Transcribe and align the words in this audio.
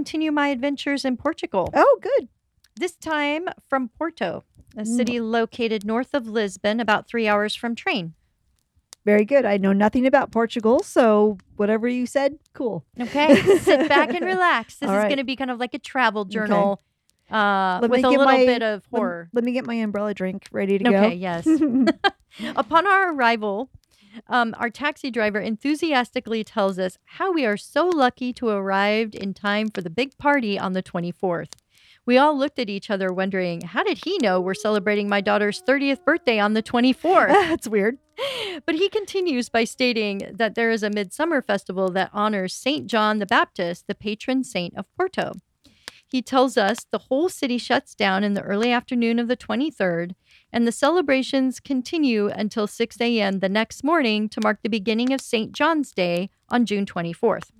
Continue 0.00 0.32
my 0.32 0.48
adventures 0.48 1.04
in 1.04 1.14
Portugal. 1.14 1.68
Oh, 1.74 1.98
good. 2.00 2.28
This 2.74 2.96
time 2.96 3.48
from 3.68 3.90
Porto, 3.90 4.44
a 4.74 4.80
Mm. 4.84 4.86
city 4.96 5.20
located 5.20 5.84
north 5.84 6.14
of 6.14 6.26
Lisbon, 6.26 6.80
about 6.80 7.06
three 7.06 7.28
hours 7.28 7.54
from 7.54 7.74
train. 7.74 8.14
Very 9.04 9.26
good. 9.26 9.44
I 9.44 9.58
know 9.58 9.74
nothing 9.74 10.06
about 10.06 10.30
Portugal, 10.32 10.82
so 10.82 11.36
whatever 11.56 11.86
you 11.86 12.06
said, 12.06 12.38
cool. 12.54 12.86
Okay, 12.98 13.34
sit 13.58 13.90
back 13.90 14.08
and 14.14 14.24
relax. 14.24 14.76
This 14.76 14.88
All 14.88 14.94
is 14.96 15.00
right. 15.02 15.08
going 15.08 15.18
to 15.18 15.24
be 15.24 15.36
kind 15.36 15.50
of 15.50 15.58
like 15.58 15.74
a 15.74 15.78
travel 15.78 16.24
journal 16.24 16.80
uh, 17.30 17.78
Let 17.82 17.90
with 17.90 18.02
a 18.02 18.08
little 18.08 18.24
my- 18.24 18.46
bit 18.46 18.62
of 18.62 18.86
horror. 18.90 19.28
Let, 19.34 19.44
me 19.44 19.52
get 19.52 19.66
my 19.66 19.74
umbrella 19.74 20.14
drink 20.14 20.48
ready 20.50 20.78
to 20.78 20.84
go. 20.84 20.96
Okay, 20.96 21.14
yes. 21.14 21.46
Upon 22.56 22.86
our 22.86 23.12
arrival, 23.12 23.68
um, 24.28 24.54
our 24.58 24.70
taxi 24.70 25.10
driver 25.10 25.40
enthusiastically 25.40 26.44
tells 26.44 26.78
us 26.78 26.98
how 27.04 27.32
we 27.32 27.44
are 27.44 27.56
so 27.56 27.88
lucky 27.88 28.32
to 28.34 28.48
have 28.48 28.58
arrived 28.58 29.14
in 29.14 29.34
time 29.34 29.70
for 29.70 29.80
the 29.80 29.90
big 29.90 30.16
party 30.18 30.58
on 30.58 30.72
the 30.72 30.82
24th. 30.82 31.52
We 32.06 32.16
all 32.18 32.36
looked 32.36 32.58
at 32.58 32.70
each 32.70 32.90
other 32.90 33.12
wondering, 33.12 33.60
how 33.60 33.82
did 33.84 34.04
he 34.04 34.18
know 34.18 34.40
we're 34.40 34.54
celebrating 34.54 35.08
my 35.08 35.20
daughter's 35.20 35.62
30th 35.62 36.04
birthday 36.04 36.38
on 36.38 36.54
the 36.54 36.62
24th? 36.62 37.28
That's 37.28 37.68
weird. 37.68 37.98
but 38.66 38.74
he 38.74 38.88
continues 38.88 39.48
by 39.48 39.64
stating 39.64 40.22
that 40.32 40.54
there 40.54 40.70
is 40.70 40.82
a 40.82 40.90
midsummer 40.90 41.40
festival 41.42 41.90
that 41.92 42.10
honors 42.12 42.54
St. 42.54 42.86
John 42.86 43.18
the 43.18 43.26
Baptist, 43.26 43.86
the 43.86 43.94
patron 43.94 44.44
saint 44.44 44.76
of 44.76 44.86
Porto. 44.96 45.32
He 46.10 46.22
tells 46.22 46.56
us 46.56 46.86
the 46.90 46.98
whole 46.98 47.28
city 47.28 47.56
shuts 47.56 47.94
down 47.94 48.24
in 48.24 48.34
the 48.34 48.42
early 48.42 48.72
afternoon 48.72 49.20
of 49.20 49.28
the 49.28 49.36
23rd, 49.36 50.16
and 50.52 50.66
the 50.66 50.72
celebrations 50.72 51.60
continue 51.60 52.26
until 52.26 52.66
6 52.66 53.00
a.m. 53.00 53.38
the 53.38 53.48
next 53.48 53.84
morning 53.84 54.28
to 54.30 54.40
mark 54.42 54.58
the 54.62 54.68
beginning 54.68 55.12
of 55.12 55.20
St. 55.20 55.52
John's 55.52 55.92
Day 55.92 56.30
on 56.48 56.66
June 56.66 56.84
24th. 56.84 57.50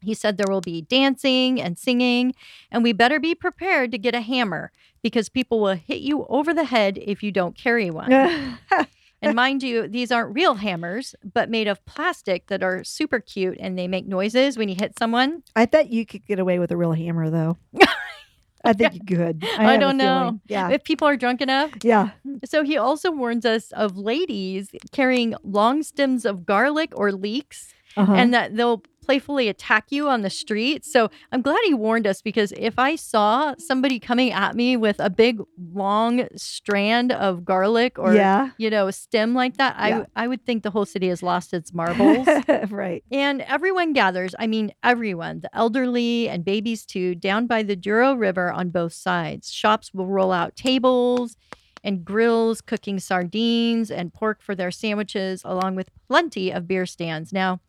He 0.00 0.14
said 0.14 0.38
there 0.38 0.50
will 0.50 0.62
be 0.62 0.80
dancing 0.80 1.60
and 1.60 1.78
singing, 1.78 2.32
and 2.70 2.82
we 2.82 2.92
better 2.92 3.20
be 3.20 3.34
prepared 3.34 3.92
to 3.92 3.98
get 3.98 4.14
a 4.14 4.22
hammer 4.22 4.72
because 5.02 5.28
people 5.28 5.60
will 5.60 5.74
hit 5.74 5.98
you 5.98 6.24
over 6.30 6.54
the 6.54 6.64
head 6.64 6.98
if 7.02 7.22
you 7.22 7.30
don't 7.30 7.56
carry 7.56 7.90
one. 7.90 8.10
And 9.22 9.34
mind 9.44 9.62
you, 9.62 9.88
these 9.88 10.12
aren't 10.12 10.34
real 10.34 10.54
hammers, 10.54 11.14
but 11.32 11.50
made 11.50 11.68
of 11.68 11.84
plastic 11.86 12.46
that 12.48 12.62
are 12.62 12.84
super 12.84 13.20
cute 13.20 13.56
and 13.60 13.78
they 13.78 13.88
make 13.88 14.06
noises 14.06 14.56
when 14.56 14.68
you 14.68 14.76
hit 14.78 14.98
someone. 14.98 15.42
I 15.56 15.66
thought 15.66 15.90
you 15.90 16.06
could 16.06 16.24
get 16.26 16.38
away 16.38 16.58
with 16.58 16.70
a 16.70 16.76
real 16.76 16.92
hammer, 16.92 17.28
though. 17.30 17.56
I 18.64 18.72
think 18.72 18.94
you 18.94 19.16
could. 19.16 19.44
I, 19.56 19.74
I 19.74 19.76
don't 19.76 19.96
know. 19.96 20.40
Yeah. 20.48 20.70
If 20.70 20.82
people 20.82 21.06
are 21.06 21.16
drunk 21.16 21.40
enough. 21.40 21.70
Yeah. 21.82 22.10
So 22.44 22.64
he 22.64 22.76
also 22.76 23.10
warns 23.12 23.46
us 23.46 23.70
of 23.72 23.96
ladies 23.96 24.70
carrying 24.92 25.34
long 25.44 25.82
stems 25.84 26.24
of 26.24 26.44
garlic 26.44 26.92
or 26.96 27.12
leeks 27.12 27.72
Uh-huh. 27.96 28.12
and 28.12 28.34
that 28.34 28.56
they'll 28.56 28.82
playfully 29.08 29.48
attack 29.48 29.86
you 29.88 30.06
on 30.06 30.20
the 30.20 30.28
street. 30.28 30.84
So 30.84 31.08
I'm 31.32 31.40
glad 31.40 31.56
he 31.64 31.72
warned 31.72 32.06
us 32.06 32.20
because 32.20 32.52
if 32.58 32.78
I 32.78 32.94
saw 32.94 33.54
somebody 33.56 33.98
coming 33.98 34.32
at 34.32 34.54
me 34.54 34.76
with 34.76 34.96
a 35.00 35.08
big 35.08 35.40
long 35.72 36.28
strand 36.36 37.10
of 37.12 37.42
garlic 37.42 37.98
or 37.98 38.14
yeah. 38.14 38.50
you 38.58 38.68
know, 38.68 38.86
a 38.88 38.92
stem 38.92 39.32
like 39.32 39.56
that, 39.56 39.76
Yeah. 39.78 40.04
I 40.14 40.24
I 40.24 40.28
would 40.28 40.44
think 40.44 40.62
the 40.62 40.70
whole 40.70 40.84
city 40.84 41.08
has 41.08 41.22
lost 41.22 41.54
its 41.54 41.72
marbles. 41.80 42.26
right. 42.70 43.02
And 43.10 43.40
everyone 43.42 43.94
gathers, 43.94 44.34
I 44.38 44.46
mean, 44.46 44.72
everyone, 44.82 45.40
the 45.40 45.56
elderly 45.56 46.28
and 46.28 46.44
babies 46.44 46.84
too, 46.84 47.14
down 47.14 47.46
by 47.46 47.62
the 47.62 47.76
Douro 47.76 48.12
River 48.12 48.52
on 48.52 48.68
both 48.68 48.92
sides. 48.92 49.50
Shops 49.50 49.94
will 49.94 50.06
roll 50.06 50.32
out 50.32 50.54
tables 50.54 51.34
and 51.82 52.04
grills 52.04 52.60
cooking 52.60 52.98
sardines 52.98 53.90
and 53.90 54.12
pork 54.12 54.42
for 54.42 54.54
their 54.54 54.70
sandwiches, 54.70 55.40
along 55.46 55.76
with 55.76 55.88
plenty 56.08 56.50
of 56.50 56.68
beer 56.68 56.84
stands. 56.84 57.32
Now, 57.32 57.60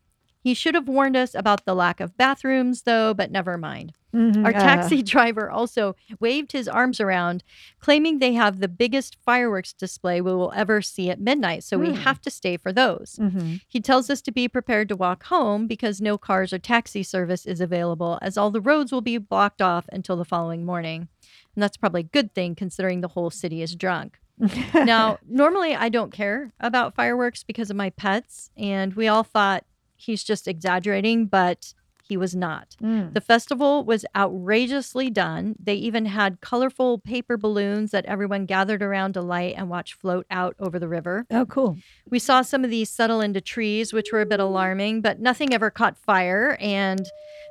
he 0.41 0.53
should 0.53 0.75
have 0.75 0.88
warned 0.88 1.17
us 1.17 1.35
about 1.35 1.66
the 1.66 1.75
lack 1.75 2.00
of 2.00 2.16
bathrooms, 2.17 2.83
though, 2.83 3.13
but 3.13 3.31
never 3.31 3.57
mind. 3.57 3.94
Mhm. 4.16 4.44
Our 4.44 4.51
Uh, 4.55 4.59
taxi 4.59 5.03
driver 5.03 5.51
also 5.51 5.95
waved 6.19 6.51
his 6.53 6.67
arms 6.67 7.00
around, 7.00 7.44
claiming 7.79 8.17
they 8.19 8.33
have 8.33 8.59
the 8.59 8.67
biggest 8.67 9.16
fireworks 9.23 9.73
display 9.73 10.19
we 10.22 10.33
will 10.33 10.51
ever 10.55 10.81
see 10.81 11.09
at 11.11 11.19
midnight. 11.19 11.63
So 11.63 11.78
we 11.78 11.89
Hmm. 11.89 12.01
have 12.01 12.19
to 12.22 12.31
stay 12.31 12.57
for 12.57 12.73
those. 12.73 13.17
mhm. 13.22 13.61
He 13.67 13.79
tells 13.79 14.09
us 14.09 14.22
to 14.23 14.31
be 14.31 14.47
prepared 14.47 14.88
to 14.89 14.95
walk 14.95 15.25
home 15.25 15.67
because 15.67 16.01
no 16.01 16.17
cars 16.17 16.51
or 16.53 16.57
taxi 16.57 17.03
service 17.03 17.45
is 17.45 17.61
available, 17.61 18.17
as 18.22 18.38
all 18.38 18.49
the 18.49 18.61
roads 18.61 18.91
will 18.91 19.01
be 19.01 19.17
blocked 19.17 19.61
off 19.61 19.85
until 19.91 20.16
the 20.16 20.25
following 20.25 20.66
morning. 20.66 21.07
And 21.55 21.61
that's 21.61 21.78
probably 21.78 22.01
a 22.01 22.03
good 22.03 22.33
thing 22.33 22.55
considering 22.55 23.01
the 23.01 23.09
whole 23.09 23.29
city 23.29 23.61
is 23.61 23.75
drunk. 23.75 24.19
now, 24.73 25.19
normally 25.28 25.75
I 25.75 25.89
don't 25.89 26.13
care 26.13 26.53
about 26.61 26.95
fireworks 26.95 27.44
because 27.44 27.69
of 27.69 27.75
my 27.75 27.89
pets, 27.89 28.49
and 28.57 28.94
we 28.95 29.07
all 29.07 29.23
thought 29.23 29.66
he's 29.99 30.23
just 30.23 30.47
exaggerating, 30.47 31.25
but 31.27 31.73
he 32.09 32.18
was 32.18 32.36
not. 32.36 32.75
Mm. 32.81 33.14
The 33.14 33.22
festival 33.22 33.84
was 33.86 34.03
outrageously 34.16 35.09
done. 35.12 35.56
They 35.59 35.75
even 35.75 36.08
had 36.08 36.42
colorful 36.42 36.97
paper 36.97 37.38
balloons 37.38 37.92
that 37.92 38.06
everyone 38.06 38.46
gathered 38.46 38.81
around 38.81 39.14
to 39.14 39.22
light 39.22 39.53
and 39.56 39.70
watch 39.70 39.94
float 39.94 40.25
out 40.31 40.56
over 40.59 40.80
the 40.80 40.88
river. 40.88 41.25
Oh, 41.30 41.46
cool. 41.46 41.78
We 42.09 42.20
saw 42.20 42.42
some 42.42 42.64
of 42.64 42.72
these 42.72 42.90
settle 42.90 43.22
into 43.22 43.42
trees, 43.42 43.94
which 43.94 44.12
were 44.12 44.22
a 44.22 44.25
bit 44.25 44.40
alarming, 44.40 45.02
but 45.02 45.20
nothing 45.20 45.53
ever 45.53 45.70
caught 45.70 45.97
fire. 45.97 46.58
And 46.59 47.08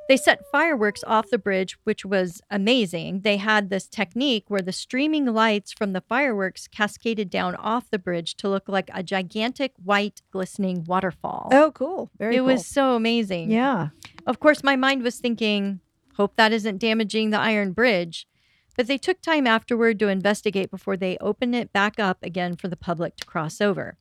they 0.08 0.16
set 0.16 0.40
fireworks 0.50 1.04
off 1.06 1.28
the 1.30 1.38
bridge, 1.38 1.76
which 1.84 2.04
was 2.04 2.40
amazing. 2.50 3.20
They 3.20 3.36
had 3.36 3.68
this 3.68 3.86
technique 3.86 4.44
where 4.48 4.62
the 4.62 4.72
streaming 4.72 5.26
lights 5.26 5.72
from 5.72 5.92
the 5.92 6.00
fireworks 6.00 6.66
cascaded 6.66 7.28
down 7.28 7.54
off 7.56 7.90
the 7.90 7.98
bridge 7.98 8.34
to 8.36 8.48
look 8.48 8.68
like 8.68 8.90
a 8.94 9.02
gigantic 9.02 9.72
white 9.84 10.22
glistening 10.32 10.84
waterfall. 10.84 11.50
Oh, 11.52 11.72
cool. 11.72 12.10
Very 12.18 12.36
it 12.36 12.38
cool. 12.38 12.46
was 12.46 12.66
so 12.66 12.94
amazing. 12.94 13.50
Yeah. 13.50 13.88
Of 14.28 14.40
course, 14.40 14.62
my 14.62 14.76
mind 14.76 15.02
was 15.02 15.16
thinking, 15.16 15.80
hope 16.16 16.36
that 16.36 16.52
isn't 16.52 16.76
damaging 16.76 17.30
the 17.30 17.40
iron 17.40 17.72
bridge. 17.72 18.28
But 18.76 18.86
they 18.86 18.98
took 18.98 19.22
time 19.22 19.46
afterward 19.46 19.98
to 20.00 20.08
investigate 20.08 20.70
before 20.70 20.98
they 20.98 21.16
opened 21.18 21.56
it 21.56 21.72
back 21.72 21.98
up 21.98 22.18
again 22.22 22.54
for 22.54 22.68
the 22.68 22.76
public 22.76 23.16
to 23.16 23.24
cross 23.24 23.58
over. 23.58 23.96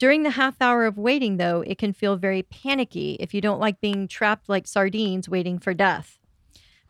During 0.00 0.24
the 0.24 0.30
half 0.30 0.60
hour 0.60 0.84
of 0.84 0.98
waiting, 0.98 1.36
though, 1.36 1.60
it 1.60 1.78
can 1.78 1.92
feel 1.92 2.16
very 2.16 2.42
panicky 2.42 3.16
if 3.20 3.32
you 3.32 3.40
don't 3.40 3.60
like 3.60 3.80
being 3.80 4.08
trapped 4.08 4.48
like 4.48 4.66
sardines 4.66 5.28
waiting 5.28 5.60
for 5.60 5.72
death. 5.72 6.18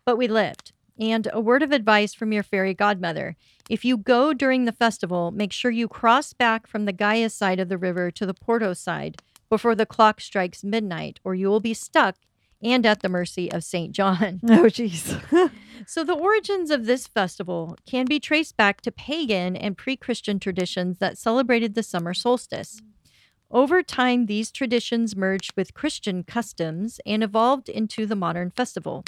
But 0.07 0.17
we 0.17 0.27
lived. 0.27 0.73
And 0.99 1.29
a 1.31 1.43
word 1.43 1.63
of 1.63 1.73
advice 1.73 2.15
from 2.15 2.33
your 2.33 2.43
fairy 2.43 2.73
godmother 2.73 3.37
if 3.69 3.85
you 3.85 3.99
go 3.99 4.33
during 4.33 4.65
the 4.65 4.73
festival, 4.73 5.31
make 5.31 5.53
sure 5.53 5.71
you 5.71 5.89
cross 5.89 6.33
back 6.33 6.67
from 6.67 6.87
the 6.87 6.93
Gaia 6.93 7.29
side 7.29 7.61
of 7.61 7.69
the 7.69 7.79
river 7.79 8.11
to 8.13 8.25
the 8.25 8.35
Porto 8.35 8.73
side 8.73 9.21
before 9.51 9.75
the 9.75 9.85
clock 9.85 10.23
strikes 10.23 10.65
midnight, 10.65 11.21
or 11.23 11.35
you 11.35 11.49
will 11.49 11.61
be 11.61 11.75
stuck 11.75 12.17
and 12.63 12.87
at 12.87 13.01
the 13.01 13.09
mercy 13.09 13.51
of 13.51 13.65
St. 13.65 13.93
John. 13.93 14.41
Oh, 14.49 14.65
jeez. 14.65 15.51
So, 15.85 16.05
the 16.05 16.15
origins 16.15 16.71
of 16.71 16.87
this 16.87 17.09
festival 17.09 17.77
can 17.87 18.07
be 18.07 18.21
traced 18.21 18.57
back 18.57 18.83
to 18.83 18.93
pagan 18.93 19.57
and 19.57 19.77
pre 19.77 19.97
Christian 19.97 20.39
traditions 20.39 20.99
that 20.99 21.19
celebrated 21.19 21.75
the 21.75 21.83
summer 21.83 22.15
solstice. 22.15 22.81
Over 23.51 23.83
time, 23.83 24.27
these 24.27 24.53
traditions 24.53 25.17
merged 25.17 25.55
with 25.57 25.75
Christian 25.75 26.23
customs 26.23 27.01
and 27.05 27.25
evolved 27.25 27.69
into 27.69 28.07
the 28.07 28.15
modern 28.15 28.53
festival. 28.53 29.05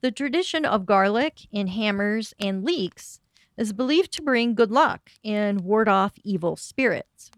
The 0.00 0.12
tradition 0.12 0.64
of 0.64 0.86
garlic 0.86 1.40
and 1.52 1.70
hammers 1.70 2.34
and 2.38 2.64
leeks 2.64 3.20
is 3.56 3.72
believed 3.72 4.12
to 4.12 4.22
bring 4.22 4.54
good 4.54 4.70
luck 4.70 5.10
and 5.24 5.62
ward 5.62 5.88
off 5.88 6.12
evil 6.22 6.56
spirits. 6.56 7.30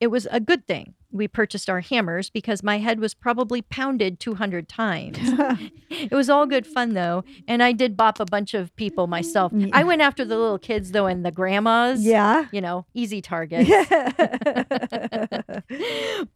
It 0.00 0.08
was 0.08 0.26
a 0.30 0.40
good 0.40 0.66
thing 0.66 0.94
we 1.12 1.26
purchased 1.28 1.68
our 1.68 1.80
hammers 1.80 2.30
because 2.30 2.62
my 2.62 2.78
head 2.78 3.00
was 3.00 3.14
probably 3.14 3.62
pounded 3.62 4.20
200 4.20 4.68
times. 4.68 5.18
It 5.92 6.12
was 6.12 6.30
all 6.30 6.46
good 6.46 6.66
fun 6.68 6.94
though, 6.94 7.24
and 7.48 7.62
I 7.62 7.72
did 7.72 7.96
bop 7.96 8.20
a 8.20 8.24
bunch 8.24 8.54
of 8.54 8.74
people 8.76 9.08
myself. 9.08 9.52
Yeah. 9.54 9.66
I 9.72 9.82
went 9.82 10.00
after 10.00 10.24
the 10.24 10.38
little 10.38 10.58
kids 10.58 10.92
though 10.92 11.06
and 11.06 11.26
the 11.26 11.32
grandmas. 11.32 12.02
yeah. 12.02 12.46
You 12.52 12.60
know, 12.60 12.86
easy 12.94 13.20
targets. 13.20 13.68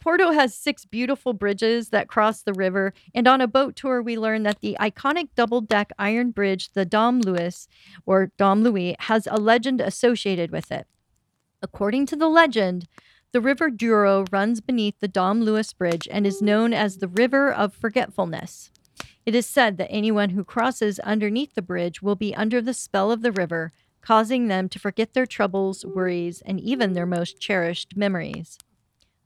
Porto 0.02 0.32
has 0.32 0.54
six 0.54 0.84
beautiful 0.84 1.32
bridges 1.32 1.90
that 1.90 2.08
cross 2.08 2.42
the 2.42 2.52
river, 2.52 2.92
and 3.14 3.28
on 3.28 3.40
a 3.40 3.46
boat 3.46 3.76
tour, 3.76 4.02
we 4.02 4.18
learned 4.18 4.44
that 4.44 4.60
the 4.60 4.76
iconic 4.80 5.28
double 5.36 5.60
deck 5.60 5.92
iron 5.98 6.32
bridge, 6.32 6.72
the 6.72 6.84
Dom 6.84 7.20
Louis 7.20 7.68
or 8.06 8.32
Dom 8.36 8.64
Louis, 8.64 8.96
has 8.98 9.28
a 9.30 9.36
legend 9.36 9.80
associated 9.80 10.50
with 10.50 10.72
it. 10.72 10.86
According 11.62 12.06
to 12.06 12.16
the 12.16 12.28
legend, 12.28 12.86
The 13.34 13.40
River 13.40 13.68
Douro 13.68 14.26
runs 14.30 14.60
beneath 14.60 15.00
the 15.00 15.08
Dom 15.08 15.42
Lewis 15.42 15.72
Bridge 15.72 16.06
and 16.08 16.24
is 16.24 16.40
known 16.40 16.72
as 16.72 16.98
the 16.98 17.08
River 17.08 17.52
of 17.52 17.74
Forgetfulness. 17.74 18.70
It 19.26 19.34
is 19.34 19.44
said 19.44 19.76
that 19.76 19.90
anyone 19.90 20.30
who 20.30 20.44
crosses 20.44 21.00
underneath 21.00 21.56
the 21.56 21.60
bridge 21.60 22.00
will 22.00 22.14
be 22.14 22.32
under 22.36 22.62
the 22.62 22.72
spell 22.72 23.10
of 23.10 23.22
the 23.22 23.32
river, 23.32 23.72
causing 24.00 24.46
them 24.46 24.68
to 24.68 24.78
forget 24.78 25.14
their 25.14 25.26
troubles, 25.26 25.84
worries, 25.84 26.42
and 26.46 26.60
even 26.60 26.92
their 26.92 27.06
most 27.06 27.40
cherished 27.40 27.96
memories. 27.96 28.56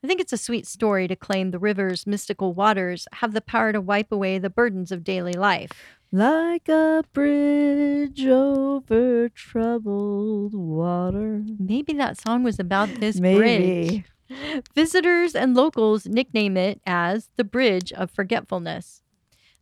I 0.02 0.06
think 0.06 0.22
it's 0.22 0.32
a 0.32 0.38
sweet 0.38 0.66
story 0.66 1.06
to 1.06 1.14
claim 1.14 1.50
the 1.50 1.58
river's 1.58 2.06
mystical 2.06 2.54
waters 2.54 3.06
have 3.12 3.34
the 3.34 3.42
power 3.42 3.72
to 3.72 3.80
wipe 3.82 4.10
away 4.10 4.38
the 4.38 4.48
burdens 4.48 4.90
of 4.90 5.04
daily 5.04 5.34
life. 5.34 5.97
Like 6.10 6.70
a 6.70 7.04
bridge 7.12 8.24
over 8.24 9.28
troubled 9.28 10.54
water. 10.54 11.44
Maybe 11.58 11.92
that 11.94 12.18
song 12.18 12.42
was 12.42 12.58
about 12.58 12.88
this 12.98 13.20
Maybe. 13.20 14.04
bridge. 14.28 14.62
Visitors 14.74 15.34
and 15.34 15.54
locals 15.54 16.06
nickname 16.06 16.56
it 16.56 16.80
as 16.86 17.28
the 17.36 17.44
Bridge 17.44 17.92
of 17.92 18.10
Forgetfulness. 18.10 19.02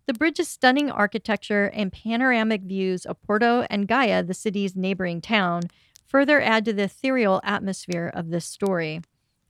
The 0.06 0.14
bridge's 0.14 0.46
stunning 0.46 0.88
architecture 0.88 1.66
and 1.74 1.92
panoramic 1.92 2.62
views 2.62 3.04
of 3.04 3.20
Porto 3.22 3.66
and 3.68 3.88
Gaia, 3.88 4.22
the 4.22 4.34
city's 4.34 4.76
neighboring 4.76 5.20
town, 5.20 5.62
further 6.06 6.40
add 6.40 6.64
to 6.66 6.72
the 6.72 6.84
ethereal 6.84 7.40
atmosphere 7.42 8.08
of 8.14 8.30
this 8.30 8.44
story. 8.44 9.00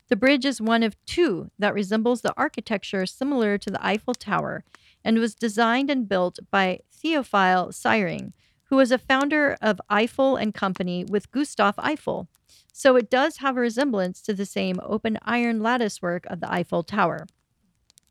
The 0.09 0.17
bridge 0.17 0.45
is 0.45 0.61
one 0.61 0.83
of 0.83 0.97
two 1.05 1.51
that 1.59 1.75
resembles 1.75 2.21
the 2.21 2.35
architecture 2.37 3.07
similar 3.07 3.59
to 3.59 3.71
the 3.71 3.85
Eiffel 3.85 4.15
Tower 4.15 4.65
and 5.05 5.19
was 5.19 5.35
designed 5.35 5.91
and 5.91 6.09
built 6.09 6.39
by 6.51 6.81
Theophile 6.93 7.69
Seyrig, 7.69 8.33
who 8.65 8.77
was 8.77 8.93
a 8.93 8.99
founder 8.99 9.57
of 9.61 9.81
Eiffel 9.91 10.37
and 10.37 10.55
Company 10.55 11.05
with 11.05 11.31
Gustav 11.33 11.75
Eiffel. 11.79 12.29
So 12.73 12.95
it 12.97 13.11
does 13.11 13.39
have 13.39 13.57
a 13.57 13.61
resemblance 13.61 14.21
to 14.23 14.35
the 14.35 14.47
same 14.47 14.79
open 14.83 15.19
iron 15.23 15.61
lattice 15.61 16.01
work 16.01 16.27
of 16.27 16.41
the 16.41 16.53
Eiffel 16.53 16.83
Tower. 16.83 17.27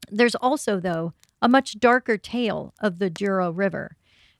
There's 0.09 0.35
also, 0.35 0.79
though, 0.79 1.13
a 1.41 1.47
much 1.47 1.79
darker 1.79 2.17
tale 2.17 2.73
of 2.79 2.99
the 2.99 3.09
Douro 3.09 3.51
River, 3.51 3.95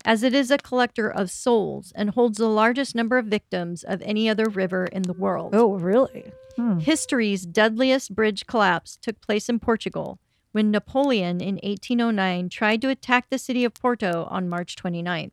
as 0.06 0.24
it 0.24 0.34
is 0.34 0.52
a 0.52 0.58
collector 0.58 1.10
of 1.10 1.32
souls 1.32 1.92
and 1.96 2.12
holds 2.12 2.38
the 2.38 2.48
largest 2.48 2.96
number 2.96 3.18
of 3.18 3.26
victims 3.26 3.84
of 3.84 4.02
any 4.04 4.30
other 4.30 4.46
river 4.46 4.86
in 4.86 5.02
the 5.02 5.14
world. 5.14 5.54
Oh, 5.54 5.74
really? 5.74 6.32
Hmm. 6.56 6.80
History's 6.80 7.46
deadliest 7.46 8.16
bridge 8.16 8.46
collapse 8.46 8.98
took 9.02 9.20
place 9.20 9.50
in 9.50 9.60
Portugal 9.60 10.20
when 10.52 10.72
Napoleon 10.72 11.42
in 11.42 11.56
1809 11.56 12.48
tried 12.48 12.82
to 12.82 12.90
attack 12.90 13.30
the 13.30 13.38
city 13.38 13.66
of 13.66 13.74
Porto 13.74 14.26
on 14.30 14.48
March 14.48 14.78
29th. 14.78 15.32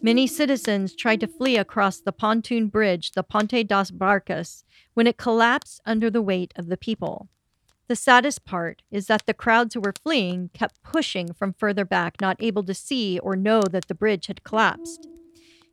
Many 0.00 0.26
citizens 0.28 0.94
tried 0.94 1.20
to 1.20 1.26
flee 1.26 1.58
across 1.58 1.98
the 1.98 2.12
pontoon 2.12 2.68
bridge, 2.68 3.12
the 3.12 3.24
Ponte 3.24 3.66
das 3.66 3.90
Barcas, 3.90 4.62
when 4.94 5.08
it 5.08 5.18
collapsed 5.18 5.80
under 5.84 6.08
the 6.08 6.22
weight 6.22 6.54
of 6.56 6.68
the 6.68 6.76
people. 6.76 7.28
The 7.88 7.96
saddest 7.96 8.44
part 8.44 8.82
is 8.90 9.06
that 9.06 9.24
the 9.24 9.32
crowds 9.32 9.72
who 9.74 9.80
were 9.80 9.94
fleeing 10.02 10.50
kept 10.52 10.82
pushing 10.82 11.32
from 11.32 11.54
further 11.54 11.86
back, 11.86 12.20
not 12.20 12.36
able 12.38 12.62
to 12.64 12.74
see 12.74 13.18
or 13.18 13.34
know 13.34 13.62
that 13.62 13.88
the 13.88 13.94
bridge 13.94 14.26
had 14.26 14.44
collapsed. 14.44 15.08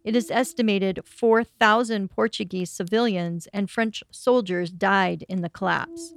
It 0.05 0.15
is 0.15 0.31
estimated 0.31 1.01
4,000 1.03 2.09
Portuguese 2.09 2.71
civilians 2.71 3.47
and 3.51 3.69
French 3.69 4.01
soldiers 4.11 4.71
died 4.71 5.25
in 5.27 5.41
the 5.41 5.49
collapse. 5.49 6.13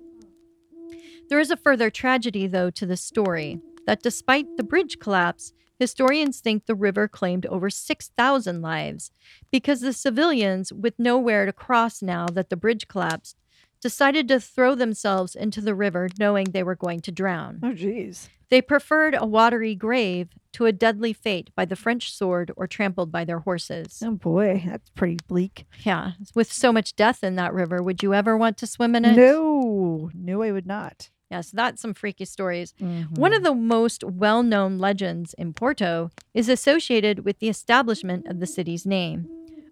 There 1.29 1.41
is 1.41 1.51
a 1.51 1.57
further 1.57 1.91
tragedy, 1.91 2.47
though, 2.47 2.71
to 2.71 2.87
the 2.87 2.97
story 2.97 3.61
that 3.87 4.03
despite 4.03 4.57
the 4.57 4.63
bridge 4.63 5.01
collapse, 5.01 5.53
historians 5.81 6.39
think 6.39 6.67
the 6.67 6.75
river 6.77 7.09
claimed 7.09 7.47
over 7.47 7.71
6,000 7.71 8.63
lives 8.63 9.11
because 9.51 9.81
the 9.81 9.93
civilians, 9.93 10.73
with 10.73 10.95
nowhere 10.99 11.45
to 11.45 11.53
cross 11.53 12.03
now 12.03 12.27
that 12.27 12.51
the 12.51 12.57
bridge 12.57 12.87
collapsed, 12.87 13.37
decided 13.81 14.29
to 14.29 14.41
throw 14.41 14.75
themselves 14.75 15.35
into 15.35 15.61
the 15.61 15.75
river 15.75 16.09
knowing 16.19 16.47
they 16.47 16.63
were 16.63 16.75
going 16.77 17.01
to 17.01 17.13
drown. 17.13 17.61
Oh, 17.63 17.73
geez. 17.73 18.29
They 18.51 18.63
preferred 18.63 19.15
a 19.15 19.27
watery 19.27 19.75
grave 19.75 20.29
to 20.55 20.65
a 20.65 20.73
deadly 20.73 21.13
fate 21.13 21.51
by 21.55 21.67
the 21.67 21.77
French 21.77 22.13
sword 22.13 22.51
or 22.57 22.67
trampled 22.67 23.13
by 23.13 23.25
their 23.25 23.41
horses. 23.41 24.03
Oh, 24.05 24.13
boy. 24.13 24.63
That's 24.67 24.89
pretty 24.91 25.19
bleak. 25.29 25.67
Yeah, 25.81 26.13
with 26.35 26.51
so 26.51 26.73
much 26.73 26.97
death 26.97 27.23
in 27.23 27.37
that 27.37 27.53
river, 27.53 27.83
would 27.83 28.03
you 28.03 28.15
ever 28.15 28.37
want 28.37 28.57
to 28.59 28.67
swim 28.67 28.97
in 28.97 29.05
it? 29.05 29.17
No. 29.17 30.11
No, 30.15 30.43
I 30.43 30.51
would 30.51 30.67
not. 30.67 31.11
Yes, 31.31 31.51
that's 31.51 31.83
some 31.83 31.93
freaky 31.93 32.25
stories. 32.25 32.73
Mm-hmm. 32.81 33.15
One 33.15 33.35
of 33.35 33.43
the 33.43 33.55
most 33.55 34.03
well 34.03 34.43
known 34.43 34.79
legends 34.79 35.35
in 35.35 35.53
Porto 35.53 36.11
is 36.33 36.49
associated 36.49 37.27
with 37.27 37.39
the 37.39 37.51
establishment 37.51 38.27
of 38.27 38.41
the 38.41 38.47
city's 38.47 38.87
name. 38.87 39.29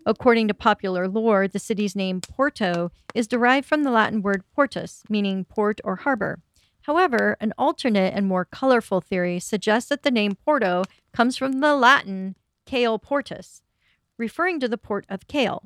According 0.08 0.46
to 0.48 0.54
popular 0.54 1.08
lore, 1.08 1.48
the 1.48 1.58
city's 1.58 1.96
name 1.96 2.20
Porto 2.20 2.92
is 3.12 3.26
derived 3.26 3.66
from 3.66 3.82
the 3.82 3.90
Latin 3.90 4.22
word 4.22 4.44
portus, 4.54 5.02
meaning 5.08 5.44
port 5.44 5.80
or 5.82 5.96
harbor. 5.96 6.38
However, 6.82 7.36
an 7.40 7.52
alternate 7.58 8.14
and 8.14 8.28
more 8.28 8.44
colorful 8.44 9.00
theory 9.00 9.40
suggests 9.40 9.88
that 9.88 10.04
the 10.04 10.12
name 10.12 10.36
Porto 10.36 10.84
comes 11.12 11.36
from 11.36 11.58
the 11.58 11.74
Latin 11.74 12.36
Cael 12.66 13.02
Portus, 13.02 13.62
referring 14.16 14.60
to 14.60 14.68
the 14.68 14.78
port 14.78 15.04
of 15.08 15.26
Cael. 15.26 15.64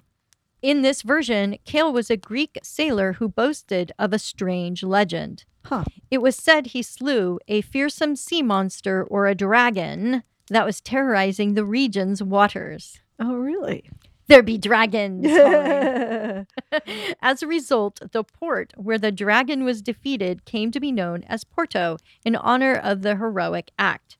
In 0.63 0.81
this 0.81 1.03
version, 1.03 1.59
Cael 1.67 1.93
was 1.93 2.11
a 2.11 2.17
Greek 2.17 2.59
sailor 2.63 3.15
who 3.15 3.29
boasted 3.29 3.93
of 3.99 4.15
a 4.15 4.19
strange 4.19 4.83
legend. 4.83 5.45
Huh. 5.67 5.85
It 6.11 6.23
was 6.23 6.37
said 6.37 6.69
he 6.69 6.83
slew 6.83 7.39
a 7.47 7.61
fearsome 7.61 8.17
sea 8.17 8.41
monster 8.41 9.05
or 9.05 9.27
a 9.27 9.35
dragon 9.35 10.23
that 10.49 10.65
was 10.65 10.81
terrorizing 10.81 11.53
the 11.53 11.65
region's 11.67 12.23
waters. 12.23 13.01
Oh, 13.19 13.35
really? 13.35 13.91
There 14.31 14.45
be 14.45 14.59
dragons. 14.59 15.27
As 17.21 17.43
a 17.43 17.49
result, 17.49 17.99
the 18.13 18.23
port 18.23 18.73
where 18.77 18.97
the 18.97 19.11
dragon 19.11 19.65
was 19.65 19.83
defeated 19.83 20.45
came 20.45 20.71
to 20.71 20.79
be 20.79 20.93
known 20.93 21.25
as 21.25 21.43
Porto 21.43 21.97
in 22.25 22.37
honor 22.37 22.75
of 22.75 23.03
the 23.03 23.17
heroic 23.17 23.73
act. 23.77 24.17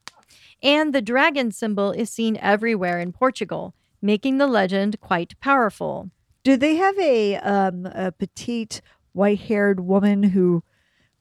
And 0.61 0.93
the 0.93 1.01
dragon 1.01 1.51
symbol 1.51 1.91
is 1.91 2.09
seen 2.09 2.35
everywhere 2.41 2.99
in 2.99 3.13
Portugal, 3.13 3.73
making 4.01 4.37
the 4.37 4.47
legend 4.47 4.99
quite 4.99 5.39
powerful. 5.39 6.09
Do 6.43 6.57
they 6.57 6.75
have 6.75 6.99
a 6.99 7.37
um 7.37 7.85
a 7.85 8.11
petite 8.11 8.81
white-haired 9.13 9.79
woman 9.79 10.23
who 10.23 10.61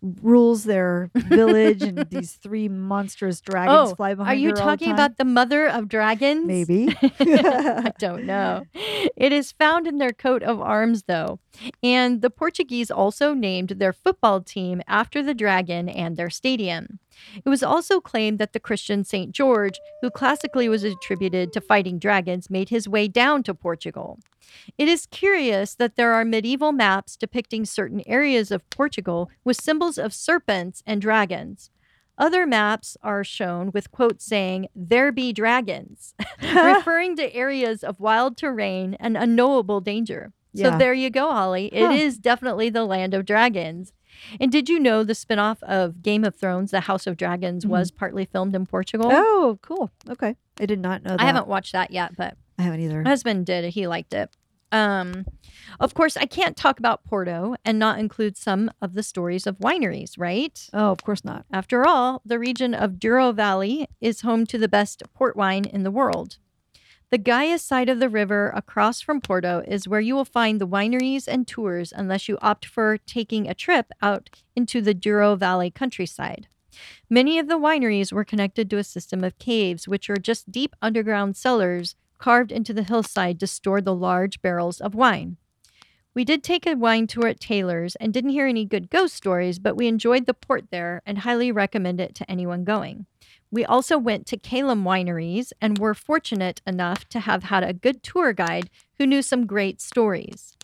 rules 0.02 0.64
their 0.64 1.10
village 1.14 1.82
and 1.82 1.98
these 2.10 2.32
three 2.32 2.68
monstrous 2.68 3.40
dragons 3.40 3.90
Oh, 3.92 3.94
fly 3.94 4.14
behind 4.14 4.30
Are 4.30 4.40
you 4.40 4.48
her 4.50 4.52
all 4.52 4.56
the 4.56 4.62
talking 4.62 4.92
about 4.92 5.18
the 5.18 5.24
mother 5.24 5.66
of 5.66 5.88
dragons? 5.88 6.46
maybe? 6.46 6.96
I 7.20 7.92
don't 7.98 8.24
know. 8.24 8.64
It 9.16 9.32
is 9.32 9.52
found 9.52 9.86
in 9.86 9.98
their 9.98 10.12
coat 10.12 10.42
of 10.42 10.60
arms, 10.60 11.04
though. 11.04 11.40
And 11.82 12.22
the 12.22 12.30
Portuguese 12.30 12.90
also 12.90 13.34
named 13.34 13.70
their 13.70 13.92
football 13.92 14.40
team 14.40 14.80
after 14.88 15.22
the 15.22 15.34
dragon 15.34 15.88
and 15.88 16.16
their 16.16 16.30
stadium. 16.30 16.98
It 17.44 17.48
was 17.48 17.62
also 17.62 18.00
claimed 18.00 18.38
that 18.38 18.52
the 18.54 18.60
Christian 18.60 19.04
St. 19.04 19.32
George, 19.32 19.78
who 20.00 20.10
classically 20.10 20.68
was 20.68 20.84
attributed 20.84 21.52
to 21.52 21.60
fighting 21.60 21.98
dragons, 21.98 22.48
made 22.50 22.70
his 22.70 22.88
way 22.88 23.08
down 23.08 23.42
to 23.42 23.54
Portugal. 23.54 24.18
It 24.78 24.88
is 24.88 25.06
curious 25.06 25.74
that 25.74 25.96
there 25.96 26.12
are 26.12 26.24
medieval 26.24 26.72
maps 26.72 27.16
depicting 27.16 27.64
certain 27.64 28.02
areas 28.06 28.50
of 28.50 28.68
Portugal 28.70 29.30
with 29.44 29.60
symbols 29.60 29.98
of 29.98 30.12
serpents 30.14 30.82
and 30.86 31.00
dragons. 31.00 31.70
Other 32.18 32.46
maps 32.46 32.96
are 33.02 33.24
shown 33.24 33.70
with 33.72 33.90
quotes 33.90 34.24
saying, 34.26 34.68
There 34.74 35.10
be 35.10 35.32
dragons, 35.32 36.14
referring 36.42 37.16
to 37.16 37.34
areas 37.34 37.82
of 37.82 37.98
wild 37.98 38.36
terrain 38.36 38.94
and 39.00 39.16
unknowable 39.16 39.80
danger. 39.80 40.32
So 40.54 40.76
there 40.76 40.92
you 40.92 41.10
go, 41.10 41.30
Holly. 41.30 41.66
It 41.72 41.92
is 41.92 42.14
Huh. 42.16 42.20
definitely 42.22 42.70
the 42.70 42.84
land 42.84 43.14
of 43.14 43.24
dragons. 43.24 43.92
And 44.40 44.50
did 44.50 44.68
you 44.68 44.80
know 44.80 45.04
the 45.04 45.12
spinoff 45.12 45.62
of 45.62 46.02
Game 46.02 46.24
of 46.24 46.34
Thrones, 46.34 46.72
The 46.72 46.80
House 46.80 47.06
of 47.06 47.16
Dragons, 47.16 47.62
mm-hmm. 47.64 47.70
was 47.70 47.90
partly 47.92 48.24
filmed 48.24 48.54
in 48.56 48.66
Portugal? 48.66 49.08
oh, 49.12 49.58
cool. 49.62 49.90
Okay. 50.08 50.34
I 50.58 50.66
did 50.66 50.80
not 50.80 51.02
know 51.04 51.10
that. 51.10 51.20
I 51.20 51.24
haven't 51.24 51.46
watched 51.46 51.72
that 51.72 51.92
yet, 51.92 52.16
but 52.16 52.36
I 52.58 52.62
haven't 52.62 52.80
either. 52.80 53.02
my 53.02 53.10
husband 53.10 53.46
did. 53.46 53.72
He 53.72 53.86
liked 53.86 54.12
it. 54.12 54.36
Um, 54.72 55.24
of 55.78 55.94
course, 55.94 56.16
I 56.16 56.26
can't 56.26 56.56
talk 56.56 56.78
about 56.78 57.04
Porto 57.04 57.56
and 57.64 57.78
not 57.78 57.98
include 57.98 58.36
some 58.36 58.70
of 58.80 58.94
the 58.94 59.02
stories 59.02 59.46
of 59.46 59.58
wineries, 59.58 60.12
right? 60.16 60.68
Oh, 60.72 60.90
of 60.90 61.02
course 61.02 61.24
not. 61.24 61.44
After 61.52 61.86
all, 61.86 62.22
the 62.24 62.38
region 62.38 62.74
of 62.74 63.00
Douro 63.00 63.32
Valley 63.32 63.88
is 64.00 64.20
home 64.20 64.46
to 64.46 64.58
the 64.58 64.68
best 64.68 65.02
port 65.14 65.36
wine 65.36 65.64
in 65.64 65.82
the 65.82 65.90
world. 65.90 66.38
The 67.10 67.18
Gaia 67.18 67.58
side 67.58 67.88
of 67.88 67.98
the 67.98 68.08
river 68.08 68.52
across 68.54 69.00
from 69.00 69.20
Porto 69.20 69.64
is 69.66 69.88
where 69.88 70.00
you 70.00 70.14
will 70.14 70.24
find 70.24 70.60
the 70.60 70.68
wineries 70.68 71.26
and 71.26 71.46
tours 71.46 71.92
unless 71.94 72.28
you 72.28 72.38
opt 72.40 72.64
for 72.64 72.98
taking 72.98 73.48
a 73.48 73.54
trip 73.54 73.90
out 74.00 74.30
into 74.54 74.80
the 74.80 74.94
Douro 74.94 75.34
Valley 75.34 75.72
countryside. 75.72 76.46
Many 77.08 77.40
of 77.40 77.48
the 77.48 77.58
wineries 77.58 78.12
were 78.12 78.24
connected 78.24 78.70
to 78.70 78.78
a 78.78 78.84
system 78.84 79.24
of 79.24 79.40
caves, 79.40 79.88
which 79.88 80.08
are 80.08 80.16
just 80.16 80.52
deep 80.52 80.76
underground 80.80 81.36
cellars 81.36 81.96
carved 82.20 82.52
into 82.52 82.72
the 82.72 82.84
hillside 82.84 83.40
to 83.40 83.46
store 83.46 83.80
the 83.80 83.94
large 83.94 84.40
barrels 84.42 84.80
of 84.80 84.94
wine. 84.94 85.36
We 86.14 86.24
did 86.24 86.42
take 86.42 86.66
a 86.66 86.74
wine 86.74 87.06
tour 87.06 87.28
at 87.28 87.40
Taylor's 87.40 87.96
and 87.96 88.12
didn't 88.12 88.30
hear 88.30 88.46
any 88.46 88.64
good 88.64 88.90
ghost 88.90 89.14
stories, 89.14 89.58
but 89.58 89.76
we 89.76 89.86
enjoyed 89.86 90.26
the 90.26 90.34
port 90.34 90.66
there 90.70 91.02
and 91.06 91.18
highly 91.18 91.50
recommend 91.50 92.00
it 92.00 92.14
to 92.16 92.30
anyone 92.30 92.64
going. 92.64 93.06
We 93.50 93.64
also 93.64 93.96
went 93.96 94.26
to 94.26 94.36
Cálem 94.36 94.82
Wineries 94.82 95.52
and 95.60 95.78
were 95.78 95.94
fortunate 95.94 96.60
enough 96.66 97.08
to 97.08 97.20
have 97.20 97.44
had 97.44 97.64
a 97.64 97.72
good 97.72 98.02
tour 98.02 98.32
guide 98.32 98.70
who 98.98 99.06
knew 99.06 99.22
some 99.22 99.46
great 99.46 99.80
stories. 99.80 100.56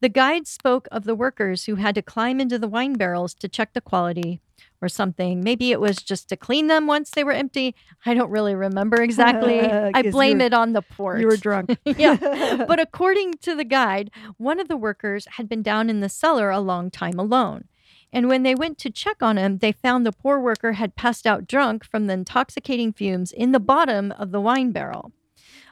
The 0.00 0.08
guide 0.08 0.46
spoke 0.46 0.88
of 0.90 1.04
the 1.04 1.14
workers 1.14 1.64
who 1.64 1.76
had 1.76 1.94
to 1.94 2.02
climb 2.02 2.40
into 2.40 2.58
the 2.58 2.68
wine 2.68 2.94
barrels 2.94 3.34
to 3.34 3.48
check 3.48 3.72
the 3.72 3.80
quality 3.80 4.40
or 4.82 4.88
something. 4.88 5.42
Maybe 5.42 5.70
it 5.70 5.80
was 5.80 5.96
just 5.96 6.28
to 6.30 6.36
clean 6.36 6.66
them 6.66 6.86
once 6.86 7.10
they 7.10 7.24
were 7.24 7.32
empty. 7.32 7.74
I 8.04 8.14
don't 8.14 8.30
really 8.30 8.54
remember 8.54 9.00
exactly. 9.00 9.60
I 9.60 9.92
'Cause 9.92 10.04
you 10.04 10.10
blame 10.12 10.38
were- 10.38 10.44
it 10.44 10.52
on 10.52 10.72
the 10.72 10.82
port. 10.82 11.20
You 11.20 11.28
were 11.28 11.36
drunk. 11.36 11.76
yeah. 11.84 12.16
But 12.68 12.80
according 12.80 13.34
to 13.42 13.54
the 13.54 13.64
guide, 13.64 14.10
one 14.36 14.58
of 14.60 14.68
the 14.68 14.76
workers 14.76 15.26
had 15.36 15.48
been 15.48 15.62
down 15.62 15.88
in 15.88 16.00
the 16.00 16.08
cellar 16.08 16.50
a 16.50 16.60
long 16.60 16.90
time 16.90 17.18
alone. 17.18 17.68
And 18.12 18.28
when 18.28 18.42
they 18.42 18.54
went 18.54 18.76
to 18.78 18.90
check 18.90 19.22
on 19.22 19.38
him, 19.38 19.58
they 19.58 19.72
found 19.72 20.04
the 20.04 20.12
poor 20.12 20.38
worker 20.38 20.72
had 20.72 20.96
passed 20.96 21.26
out 21.26 21.46
drunk 21.46 21.82
from 21.84 22.06
the 22.08 22.12
intoxicating 22.14 22.92
fumes 22.92 23.32
in 23.32 23.52
the 23.52 23.60
bottom 23.60 24.12
of 24.12 24.32
the 24.32 24.40
wine 24.40 24.70
barrel. 24.72 25.12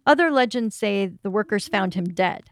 Other 0.07 0.31
legends 0.31 0.75
say 0.75 1.13
the 1.23 1.31
workers 1.31 1.69
found 1.69 1.93
him 1.95 2.05
dead. 2.05 2.45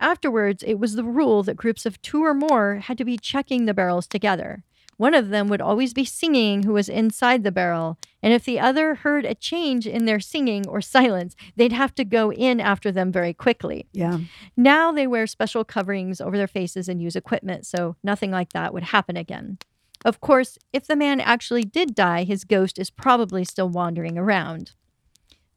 Afterwards, 0.00 0.64
it 0.66 0.74
was 0.80 0.94
the 0.96 1.04
rule 1.04 1.42
that 1.44 1.56
groups 1.56 1.86
of 1.86 2.00
two 2.02 2.24
or 2.24 2.34
more 2.34 2.76
had 2.76 2.98
to 2.98 3.04
be 3.04 3.16
checking 3.18 3.66
the 3.66 3.74
barrels 3.74 4.06
together. 4.08 4.64
One 5.02 5.14
of 5.14 5.30
them 5.30 5.48
would 5.48 5.60
always 5.60 5.92
be 5.92 6.04
singing 6.04 6.62
who 6.62 6.74
was 6.74 6.88
inside 6.88 7.42
the 7.42 7.50
barrel, 7.50 7.98
and 8.22 8.32
if 8.32 8.44
the 8.44 8.60
other 8.60 8.94
heard 8.94 9.24
a 9.24 9.34
change 9.34 9.84
in 9.84 10.04
their 10.04 10.20
singing 10.20 10.64
or 10.68 10.80
silence, 10.80 11.34
they'd 11.56 11.72
have 11.72 11.92
to 11.96 12.04
go 12.04 12.32
in 12.32 12.60
after 12.60 12.92
them 12.92 13.10
very 13.10 13.34
quickly. 13.34 13.88
yeah. 13.92 14.20
Now 14.56 14.92
they 14.92 15.08
wear 15.08 15.26
special 15.26 15.64
coverings 15.64 16.20
over 16.20 16.36
their 16.36 16.46
faces 16.46 16.88
and 16.88 17.02
use 17.02 17.16
equipment, 17.16 17.66
so 17.66 17.96
nothing 18.04 18.30
like 18.30 18.52
that 18.52 18.72
would 18.72 18.84
happen 18.84 19.16
again. 19.16 19.58
Of 20.04 20.20
course, 20.20 20.56
if 20.72 20.86
the 20.86 20.94
man 20.94 21.18
actually 21.18 21.64
did 21.64 21.96
die, 21.96 22.22
his 22.22 22.44
ghost 22.44 22.78
is 22.78 22.88
probably 22.88 23.44
still 23.44 23.68
wandering 23.68 24.16
around. 24.16 24.70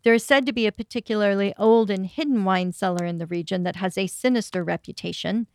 There 0.05 0.15
is 0.15 0.23
said 0.23 0.47
to 0.47 0.53
be 0.53 0.65
a 0.65 0.71
particularly 0.71 1.53
old 1.57 1.91
and 1.91 2.07
hidden 2.07 2.45
wine 2.45 2.71
cellar 2.71 3.05
in 3.05 3.19
the 3.19 3.27
region 3.27 3.61
that 3.61 3.75
has 3.75 3.95
a 3.95 4.07
sinister 4.07 4.63
reputation. 4.63 5.45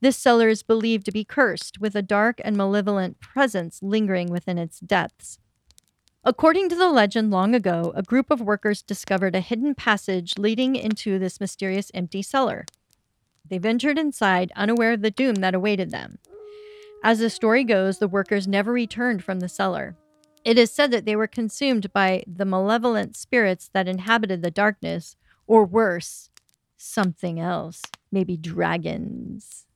This 0.00 0.16
cellar 0.16 0.48
is 0.48 0.62
believed 0.62 1.04
to 1.06 1.12
be 1.12 1.24
cursed, 1.24 1.80
with 1.80 1.96
a 1.96 2.02
dark 2.02 2.40
and 2.44 2.56
malevolent 2.56 3.20
presence 3.20 3.82
lingering 3.82 4.30
within 4.30 4.56
its 4.56 4.78
depths. 4.78 5.38
According 6.24 6.68
to 6.68 6.76
the 6.76 6.88
legend 6.88 7.30
long 7.30 7.54
ago, 7.54 7.92
a 7.96 8.02
group 8.02 8.30
of 8.30 8.40
workers 8.40 8.82
discovered 8.82 9.34
a 9.34 9.40
hidden 9.40 9.74
passage 9.74 10.38
leading 10.38 10.76
into 10.76 11.18
this 11.18 11.40
mysterious 11.40 11.90
empty 11.94 12.22
cellar. 12.22 12.64
They 13.48 13.58
ventured 13.58 13.98
inside, 13.98 14.52
unaware 14.54 14.92
of 14.92 15.02
the 15.02 15.10
doom 15.10 15.36
that 15.36 15.54
awaited 15.54 15.90
them. 15.90 16.18
As 17.02 17.20
the 17.20 17.30
story 17.30 17.64
goes, 17.64 17.98
the 17.98 18.08
workers 18.08 18.46
never 18.46 18.72
returned 18.72 19.24
from 19.24 19.40
the 19.40 19.48
cellar. 19.48 19.96
It 20.44 20.58
is 20.58 20.70
said 20.70 20.90
that 20.90 21.04
they 21.04 21.16
were 21.16 21.26
consumed 21.26 21.92
by 21.92 22.24
the 22.26 22.44
malevolent 22.44 23.16
spirits 23.16 23.70
that 23.72 23.88
inhabited 23.88 24.42
the 24.42 24.50
darkness, 24.50 25.16
or 25.46 25.64
worse, 25.64 26.30
something 26.76 27.40
else, 27.40 27.82
maybe 28.12 28.36
dragons. 28.36 29.66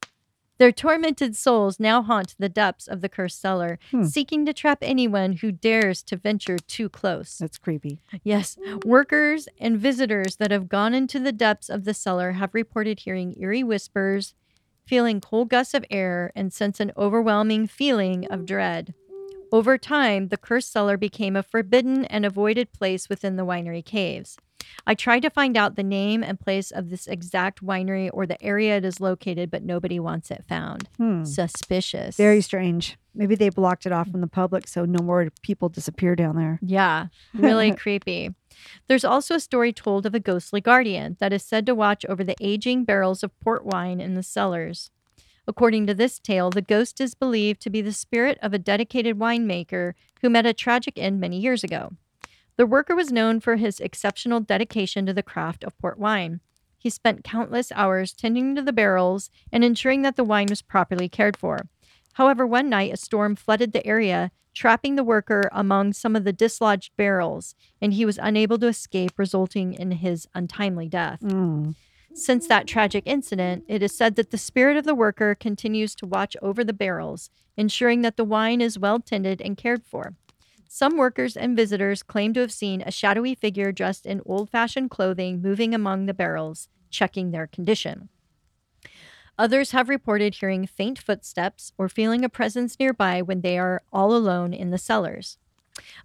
Their 0.62 0.70
tormented 0.70 1.34
souls 1.34 1.80
now 1.80 2.02
haunt 2.02 2.36
the 2.38 2.48
depths 2.48 2.86
of 2.86 3.00
the 3.00 3.08
cursed 3.08 3.40
cellar, 3.40 3.80
Hmm. 3.90 4.04
seeking 4.04 4.46
to 4.46 4.52
trap 4.52 4.78
anyone 4.80 5.32
who 5.32 5.50
dares 5.50 6.04
to 6.04 6.16
venture 6.16 6.56
too 6.56 6.88
close. 6.88 7.38
That's 7.38 7.58
creepy. 7.58 7.98
Yes, 8.22 8.56
workers 8.84 9.48
and 9.58 9.76
visitors 9.76 10.36
that 10.36 10.52
have 10.52 10.68
gone 10.68 10.94
into 10.94 11.18
the 11.18 11.32
depths 11.32 11.68
of 11.68 11.82
the 11.82 11.92
cellar 11.92 12.30
have 12.38 12.54
reported 12.54 13.00
hearing 13.00 13.34
eerie 13.40 13.64
whispers, 13.64 14.34
feeling 14.86 15.20
cold 15.20 15.48
gusts 15.48 15.74
of 15.74 15.84
air, 15.90 16.30
and 16.36 16.52
sense 16.52 16.78
an 16.78 16.92
overwhelming 16.96 17.66
feeling 17.66 18.26
of 18.26 18.46
dread. 18.46 18.94
Over 19.50 19.76
time, 19.76 20.28
the 20.28 20.36
cursed 20.36 20.70
cellar 20.70 20.96
became 20.96 21.34
a 21.34 21.42
forbidden 21.42 22.04
and 22.04 22.24
avoided 22.24 22.70
place 22.72 23.08
within 23.08 23.34
the 23.34 23.44
winery 23.44 23.84
caves. 23.84 24.38
I 24.86 24.94
tried 24.94 25.20
to 25.20 25.30
find 25.30 25.56
out 25.56 25.76
the 25.76 25.82
name 25.82 26.22
and 26.22 26.40
place 26.40 26.70
of 26.70 26.90
this 26.90 27.06
exact 27.06 27.64
winery 27.64 28.10
or 28.12 28.26
the 28.26 28.42
area 28.42 28.76
it 28.76 28.84
is 28.84 29.00
located, 29.00 29.50
but 29.50 29.62
nobody 29.62 30.00
wants 30.00 30.30
it 30.30 30.44
found. 30.48 30.88
Hmm. 30.96 31.24
Suspicious. 31.24 32.16
Very 32.16 32.40
strange. 32.40 32.98
Maybe 33.14 33.34
they 33.34 33.50
blocked 33.50 33.86
it 33.86 33.92
off 33.92 34.10
from 34.10 34.22
the 34.22 34.26
public 34.26 34.66
so 34.66 34.84
no 34.84 35.02
more 35.02 35.28
people 35.42 35.68
disappear 35.68 36.16
down 36.16 36.36
there. 36.36 36.58
Yeah, 36.62 37.08
really 37.34 37.72
creepy. 37.76 38.34
There's 38.88 39.04
also 39.04 39.34
a 39.34 39.40
story 39.40 39.72
told 39.72 40.06
of 40.06 40.14
a 40.14 40.20
ghostly 40.20 40.60
guardian 40.60 41.16
that 41.20 41.32
is 41.32 41.42
said 41.42 41.66
to 41.66 41.74
watch 41.74 42.06
over 42.08 42.24
the 42.24 42.36
aging 42.40 42.84
barrels 42.84 43.22
of 43.22 43.38
port 43.40 43.64
wine 43.66 44.00
in 44.00 44.14
the 44.14 44.22
cellars. 44.22 44.90
According 45.46 45.86
to 45.88 45.94
this 45.94 46.18
tale, 46.18 46.50
the 46.50 46.62
ghost 46.62 47.00
is 47.00 47.14
believed 47.14 47.60
to 47.62 47.70
be 47.70 47.82
the 47.82 47.92
spirit 47.92 48.38
of 48.40 48.54
a 48.54 48.58
dedicated 48.58 49.18
winemaker 49.18 49.94
who 50.20 50.30
met 50.30 50.46
a 50.46 50.54
tragic 50.54 50.94
end 50.96 51.20
many 51.20 51.38
years 51.38 51.64
ago. 51.64 51.92
The 52.56 52.66
worker 52.66 52.94
was 52.94 53.10
known 53.10 53.40
for 53.40 53.56
his 53.56 53.80
exceptional 53.80 54.40
dedication 54.40 55.06
to 55.06 55.14
the 55.14 55.22
craft 55.22 55.64
of 55.64 55.78
port 55.78 55.98
wine. 55.98 56.40
He 56.78 56.90
spent 56.90 57.24
countless 57.24 57.72
hours 57.72 58.12
tending 58.12 58.54
to 58.56 58.62
the 58.62 58.72
barrels 58.72 59.30
and 59.50 59.64
ensuring 59.64 60.02
that 60.02 60.16
the 60.16 60.24
wine 60.24 60.48
was 60.50 60.62
properly 60.62 61.08
cared 61.08 61.36
for. 61.36 61.68
However, 62.14 62.46
one 62.46 62.68
night 62.68 62.92
a 62.92 62.96
storm 62.96 63.36
flooded 63.36 63.72
the 63.72 63.86
area, 63.86 64.30
trapping 64.54 64.96
the 64.96 65.04
worker 65.04 65.48
among 65.52 65.92
some 65.92 66.14
of 66.14 66.24
the 66.24 66.32
dislodged 66.32 66.92
barrels, 66.96 67.54
and 67.80 67.94
he 67.94 68.04
was 68.04 68.18
unable 68.20 68.58
to 68.58 68.66
escape, 68.66 69.12
resulting 69.16 69.72
in 69.72 69.92
his 69.92 70.26
untimely 70.34 70.88
death. 70.88 71.20
Mm. 71.20 71.74
Since 72.14 72.46
that 72.48 72.66
tragic 72.66 73.04
incident, 73.06 73.64
it 73.68 73.82
is 73.82 73.96
said 73.96 74.16
that 74.16 74.30
the 74.30 74.36
spirit 74.36 74.76
of 74.76 74.84
the 74.84 74.94
worker 74.94 75.34
continues 75.34 75.94
to 75.94 76.06
watch 76.06 76.36
over 76.42 76.62
the 76.62 76.74
barrels, 76.74 77.30
ensuring 77.56 78.02
that 78.02 78.16
the 78.16 78.24
wine 78.24 78.60
is 78.60 78.78
well 78.78 79.00
tended 79.00 79.40
and 79.40 79.56
cared 79.56 79.84
for. 79.84 80.14
Some 80.74 80.96
workers 80.96 81.36
and 81.36 81.54
visitors 81.54 82.02
claim 82.02 82.32
to 82.32 82.40
have 82.40 82.50
seen 82.50 82.80
a 82.80 82.90
shadowy 82.90 83.34
figure 83.34 83.72
dressed 83.72 84.06
in 84.06 84.22
old 84.24 84.48
fashioned 84.48 84.88
clothing 84.88 85.42
moving 85.42 85.74
among 85.74 86.06
the 86.06 86.14
barrels, 86.14 86.70
checking 86.88 87.30
their 87.30 87.46
condition. 87.46 88.08
Others 89.38 89.72
have 89.72 89.90
reported 89.90 90.36
hearing 90.36 90.66
faint 90.66 90.98
footsteps 90.98 91.74
or 91.76 91.90
feeling 91.90 92.24
a 92.24 92.30
presence 92.30 92.78
nearby 92.80 93.20
when 93.20 93.42
they 93.42 93.58
are 93.58 93.82
all 93.92 94.16
alone 94.16 94.54
in 94.54 94.70
the 94.70 94.78
cellars. 94.78 95.36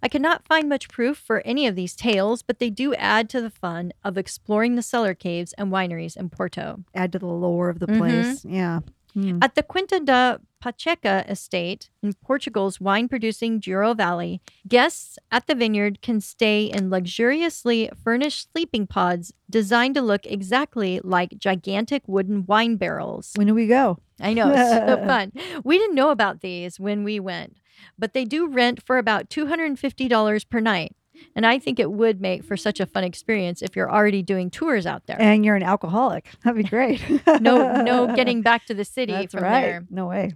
I 0.02 0.08
cannot 0.08 0.46
find 0.46 0.68
much 0.68 0.90
proof 0.90 1.16
for 1.16 1.40
any 1.46 1.66
of 1.66 1.74
these 1.74 1.96
tales, 1.96 2.42
but 2.42 2.58
they 2.58 2.68
do 2.68 2.94
add 2.96 3.30
to 3.30 3.40
the 3.40 3.48
fun 3.48 3.94
of 4.04 4.18
exploring 4.18 4.74
the 4.74 4.82
cellar 4.82 5.14
caves 5.14 5.54
and 5.54 5.72
wineries 5.72 6.14
in 6.14 6.28
Porto. 6.28 6.84
Add 6.94 7.12
to 7.12 7.18
the 7.18 7.24
lore 7.26 7.70
of 7.70 7.78
the 7.78 7.86
Mhm. 7.86 7.96
place. 7.96 8.44
Yeah. 8.44 8.80
Hmm. 9.18 9.38
At 9.42 9.56
the 9.56 9.64
Quinta 9.64 9.98
da 9.98 10.36
Pacheca 10.62 11.28
estate 11.28 11.90
in 12.02 12.12
Portugal's 12.14 12.80
wine 12.80 13.08
producing 13.08 13.58
Douro 13.58 13.92
Valley, 13.94 14.40
guests 14.66 15.18
at 15.32 15.46
the 15.48 15.56
vineyard 15.56 16.00
can 16.02 16.20
stay 16.20 16.66
in 16.66 16.88
luxuriously 16.90 17.90
furnished 18.02 18.48
sleeping 18.52 18.86
pods 18.86 19.32
designed 19.50 19.96
to 19.96 20.02
look 20.02 20.24
exactly 20.24 21.00
like 21.02 21.38
gigantic 21.38 22.02
wooden 22.06 22.46
wine 22.46 22.76
barrels. 22.76 23.32
When 23.34 23.48
do 23.48 23.54
we 23.54 23.66
go? 23.66 23.98
I 24.20 24.34
know, 24.34 24.50
it's 24.50 24.70
so 24.70 24.96
fun. 25.06 25.32
We 25.64 25.78
didn't 25.78 25.96
know 25.96 26.10
about 26.10 26.40
these 26.40 26.78
when 26.78 27.02
we 27.02 27.18
went, 27.18 27.56
but 27.98 28.14
they 28.14 28.24
do 28.24 28.48
rent 28.48 28.82
for 28.84 28.98
about 28.98 29.30
$250 29.30 30.48
per 30.48 30.60
night. 30.60 30.94
And 31.34 31.46
I 31.46 31.58
think 31.58 31.78
it 31.78 31.90
would 31.92 32.20
make 32.20 32.44
for 32.44 32.56
such 32.56 32.80
a 32.80 32.86
fun 32.86 33.04
experience 33.04 33.62
if 33.62 33.76
you're 33.76 33.90
already 33.90 34.22
doing 34.22 34.50
tours 34.50 34.86
out 34.86 35.06
there. 35.06 35.20
And 35.20 35.44
you're 35.44 35.56
an 35.56 35.62
alcoholic. 35.62 36.30
That'd 36.44 36.62
be 36.62 36.68
great. 36.68 37.00
no, 37.40 37.82
no 37.82 38.12
getting 38.16 38.42
back 38.42 38.66
to 38.66 38.74
the 38.74 38.84
city 38.84 39.12
That's 39.12 39.34
from 39.34 39.44
right. 39.44 39.60
there. 39.62 39.84
No 39.90 40.06
way. 40.06 40.32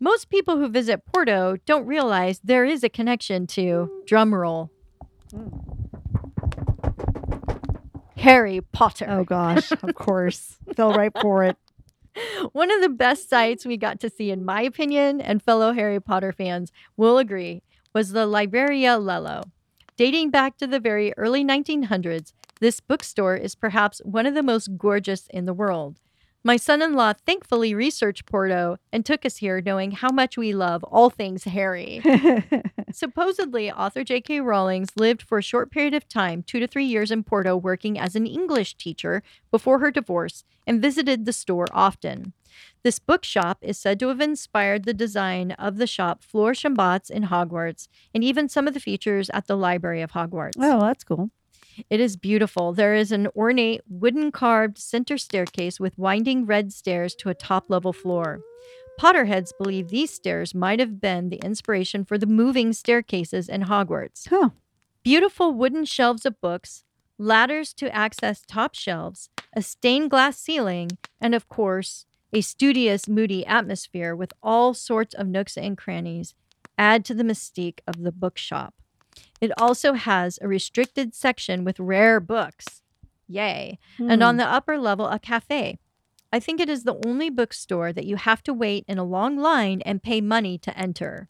Most 0.00 0.30
people 0.30 0.56
who 0.56 0.68
visit 0.68 1.04
Porto 1.06 1.56
don't 1.66 1.86
realize 1.86 2.40
there 2.44 2.64
is 2.64 2.84
a 2.84 2.88
connection 2.88 3.46
to 3.48 3.90
drumroll. 4.08 4.70
Hmm. 5.30 5.48
Harry 8.16 8.60
Potter. 8.72 9.06
Oh 9.08 9.24
gosh. 9.24 9.70
of 9.72 9.94
course. 9.94 10.56
Fell 10.74 10.94
right 10.94 11.12
for 11.20 11.44
it. 11.44 11.56
One 12.52 12.70
of 12.70 12.80
the 12.80 12.88
best 12.88 13.28
sights 13.28 13.66
we 13.66 13.76
got 13.76 14.00
to 14.00 14.08
see, 14.08 14.30
in 14.30 14.44
my 14.44 14.62
opinion, 14.62 15.20
and 15.20 15.42
fellow 15.42 15.72
Harry 15.72 16.00
Potter 16.00 16.32
fans 16.32 16.70
will 16.96 17.18
agree, 17.18 17.62
was 17.92 18.12
the 18.12 18.26
Livraria 18.26 18.98
Lello. 19.00 19.50
Dating 19.96 20.30
back 20.30 20.56
to 20.56 20.66
the 20.66 20.80
very 20.80 21.14
early 21.16 21.44
1900s, 21.44 22.32
this 22.58 22.80
bookstore 22.80 23.36
is 23.36 23.54
perhaps 23.54 24.00
one 24.04 24.26
of 24.26 24.34
the 24.34 24.42
most 24.42 24.76
gorgeous 24.76 25.28
in 25.30 25.46
the 25.46 25.54
world. 25.54 26.00
My 26.42 26.56
son 26.56 26.82
in 26.82 26.94
law 26.94 27.12
thankfully 27.12 27.74
researched 27.76 28.26
Porto 28.26 28.76
and 28.92 29.06
took 29.06 29.24
us 29.24 29.36
here 29.36 29.62
knowing 29.64 29.92
how 29.92 30.10
much 30.10 30.36
we 30.36 30.52
love 30.52 30.82
all 30.82 31.10
things 31.10 31.44
Harry. 31.44 32.02
Supposedly, 32.92 33.70
author 33.70 34.02
J.K. 34.02 34.40
Rowling 34.40 34.86
lived 34.96 35.22
for 35.22 35.38
a 35.38 35.42
short 35.42 35.70
period 35.70 35.94
of 35.94 36.08
time, 36.08 36.42
two 36.42 36.58
to 36.58 36.66
three 36.66 36.84
years 36.84 37.12
in 37.12 37.22
Porto, 37.22 37.56
working 37.56 37.96
as 37.96 38.16
an 38.16 38.26
English 38.26 38.74
teacher 38.74 39.22
before 39.52 39.78
her 39.78 39.92
divorce, 39.92 40.44
and 40.66 40.82
visited 40.82 41.24
the 41.24 41.32
store 41.32 41.66
often. 41.72 42.32
This 42.82 42.98
bookshop 42.98 43.58
is 43.62 43.78
said 43.78 43.98
to 44.00 44.08
have 44.08 44.20
inspired 44.20 44.84
the 44.84 44.94
design 44.94 45.52
of 45.52 45.76
the 45.76 45.86
shop 45.86 46.22
Flourish 46.22 46.64
and 46.64 46.76
Blotts 46.76 47.10
in 47.10 47.24
Hogwarts, 47.24 47.88
and 48.14 48.22
even 48.22 48.48
some 48.48 48.68
of 48.68 48.74
the 48.74 48.80
features 48.80 49.30
at 49.30 49.46
the 49.46 49.56
Library 49.56 50.02
of 50.02 50.12
Hogwarts. 50.12 50.52
oh, 50.58 50.80
that's 50.80 51.04
cool. 51.04 51.30
It 51.90 52.00
is 52.00 52.16
beautiful. 52.16 52.72
There 52.72 52.94
is 52.94 53.10
an 53.10 53.28
ornate 53.34 53.80
wooden 53.88 54.30
carved 54.30 54.78
center 54.78 55.18
staircase 55.18 55.80
with 55.80 55.98
winding 55.98 56.46
red 56.46 56.72
stairs 56.72 57.14
to 57.16 57.30
a 57.30 57.34
top 57.34 57.64
level 57.68 57.92
floor. 57.92 58.40
Potterheads 59.00 59.50
believe 59.58 59.88
these 59.88 60.12
stairs 60.12 60.54
might 60.54 60.78
have 60.78 61.00
been 61.00 61.28
the 61.28 61.44
inspiration 61.44 62.04
for 62.04 62.16
the 62.16 62.26
moving 62.26 62.72
staircases 62.72 63.48
in 63.48 63.62
Hogwarts. 63.62 64.28
Huh. 64.28 64.50
Beautiful 65.02 65.52
wooden 65.52 65.84
shelves 65.84 66.24
of 66.24 66.40
books, 66.40 66.84
ladders 67.18 67.74
to 67.74 67.94
access 67.94 68.42
top 68.46 68.74
shelves, 68.74 69.28
a 69.54 69.62
stained 69.62 70.10
glass 70.10 70.38
ceiling, 70.38 70.90
and 71.20 71.34
of 71.34 71.48
course, 71.48 72.06
A 72.34 72.40
studious, 72.40 73.08
moody 73.08 73.46
atmosphere 73.46 74.14
with 74.16 74.32
all 74.42 74.74
sorts 74.74 75.14
of 75.14 75.28
nooks 75.28 75.56
and 75.56 75.78
crannies 75.78 76.34
add 76.76 77.04
to 77.04 77.14
the 77.14 77.22
mystique 77.22 77.78
of 77.86 78.02
the 78.02 78.10
bookshop. 78.10 78.74
It 79.40 79.52
also 79.56 79.92
has 79.92 80.38
a 80.42 80.48
restricted 80.48 81.14
section 81.14 81.62
with 81.64 81.78
rare 81.78 82.18
books. 82.18 82.82
Yay. 83.28 83.78
And 83.98 84.22
on 84.22 84.34
Hmm. 84.34 84.38
the 84.38 84.46
upper 84.48 84.78
level, 84.78 85.06
a 85.06 85.18
cafe. 85.20 85.78
I 86.32 86.40
think 86.40 86.58
it 86.60 86.68
is 86.68 86.82
the 86.82 87.00
only 87.06 87.30
bookstore 87.30 87.92
that 87.92 88.06
you 88.06 88.16
have 88.16 88.42
to 88.42 88.52
wait 88.52 88.84
in 88.88 88.98
a 88.98 89.04
long 89.04 89.36
line 89.38 89.80
and 89.82 90.02
pay 90.02 90.20
money 90.20 90.58
to 90.58 90.76
enter. 90.76 91.28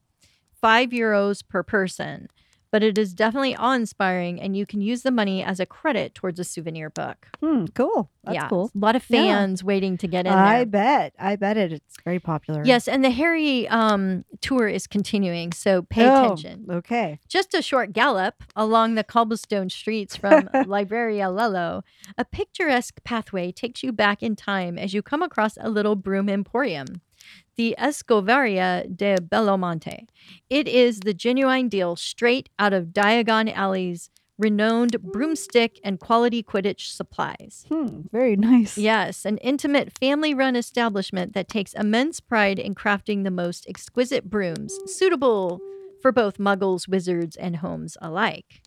Five 0.55 0.91
euros 0.91 1.47
per 1.47 1.63
person. 1.63 2.29
But 2.75 2.83
it 2.83 2.99
is 2.99 3.15
definitely 3.15 3.55
awe 3.55 3.75
inspiring, 3.75 4.41
and 4.41 4.57
you 4.57 4.67
can 4.67 4.81
use 4.81 5.03
the 5.05 5.13
money 5.13 5.45
as 5.45 5.61
a 5.61 5.65
credit 5.67 6.13
towards 6.13 6.41
a 6.41 6.45
souvenir 6.45 6.91
book. 6.91 7.29
Hmm, 7.41 7.67
cool. 7.67 8.11
That's 8.25 8.35
yeah, 8.35 8.49
cool. 8.49 8.73
A 8.75 8.79
lot 8.79 8.97
of 8.97 9.05
Yeah. 9.09 9.21
fans 9.23 9.63
waiting 9.63 9.97
to 9.99 10.09
get 10.09 10.27
in 10.27 10.33
I 10.33 10.57
there. 10.57 10.67
bet. 10.67 11.13
I 11.17 11.37
bet 11.37 11.57
it. 11.57 11.71
It's 11.73 11.95
very 12.05 12.19
popular. 12.19 12.63
Yes, 12.65 12.89
and 12.89 13.05
the 13.05 13.11
Harry 13.11 13.69
um, 13.69 14.25
tour 14.41 14.67
is 14.67 14.89
continuing, 14.89 15.53
so 15.53 15.83
pay 15.83 16.09
Oh, 16.09 16.25
attention. 16.33 16.67
Okay. 16.69 17.21
Just 17.29 17.55
a 17.55 17.63
short 17.63 17.93
gallop 17.93 18.43
along 18.57 18.97
the 18.97 19.05
cobblestone 19.05 19.71
streets 19.71 20.17
from 20.17 20.49
Livraria 20.55 21.31
Lello, 21.33 21.83
a 22.19 22.25
picturesque 22.25 23.05
pathway 23.05 23.53
takes 23.53 23.85
you 23.85 23.93
back 23.93 24.21
in 24.21 24.35
time 24.35 24.79
as 24.79 24.93
you 24.93 25.01
come 25.01 25.23
across 25.23 25.57
a 25.61 25.69
little 25.71 25.95
broom 25.95 26.29
emporium, 26.29 27.03
the 27.57 27.75
Escovaria 27.79 28.85
de 28.95 29.17
Belomonte. 29.19 30.07
It 30.51 30.69
is 30.69 31.01
the 31.01 31.15
genuine 31.15 31.69
deal 31.69 31.97
straight 31.97 32.49
out 32.59 32.73
of 32.73 32.89
Diagon 32.89 33.53
Alley's 33.53 34.11
renowned 34.39 35.01
broomstick 35.01 35.79
and 35.85 36.01
quality 36.01 36.43
Quidditch 36.43 36.91
supplies. 36.91 37.67
Hmm, 37.69 38.03
very 38.13 38.37
nice. 38.37 38.77
Yes, 38.77 39.25
an 39.25 39.39
intimate 39.39 39.97
family 39.99 40.35
run 40.35 40.57
establishment 40.57 41.35
that 41.35 41.49
takes 41.49 41.73
immense 41.73 42.21
pride 42.21 42.59
in 42.59 42.75
crafting 42.75 43.25
the 43.25 43.31
most 43.31 43.67
exquisite 43.69 44.29
brooms, 44.29 44.77
suitable 44.87 45.61
for 46.03 46.13
both 46.13 46.39
muggles, 46.39 46.89
wizards, 46.89 47.37
and 47.37 47.57
homes 47.57 47.97
alike. 48.03 48.61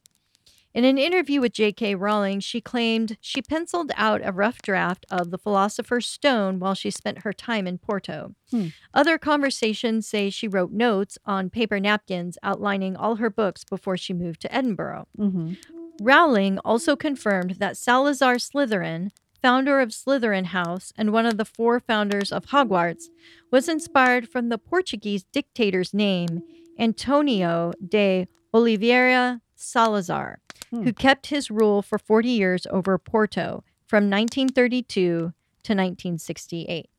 In 0.73 0.85
an 0.85 0.97
interview 0.99 1.41
with 1.41 1.53
J.K. 1.53 1.95
Rowling, 1.95 2.39
she 2.39 2.61
claimed 2.61 3.17
she 3.19 3.41
penciled 3.41 3.91
out 3.95 4.21
a 4.23 4.31
rough 4.31 4.61
draft 4.61 5.05
of 5.09 5.31
The 5.31 5.37
Philosopher's 5.39 6.05
Stone 6.05 6.59
while 6.59 6.75
she 6.75 6.91
spent 6.91 7.23
her 7.23 7.33
time 7.33 7.65
in 7.65 7.79
Porto. 7.79 8.35
Hmm. 8.51 8.67
Other 8.93 9.17
conversations 9.17 10.07
say 10.07 10.29
she 10.29 10.47
wrote 10.47 10.71
notes 10.71 11.17
on 11.25 11.49
paper 11.49 11.79
napkins 11.79 12.37
outlining 12.43 12.95
all 12.95 13.15
her 13.15 13.29
books 13.31 13.63
before 13.63 13.97
she 13.97 14.13
moved 14.13 14.41
to 14.41 14.53
Edinburgh. 14.53 15.07
hmm 15.15 15.53
Rowling 15.99 16.59
also 16.59 16.95
confirmed 16.95 17.55
that 17.57 17.75
Salazar 17.75 18.35
Slytherin, 18.35 19.09
founder 19.41 19.79
of 19.79 19.89
Slytherin 19.89 20.45
House 20.45 20.93
and 20.95 21.11
one 21.11 21.25
of 21.25 21.37
the 21.37 21.45
four 21.45 21.79
founders 21.79 22.31
of 22.31 22.45
Hogwarts, 22.47 23.05
was 23.51 23.67
inspired 23.67 24.29
from 24.29 24.49
the 24.49 24.59
Portuguese 24.59 25.23
dictator's 25.33 25.95
name, 25.95 26.43
Antonio 26.77 27.73
de 27.83 28.27
Oliveira 28.53 29.41
Salazar, 29.55 30.39
Hmm. 30.69 30.83
who 30.83 30.93
kept 30.93 31.27
his 31.27 31.49
rule 31.49 31.81
for 31.81 31.97
40 31.97 32.29
years 32.29 32.67
over 32.69 32.97
Porto 32.97 33.63
from 33.85 34.09
1932 34.09 34.93
to 34.99 35.31
1968. 35.73 36.89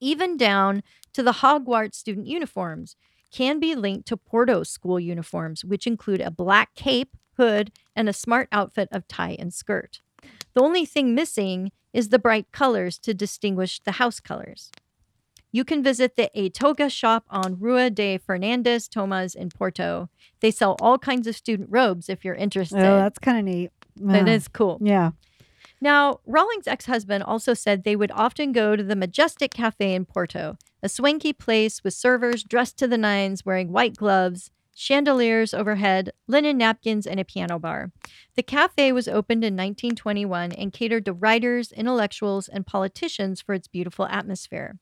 Even 0.00 0.36
down 0.36 0.82
to 1.12 1.22
the 1.22 1.32
Hogwarts 1.32 1.94
student 1.94 2.26
uniforms 2.26 2.96
can 3.32 3.58
be 3.58 3.74
linked 3.74 4.06
to 4.08 4.16
Porto 4.16 4.62
school 4.62 5.00
uniforms, 5.00 5.64
which 5.64 5.86
include 5.86 6.20
a 6.20 6.30
black 6.30 6.74
cape, 6.74 7.16
hood, 7.36 7.72
and 7.96 8.08
a 8.08 8.12
smart 8.12 8.48
outfit 8.52 8.88
of 8.92 9.08
tie 9.08 9.36
and 9.38 9.52
skirt. 9.52 10.00
The 10.54 10.60
only 10.60 10.84
thing 10.84 11.14
missing 11.14 11.72
is 11.92 12.10
the 12.10 12.18
bright 12.18 12.52
colors 12.52 12.98
to 12.98 13.14
distinguish 13.14 13.80
the 13.80 13.92
house 13.92 14.20
colors. 14.20 14.70
You 15.54 15.64
can 15.64 15.84
visit 15.84 16.16
the 16.16 16.28
A 16.34 16.48
Toga 16.48 16.90
shop 16.90 17.26
on 17.30 17.60
Rua 17.60 17.88
de 17.88 18.18
Fernandes 18.18 18.90
Tomas 18.90 19.36
in 19.36 19.50
Porto. 19.50 20.08
They 20.40 20.50
sell 20.50 20.74
all 20.80 20.98
kinds 20.98 21.28
of 21.28 21.36
student 21.36 21.68
robes 21.70 22.08
if 22.08 22.24
you're 22.24 22.34
oh, 22.36 22.42
interested. 22.42 22.80
Oh, 22.80 22.96
that's 22.96 23.20
kind 23.20 23.38
of 23.38 23.44
neat. 23.44 23.70
it 23.96 24.26
Yeah. 24.26 24.26
is 24.26 24.48
cool. 24.48 24.80
Yeah. 24.82 25.12
Now, 25.80 26.18
Rowling's 26.26 26.66
ex 26.66 26.86
husband 26.86 27.22
also 27.22 27.54
said 27.54 27.84
they 27.84 27.94
would 27.94 28.10
often 28.10 28.50
go 28.50 28.74
to 28.74 28.82
the 28.82 28.96
Majestic 28.96 29.54
Cafe 29.54 29.94
in 29.94 30.06
Porto, 30.06 30.56
a 30.82 30.88
swanky 30.88 31.32
place 31.32 31.84
with 31.84 31.94
servers 31.94 32.42
dressed 32.42 32.76
to 32.78 32.88
the 32.88 32.98
nines 32.98 33.46
wearing 33.46 33.70
white 33.70 33.94
gloves, 33.94 34.50
chandeliers 34.74 35.54
overhead, 35.54 36.10
linen 36.26 36.58
napkins, 36.58 37.06
and 37.06 37.20
a 37.20 37.24
piano 37.24 37.60
bar. 37.60 37.92
The 38.34 38.42
cafe 38.42 38.90
was 38.90 39.06
opened 39.06 39.44
in 39.44 39.54
1921 39.54 40.50
and 40.50 40.72
catered 40.72 41.04
to 41.04 41.12
writers, 41.12 41.70
intellectuals, 41.70 42.48
and 42.48 42.66
politicians 42.66 43.40
for 43.40 43.54
its 43.54 43.68
beautiful 43.68 44.06
atmosphere. 44.06 44.80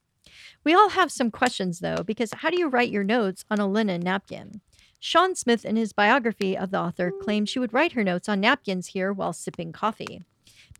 We 0.64 0.74
all 0.74 0.90
have 0.90 1.12
some 1.12 1.30
questions, 1.30 1.80
though, 1.80 2.02
because 2.04 2.32
how 2.32 2.50
do 2.50 2.58
you 2.58 2.68
write 2.68 2.90
your 2.90 3.04
notes 3.04 3.44
on 3.50 3.58
a 3.58 3.66
linen 3.66 4.00
napkin? 4.00 4.60
Sean 5.00 5.34
Smith, 5.34 5.64
in 5.64 5.76
his 5.76 5.92
biography 5.92 6.56
of 6.56 6.70
the 6.70 6.80
author, 6.80 7.10
claimed 7.10 7.48
she 7.48 7.58
would 7.58 7.72
write 7.72 7.92
her 7.92 8.04
notes 8.04 8.28
on 8.28 8.40
napkins 8.40 8.88
here 8.88 9.12
while 9.12 9.32
sipping 9.32 9.72
coffee. 9.72 10.22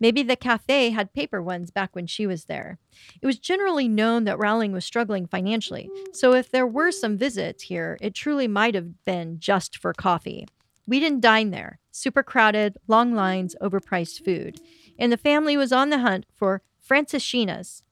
Maybe 0.01 0.23
the 0.23 0.37
cafe 0.37 0.91
had 0.91 1.13
paper 1.13 1.43
ones 1.43 1.71
back 1.71 1.95
when 1.95 2.07
she 2.07 2.27
was 2.27 2.47
there. 2.47 2.79
It 3.21 3.27
was 3.27 3.39
generally 3.39 3.89
known 3.89 4.25
that 4.25 4.39
Rowling 4.39 4.73
was 4.73 4.85
struggling 4.85 5.27
financially, 5.27 5.91
so 6.13 6.35
if 6.35 6.51
there 6.51 6.67
were 6.67 6.91
some 6.91 7.19
visits 7.19 7.65
here, 7.65 7.99
it 8.01 8.15
truly 8.15 8.49
might 8.49 8.75
have 8.75 9.05
been 9.05 9.39
just 9.39 9.79
for 9.79 9.93
coffee. 9.93 10.47
We 10.87 10.99
didn't 10.99 11.21
dine 11.21 11.51
there. 11.51 11.79
Super 11.91 12.23
crowded, 12.23 12.79
long 12.89 13.15
lines, 13.15 13.55
overpriced 13.61 14.25
food. 14.25 14.61
And 14.99 15.13
the 15.13 15.17
family 15.17 15.57
was 15.57 15.73
on 15.73 15.91
the 15.91 15.99
hunt 15.99 16.27
for 16.35 16.63
francesinhas, 16.87 17.83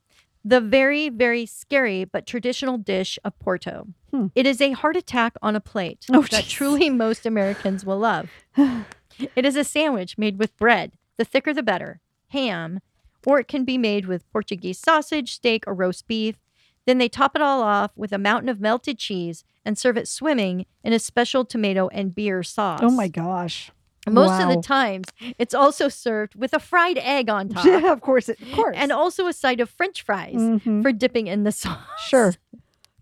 the 0.45 0.61
very, 0.61 1.09
very 1.09 1.45
scary 1.47 2.05
but 2.05 2.27
traditional 2.27 2.79
dish 2.79 3.19
of 3.25 3.39
Porto. 3.39 3.87
Hmm. 4.11 4.27
It 4.35 4.47
is 4.47 4.61
a 4.61 4.73
heart 4.73 4.97
attack 4.97 5.35
on 5.43 5.55
a 5.57 5.61
plate 5.61 6.07
Oh, 6.13 6.23
that 6.23 6.45
jeez. 6.45 6.49
truly 6.49 6.91
most 7.07 7.27
Americans 7.27 7.85
will 7.85 7.99
love. 7.99 8.31
It 9.37 9.45
is 9.45 9.57
a 9.57 9.65
sandwich 9.65 10.17
made 10.17 10.39
with 10.39 10.57
bread, 10.57 10.93
the 11.19 11.25
thicker 11.25 11.53
the 11.53 11.63
better, 11.63 12.01
ham, 12.29 12.81
or 13.27 13.39
it 13.39 13.49
can 13.49 13.65
be 13.65 13.77
made 13.77 14.07
with 14.07 14.31
Portuguese 14.33 14.79
sausage, 14.79 15.35
steak, 15.35 15.65
or 15.67 15.75
roast 15.75 16.09
beef. 16.09 16.37
Then 16.87 16.97
they 16.97 17.09
top 17.11 17.37
it 17.37 17.43
all 17.43 17.63
off 17.63 17.91
with 17.95 18.11
a 18.13 18.19
mountain 18.19 18.49
of 18.49 18.61
melted 18.61 18.99
cheese 18.99 19.45
and 19.65 19.77
serve 19.77 19.99
it 19.99 20.09
swimming 20.09 20.65
in 20.83 20.95
a 20.95 20.99
special 20.99 21.45
tomato 21.45 21.89
and 21.89 22.15
beer 22.15 22.43
sauce. 22.43 22.81
Oh 22.83 22.91
my 22.91 23.09
gosh. 23.09 23.71
Most 24.15 24.41
of 24.43 24.49
the 24.49 24.61
times, 24.63 25.07
it's 25.39 25.55
also 25.55 25.89
served 25.89 26.35
with 26.35 26.53
a 26.53 26.59
fried 26.61 26.99
egg 26.99 27.29
on 27.31 27.49
top 27.51 27.65
Yeah, 27.65 27.93
of 27.93 28.01
course. 28.01 28.29
It, 28.29 28.41
of 28.41 28.53
course. 28.53 28.77
and 28.79 28.93
also 28.93 29.27
a 29.27 29.33
side 29.33 29.61
of 29.61 29.71
french 29.71 30.03
fries 30.03 30.35
Mhm. 30.35 30.83
for 30.83 30.93
dipping 30.93 31.27
in 31.27 31.45
the 31.45 31.53
sauce. 31.63 31.79
Sure. 32.09 32.35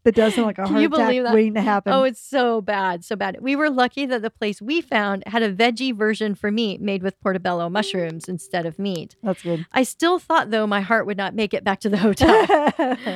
That 0.04 0.14
does 0.14 0.34
sound 0.34 0.46
like 0.46 0.58
a 0.58 0.66
heart 0.66 0.80
you 0.80 0.88
attack 0.88 1.14
that? 1.24 1.34
waiting 1.34 1.54
to 1.54 1.60
happen. 1.60 1.92
Oh, 1.92 2.04
it's 2.04 2.20
so 2.20 2.60
bad, 2.60 3.04
so 3.04 3.16
bad. 3.16 3.38
We 3.40 3.56
were 3.56 3.70
lucky 3.70 4.06
that 4.06 4.22
the 4.22 4.30
place 4.30 4.62
we 4.62 4.80
found 4.80 5.24
had 5.26 5.42
a 5.42 5.52
veggie 5.52 5.94
version 5.94 6.34
for 6.34 6.50
meat 6.50 6.80
made 6.80 7.02
with 7.02 7.20
portobello 7.20 7.68
mushrooms 7.68 8.28
instead 8.28 8.66
of 8.66 8.78
meat. 8.78 9.16
That's 9.22 9.42
good. 9.42 9.66
I 9.72 9.82
still 9.82 10.18
thought, 10.18 10.50
though, 10.50 10.66
my 10.66 10.80
heart 10.80 11.06
would 11.06 11.16
not 11.16 11.34
make 11.34 11.54
it 11.54 11.64
back 11.64 11.80
to 11.80 11.88
the 11.88 11.98
hotel. 11.98 12.46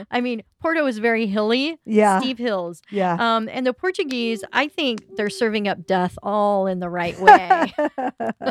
I 0.11 0.21
mean, 0.21 0.43
Porto 0.63 0.87
is 0.87 0.99
very 0.99 1.27
hilly, 1.27 1.79
yeah. 1.85 2.21
steep 2.21 2.39
hills. 2.39 2.83
Yeah. 2.91 3.17
Um, 3.19 3.49
and 3.49 3.67
the 3.67 3.73
Portuguese, 3.73 4.45
I 4.53 4.69
think 4.69 5.05
they're 5.17 5.29
serving 5.29 5.67
up 5.67 5.87
death 5.87 6.17
all 6.23 6.69
in 6.69 6.79
the 6.79 6.89
right 6.89 7.19
way. 7.19 7.73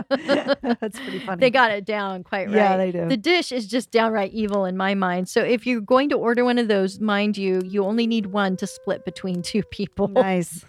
That's 0.09 0.99
pretty 0.99 1.19
funny. 1.25 1.39
they 1.39 1.49
got 1.49 1.71
it 1.71 1.85
down 1.85 2.23
quite 2.23 2.47
right. 2.47 2.55
Yeah, 2.55 2.77
they 2.77 2.91
do. 2.91 3.07
The 3.07 3.17
dish 3.17 3.53
is 3.53 3.65
just 3.65 3.91
downright 3.91 4.33
evil 4.33 4.65
in 4.65 4.75
my 4.75 4.93
mind. 4.93 5.29
So 5.29 5.41
if 5.41 5.65
you're 5.65 5.81
going 5.81 6.09
to 6.09 6.15
order 6.17 6.43
one 6.43 6.57
of 6.57 6.67
those, 6.67 6.99
mind 6.99 7.37
you, 7.37 7.61
you 7.65 7.85
only 7.85 8.07
need 8.07 8.20
one 8.27 8.57
to 8.57 8.67
split 8.67 9.05
between 9.05 9.41
two 9.51 9.63
people. 9.63 10.07
nice. 10.07 10.65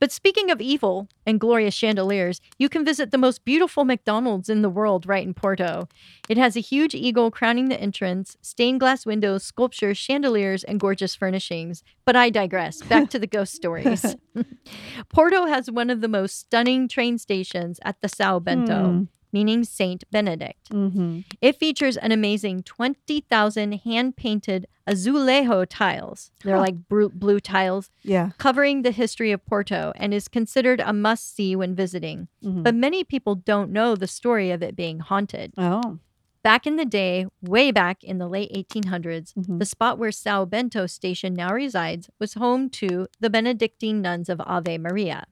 But 0.00 0.10
speaking 0.10 0.50
of 0.50 0.60
evil 0.60 1.06
and 1.24 1.38
glorious 1.38 1.74
chandeliers, 1.74 2.40
you 2.58 2.68
can 2.68 2.84
visit 2.84 3.12
the 3.12 3.18
most 3.18 3.44
beautiful 3.44 3.84
McDonald's 3.84 4.48
in 4.48 4.62
the 4.62 4.68
world 4.68 5.06
right 5.06 5.24
in 5.24 5.32
Porto. 5.32 5.86
It 6.28 6.36
has 6.38 6.56
a 6.56 6.60
huge 6.60 6.92
eagle 6.92 7.30
crowning 7.30 7.68
the 7.68 7.80
entrance, 7.80 8.36
stained 8.42 8.80
glass 8.80 9.06
windows, 9.06 9.44
sculptures, 9.44 9.96
chandeliers, 9.96 10.64
and 10.64 10.80
gorgeous 10.80 11.14
furnishings. 11.14 11.84
But 12.04 12.16
I 12.16 12.30
digress. 12.30 12.82
Back 12.82 13.10
to 13.10 13.20
the 13.20 13.28
ghost 13.36 13.54
stories. 13.54 14.16
Porto 15.08 15.46
has 15.46 15.70
one 15.70 15.88
of 15.88 16.00
the 16.00 16.08
most 16.08 16.36
stunning 16.38 16.88
train 16.88 17.16
stations 17.18 17.78
at 17.84 18.00
the 18.00 18.08
Sao 18.08 18.40
Bento, 18.40 18.88
Hmm. 18.90 19.04
Meaning 19.32 19.64
Saint 19.64 20.04
Benedict. 20.10 20.70
Mm-hmm. 20.70 21.20
It 21.40 21.56
features 21.56 21.96
an 21.96 22.12
amazing 22.12 22.62
20,000 22.64 23.72
hand 23.84 24.16
painted 24.16 24.66
azulejo 24.88 25.66
tiles. 25.68 26.30
They're 26.44 26.56
Huh. 26.56 26.62
like 26.62 26.88
blue, 26.88 27.08
blue 27.10 27.40
tiles 27.40 27.90
Yeah. 28.02 28.30
covering 28.38 28.82
the 28.82 28.90
history 28.90 29.30
of 29.32 29.44
Porto 29.46 29.92
and 29.96 30.12
is 30.12 30.28
considered 30.28 30.80
a 30.80 30.92
must 30.92 31.34
see 31.34 31.54
when 31.56 31.74
visiting. 31.74 32.28
Mhm. 32.44 32.62
But 32.62 32.74
many 32.74 33.04
people 33.04 33.34
don't 33.34 33.70
know 33.70 33.94
the 33.94 34.06
story 34.06 34.50
of 34.50 34.62
it 34.62 34.74
being 34.76 35.00
haunted. 35.00 35.52
oh. 35.58 35.98
Back 36.42 36.66
in 36.66 36.76
the 36.76 36.86
day, 36.86 37.26
way 37.42 37.70
back 37.70 38.02
in 38.02 38.16
the 38.16 38.26
late 38.26 38.50
1800s, 38.54 39.34
Mhm. 39.34 39.58
the 39.58 39.66
spot 39.66 39.98
where 39.98 40.10
Sao 40.10 40.46
Bento 40.46 40.86
station 40.86 41.34
now 41.34 41.52
resides 41.52 42.08
was 42.18 42.32
home 42.32 42.70
to 42.70 43.06
the 43.20 43.28
Benedictine 43.28 44.00
nuns 44.00 44.30
of 44.30 44.40
Ave 44.46 44.78
Maria. 44.78 45.26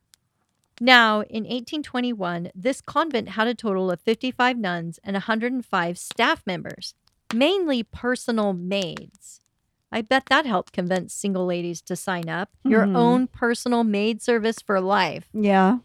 Now, 0.81 1.23
in 1.23 1.45
1821, 1.45 2.51
this 2.55 2.81
convent 2.81 3.31
had 3.31 3.49
a 3.49 3.55
total 3.55 3.91
of 3.91 4.01
55 4.01 4.57
nuns 4.59 4.99
and 5.05 5.15
105 5.15 5.99
staff 5.99 6.43
members. 6.47 6.95
mainly 7.35 7.83
personal 7.83 8.55
maids. 8.55 9.41
I 9.93 10.01
bet 10.01 10.25
that 10.31 10.47
helped 10.47 10.73
convince 10.73 11.13
single 11.13 11.45
ladies 11.45 11.83
to 11.83 11.95
sign 11.95 12.27
up. 12.31 12.49
Your 12.65 12.87
Mhm. 12.87 12.97
own 12.97 13.27
personal 13.27 13.85
maid 13.85 14.23
service 14.23 14.63
for 14.63 14.81
life. 14.81 15.29
Yeah. 15.35 15.81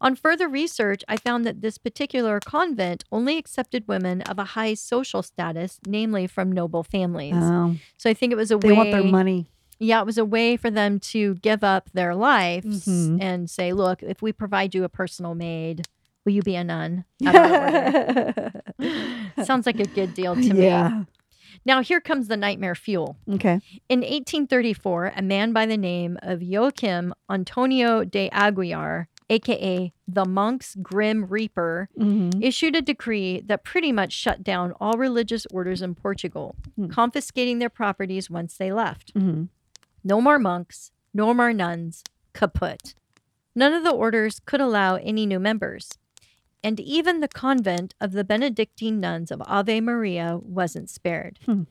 On 0.00 0.14
further 0.14 0.46
research, 0.48 1.02
I 1.08 1.16
found 1.16 1.44
that 1.46 1.62
this 1.62 1.78
particular 1.78 2.38
convent 2.38 3.02
only 3.10 3.38
accepted 3.38 3.88
women 3.88 4.22
of 4.22 4.38
a 4.38 4.44
high 4.44 4.74
social 4.74 5.24
status, 5.24 5.80
namely 5.84 6.28
from 6.28 6.52
noble 6.52 6.84
families. 6.84 7.34
Oh, 7.36 7.74
so 7.96 8.08
I 8.08 8.14
think 8.14 8.32
it 8.32 8.36
was 8.36 8.52
a 8.52 8.56
they 8.56 8.68
way. 8.70 8.76
want 8.76 8.90
their 8.92 9.02
money. 9.02 9.46
Yeah, 9.78 10.00
it 10.00 10.06
was 10.06 10.18
a 10.18 10.24
way 10.24 10.56
for 10.56 10.70
them 10.70 10.98
to 11.00 11.34
give 11.36 11.62
up 11.64 11.90
their 11.92 12.14
lives 12.14 12.86
Mhm. 12.86 13.18
and 13.20 13.50
say, 13.50 13.72
"Look, 13.72 14.02
if 14.02 14.22
we 14.22 14.32
provide 14.32 14.74
you 14.74 14.84
a 14.84 14.88
personal 14.88 15.34
maid, 15.34 15.86
will 16.24 16.32
you 16.32 16.42
be 16.42 16.54
a 16.56 16.64
nun?" 16.64 17.04
out 17.26 17.34
of 17.34 17.42
our 17.52 17.74
order?" 17.74 18.62
Sounds 19.44 19.66
like 19.66 19.80
a 19.80 19.84
good 19.86 20.14
deal 20.14 20.34
to 20.34 20.54
me. 20.54 20.64
yeah. 20.64 21.04
Now 21.66 21.80
here 21.82 22.00
comes 22.00 22.28
the 22.28 22.36
nightmare 22.36 22.74
fuel. 22.74 23.16
Okay. 23.30 23.60
In 23.88 24.00
1834, 24.02 25.12
a 25.16 25.22
man 25.22 25.52
by 25.52 25.64
the 25.66 25.76
name 25.78 26.18
of 26.22 26.42
Joachim 26.42 27.14
Antonio 27.30 28.04
de 28.04 28.28
Aguiar, 28.30 29.06
aka 29.30 29.92
the 30.06 30.24
Monk's 30.26 30.74
Grim 30.82 31.24
Reaper, 31.24 31.88
Mhm. 31.98 32.42
issued 32.44 32.76
a 32.76 32.82
decree 32.82 33.40
that 33.46 33.64
pretty 33.64 33.92
much 33.92 34.12
shut 34.12 34.42
down 34.44 34.72
all 34.78 34.98
religious 34.98 35.46
orders 35.52 35.80
in 35.80 35.94
Portugal, 35.94 36.54
Hmm. 36.76 36.88
confiscating 36.88 37.58
their 37.60 37.70
properties 37.70 38.28
once 38.28 38.56
they 38.58 38.70
left. 38.70 39.14
Mhm. 39.14 39.48
No 40.04 40.20
more 40.20 40.38
monks, 40.38 40.92
no 41.14 41.32
more 41.32 41.52
nuns, 41.52 42.04
kaput. 42.34 42.94
None 43.54 43.72
of 43.72 43.84
the 43.84 43.90
orders 43.90 44.40
could 44.44 44.60
allow 44.60 44.96
any 44.96 45.26
new 45.26 45.40
members. 45.40 45.98
And 46.62 46.78
even 46.80 47.20
the 47.20 47.28
convent 47.28 47.94
of 48.00 48.12
the 48.12 48.24
Benedictine 48.24 49.00
nuns 49.00 49.30
of 49.30 49.42
Ave 49.46 49.80
Maria 49.80 50.38
wasn't 50.42 50.90
spared. 50.90 51.38
Hmm. 51.46 51.62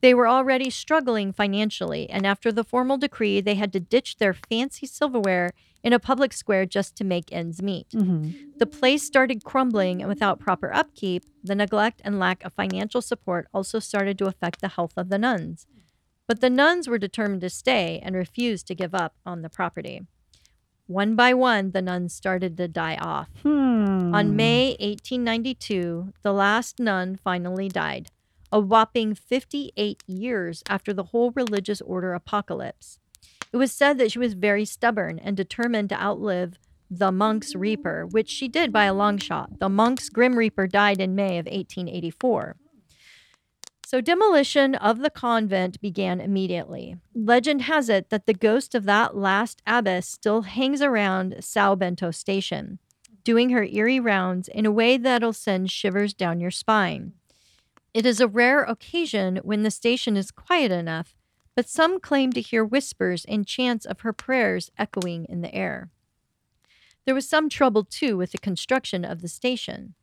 They 0.00 0.12
were 0.12 0.28
already 0.28 0.68
struggling 0.68 1.32
financially, 1.32 2.10
and 2.10 2.26
after 2.26 2.52
the 2.52 2.62
formal 2.62 2.98
decree, 2.98 3.40
they 3.40 3.54
had 3.54 3.72
to 3.72 3.80
ditch 3.80 4.16
their 4.18 4.34
fancy 4.34 4.86
silverware 4.86 5.52
in 5.82 5.94
a 5.94 5.98
public 5.98 6.34
square 6.34 6.66
just 6.66 6.94
to 6.96 7.04
make 7.04 7.32
ends 7.32 7.62
meet. 7.62 7.88
Mhm. 7.90 8.58
The 8.58 8.66
place 8.66 9.02
started 9.02 9.44
crumbling, 9.44 10.02
and 10.02 10.08
without 10.08 10.40
proper 10.40 10.74
upkeep, 10.74 11.24
the 11.42 11.54
neglect 11.54 12.02
and 12.04 12.18
lack 12.18 12.44
of 12.44 12.52
financial 12.52 13.00
support 13.00 13.48
also 13.54 13.78
started 13.78 14.18
to 14.18 14.26
affect 14.26 14.60
the 14.60 14.68
health 14.68 14.92
of 14.98 15.08
the 15.08 15.18
nuns. 15.18 15.66
But 16.26 16.40
the 16.40 16.50
nuns 16.50 16.88
were 16.88 16.98
determined 16.98 17.42
to 17.42 17.50
stay 17.50 18.00
and 18.02 18.14
refused 18.14 18.66
to 18.68 18.74
give 18.74 18.94
up 18.94 19.14
on 19.26 19.42
the 19.42 19.50
property. 19.50 20.02
One 20.86 21.16
by 21.16 21.32
one, 21.32 21.70
the 21.70 21.82
nuns 21.82 22.14
started 22.14 22.56
to 22.58 22.68
die 22.68 22.96
off. 22.96 23.28
Hmm. 23.42 24.14
On 24.14 24.36
May 24.36 24.70
1892, 24.80 26.12
the 26.22 26.32
last 26.32 26.78
nun 26.78 27.16
finally 27.16 27.68
died, 27.68 28.10
a 28.52 28.60
whopping 28.60 29.14
58 29.14 30.02
years 30.06 30.62
after 30.68 30.92
the 30.92 31.04
whole 31.04 31.30
religious 31.30 31.80
order 31.80 32.12
apocalypse. 32.12 32.98
It 33.52 33.56
was 33.56 33.72
said 33.72 33.98
that 33.98 34.12
she 34.12 34.18
was 34.18 34.34
very 34.34 34.64
stubborn 34.64 35.18
and 35.18 35.36
determined 35.36 35.88
to 35.90 36.02
outlive 36.02 36.58
the 36.90 37.12
monk's 37.12 37.54
reaper, 37.54 38.06
which 38.06 38.28
she 38.28 38.48
did 38.48 38.72
by 38.72 38.84
a 38.84 38.94
long 38.94 39.18
shot. 39.18 39.58
The 39.58 39.68
monk's 39.68 40.08
grim 40.08 40.36
reaper 40.36 40.66
died 40.66 41.00
in 41.00 41.14
May 41.14 41.38
of 41.38 41.46
1884. 41.46 42.56
So, 43.86 44.00
demolition 44.00 44.74
of 44.74 45.00
the 45.00 45.10
convent 45.10 45.80
began 45.80 46.20
immediately. 46.20 46.96
Legend 47.14 47.62
has 47.62 47.88
it 47.90 48.08
that 48.08 48.24
the 48.26 48.32
ghost 48.32 48.74
of 48.74 48.84
that 48.84 49.14
last 49.14 49.60
abbess 49.66 50.08
still 50.08 50.42
hangs 50.42 50.80
around 50.80 51.36
Sao 51.40 51.74
Bento 51.74 52.10
station, 52.10 52.78
doing 53.24 53.50
her 53.50 53.64
eerie 53.64 54.00
rounds 54.00 54.48
in 54.48 54.64
a 54.64 54.72
way 54.72 54.96
that'll 54.96 55.34
send 55.34 55.70
shivers 55.70 56.14
down 56.14 56.40
your 56.40 56.50
spine. 56.50 57.12
It 57.92 58.06
is 58.06 58.20
a 58.20 58.26
rare 58.26 58.62
occasion 58.62 59.40
when 59.44 59.62
the 59.62 59.70
station 59.70 60.16
is 60.16 60.30
quiet 60.30 60.72
enough, 60.72 61.14
but 61.54 61.68
some 61.68 62.00
claim 62.00 62.32
to 62.32 62.40
hear 62.40 62.64
whispers 62.64 63.24
and 63.26 63.46
chants 63.46 63.84
of 63.84 64.00
her 64.00 64.12
prayers 64.12 64.70
echoing 64.78 65.26
in 65.26 65.42
the 65.42 65.54
air. 65.54 65.90
There 67.04 67.14
was 67.14 67.28
some 67.28 67.50
trouble, 67.50 67.84
too, 67.84 68.16
with 68.16 68.32
the 68.32 68.38
construction 68.38 69.04
of 69.04 69.20
the 69.20 69.28
station. 69.28 69.94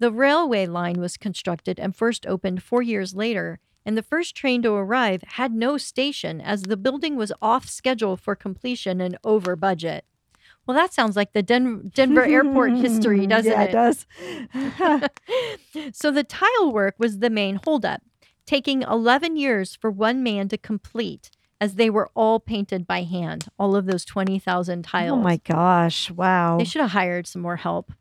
The 0.00 0.12
railway 0.12 0.66
line 0.66 1.00
was 1.00 1.16
constructed 1.16 1.80
and 1.80 1.94
first 1.94 2.26
opened 2.26 2.62
four 2.62 2.82
years 2.82 3.14
later, 3.14 3.58
and 3.84 3.96
the 3.96 4.02
first 4.02 4.36
train 4.36 4.62
to 4.62 4.72
arrive 4.72 5.22
had 5.26 5.52
no 5.52 5.76
station 5.76 6.40
as 6.40 6.62
the 6.62 6.76
building 6.76 7.16
was 7.16 7.32
off 7.42 7.68
schedule 7.68 8.16
for 8.16 8.36
completion 8.36 9.00
and 9.00 9.18
over 9.24 9.56
budget. 9.56 10.04
Well, 10.66 10.76
that 10.76 10.92
sounds 10.92 11.16
like 11.16 11.32
the 11.32 11.42
Den- 11.42 11.90
Denver 11.94 12.24
airport 12.24 12.76
history, 12.76 13.26
doesn't 13.26 13.50
yeah, 13.50 13.62
it? 13.62 13.70
it 13.70 13.72
does. 13.72 14.06
so 15.98 16.10
the 16.10 16.24
tile 16.24 16.70
work 16.70 16.94
was 16.98 17.18
the 17.18 17.30
main 17.30 17.58
holdup, 17.64 18.02
taking 18.44 18.82
11 18.82 19.36
years 19.36 19.74
for 19.74 19.90
one 19.90 20.22
man 20.22 20.48
to 20.48 20.58
complete 20.58 21.30
as 21.60 21.74
they 21.74 21.90
were 21.90 22.10
all 22.14 22.38
painted 22.38 22.86
by 22.86 23.02
hand, 23.02 23.46
all 23.58 23.74
of 23.74 23.86
those 23.86 24.04
20,000 24.04 24.82
tiles. 24.84 25.18
oh 25.18 25.20
my 25.20 25.38
gosh! 25.38 26.10
Wow. 26.10 26.58
They 26.58 26.64
should 26.64 26.82
have 26.82 26.92
hired 26.92 27.26
some 27.26 27.42
more 27.42 27.56
help. 27.56 27.92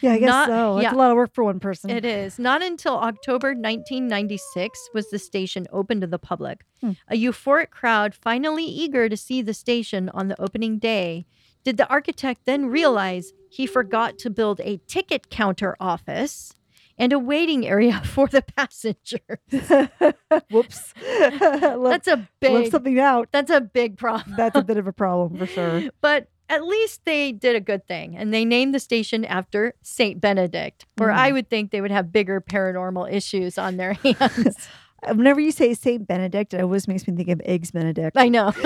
Yeah, 0.00 0.12
I 0.12 0.18
guess 0.18 0.28
not- 0.28 0.48
so. 0.48 0.74
That's 0.74 0.84
yeah. 0.84 0.94
a 0.94 0.96
lot 0.96 1.10
of 1.10 1.16
work 1.16 1.34
for 1.34 1.44
one 1.44 1.60
person. 1.60 1.90
It 1.90 2.04
is. 2.04 2.38
Not 2.38 2.62
until 2.62 2.94
October 2.94 3.48
1996 3.48 4.90
was 4.94 5.10
the 5.10 5.18
station 5.18 5.66
open 5.72 6.00
to 6.00 6.06
the 6.06 6.18
public. 6.18 6.64
Hmm. 6.80 6.92
A 7.08 7.16
euphoric 7.16 7.70
crowd, 7.70 8.14
finally 8.14 8.64
eager 8.64 9.08
to 9.08 9.16
see 9.16 9.42
the 9.42 9.54
station 9.54 10.08
on 10.10 10.28
the 10.28 10.40
opening 10.40 10.78
day, 10.78 11.26
did 11.64 11.76
the 11.76 11.88
architect 11.88 12.42
then 12.44 12.66
realize 12.66 13.32
he 13.50 13.66
forgot 13.66 14.18
to 14.18 14.30
build 14.30 14.60
a 14.60 14.80
ticket 14.86 15.30
counter 15.30 15.76
office 15.80 16.54
and 16.98 17.12
a 17.12 17.18
waiting 17.18 17.66
area 17.66 18.00
for 18.04 18.26
the 18.28 18.42
passengers. 18.42 19.20
Whoops. 20.50 20.94
That's 21.00 22.08
a 22.08 22.16
left 22.16 22.28
big 22.40 22.70
something 22.70 22.98
out. 22.98 23.28
that's 23.32 23.50
a 23.50 23.60
big 23.60 23.96
problem. 23.96 24.34
That's 24.36 24.56
a 24.56 24.62
bit 24.62 24.76
of 24.76 24.86
a 24.86 24.92
problem 24.92 25.38
for 25.38 25.46
sure. 25.46 25.84
But 26.00 26.28
at 26.48 26.64
least 26.64 27.04
they 27.04 27.32
did 27.32 27.54
a 27.54 27.60
good 27.60 27.86
thing 27.86 28.16
and 28.16 28.32
they 28.32 28.44
named 28.44 28.74
the 28.74 28.80
station 28.80 29.24
after 29.24 29.74
Saint 29.82 30.20
Benedict, 30.20 30.86
where 30.96 31.10
I 31.10 31.28
hmm. 31.28 31.34
would 31.34 31.50
think 31.50 31.70
they 31.70 31.80
would 31.80 31.90
have 31.90 32.12
bigger 32.12 32.40
paranormal 32.40 33.12
issues 33.12 33.58
on 33.58 33.76
their 33.76 33.92
hands. 34.04 34.68
Whenever 35.06 35.40
you 35.40 35.52
say 35.52 35.74
Saint 35.74 36.08
Benedict, 36.08 36.54
it 36.54 36.60
always 36.60 36.88
makes 36.88 37.06
me 37.06 37.14
think 37.14 37.28
of 37.28 37.40
Eggs 37.44 37.70
Benedict. 37.70 38.16
I 38.16 38.28
know. 38.28 38.52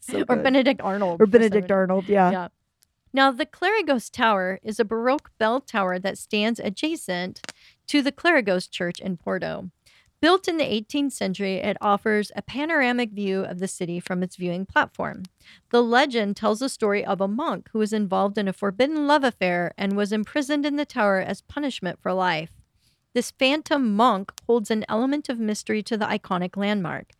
So 0.00 0.24
or. 0.28 0.36
Benedict 0.36 0.80
Arnold. 0.82 1.20
or 1.20 1.26
Benedict. 1.26 1.70
Arnold. 1.70 2.08
Yeah. 2.08 2.30
Yeah. 2.30 2.48
Now, 3.12 3.30
the 3.30 3.46
Clérigos 3.46 4.10
Tower 4.10 4.58
is 4.62 4.80
a 4.80 4.84
Baroque 4.84 5.30
bell 5.38 5.60
tower 5.60 5.98
that 5.98 6.18
stands 6.18 6.58
adjacent 6.58 7.40
to 7.86 8.02
the 8.02 8.10
Clérigos 8.10 8.68
Church 8.70 8.98
in 8.98 9.16
Porto. 9.16 9.70
Built 10.22 10.46
in 10.46 10.56
the 10.56 10.64
18th 10.64 11.10
century, 11.10 11.56
it 11.56 11.76
offers 11.80 12.30
a 12.36 12.42
panoramic 12.42 13.10
view 13.10 13.40
of 13.42 13.58
the 13.58 13.66
city 13.66 13.98
from 13.98 14.22
its 14.22 14.36
viewing 14.36 14.64
platform. 14.64 15.24
The 15.70 15.82
legend 15.82 16.36
tells 16.36 16.60
the 16.60 16.68
story 16.68 17.04
of 17.04 17.20
a 17.20 17.26
monk 17.26 17.68
who 17.72 17.80
was 17.80 17.92
involved 17.92 18.38
in 18.38 18.46
a 18.46 18.52
forbidden 18.52 19.08
love 19.08 19.24
affair 19.24 19.74
and 19.76 19.96
was 19.96 20.12
imprisoned 20.12 20.64
in 20.64 20.76
the 20.76 20.86
tower 20.86 21.18
as 21.18 21.40
punishment 21.40 21.98
for 22.00 22.12
life. 22.12 22.52
This 23.14 23.32
phantom 23.32 23.96
monk 23.96 24.32
holds 24.46 24.70
an 24.70 24.84
element 24.88 25.28
of 25.28 25.40
mystery 25.40 25.82
to 25.82 25.96
the 25.96 26.06
iconic 26.06 26.56
landmark. 26.56 27.10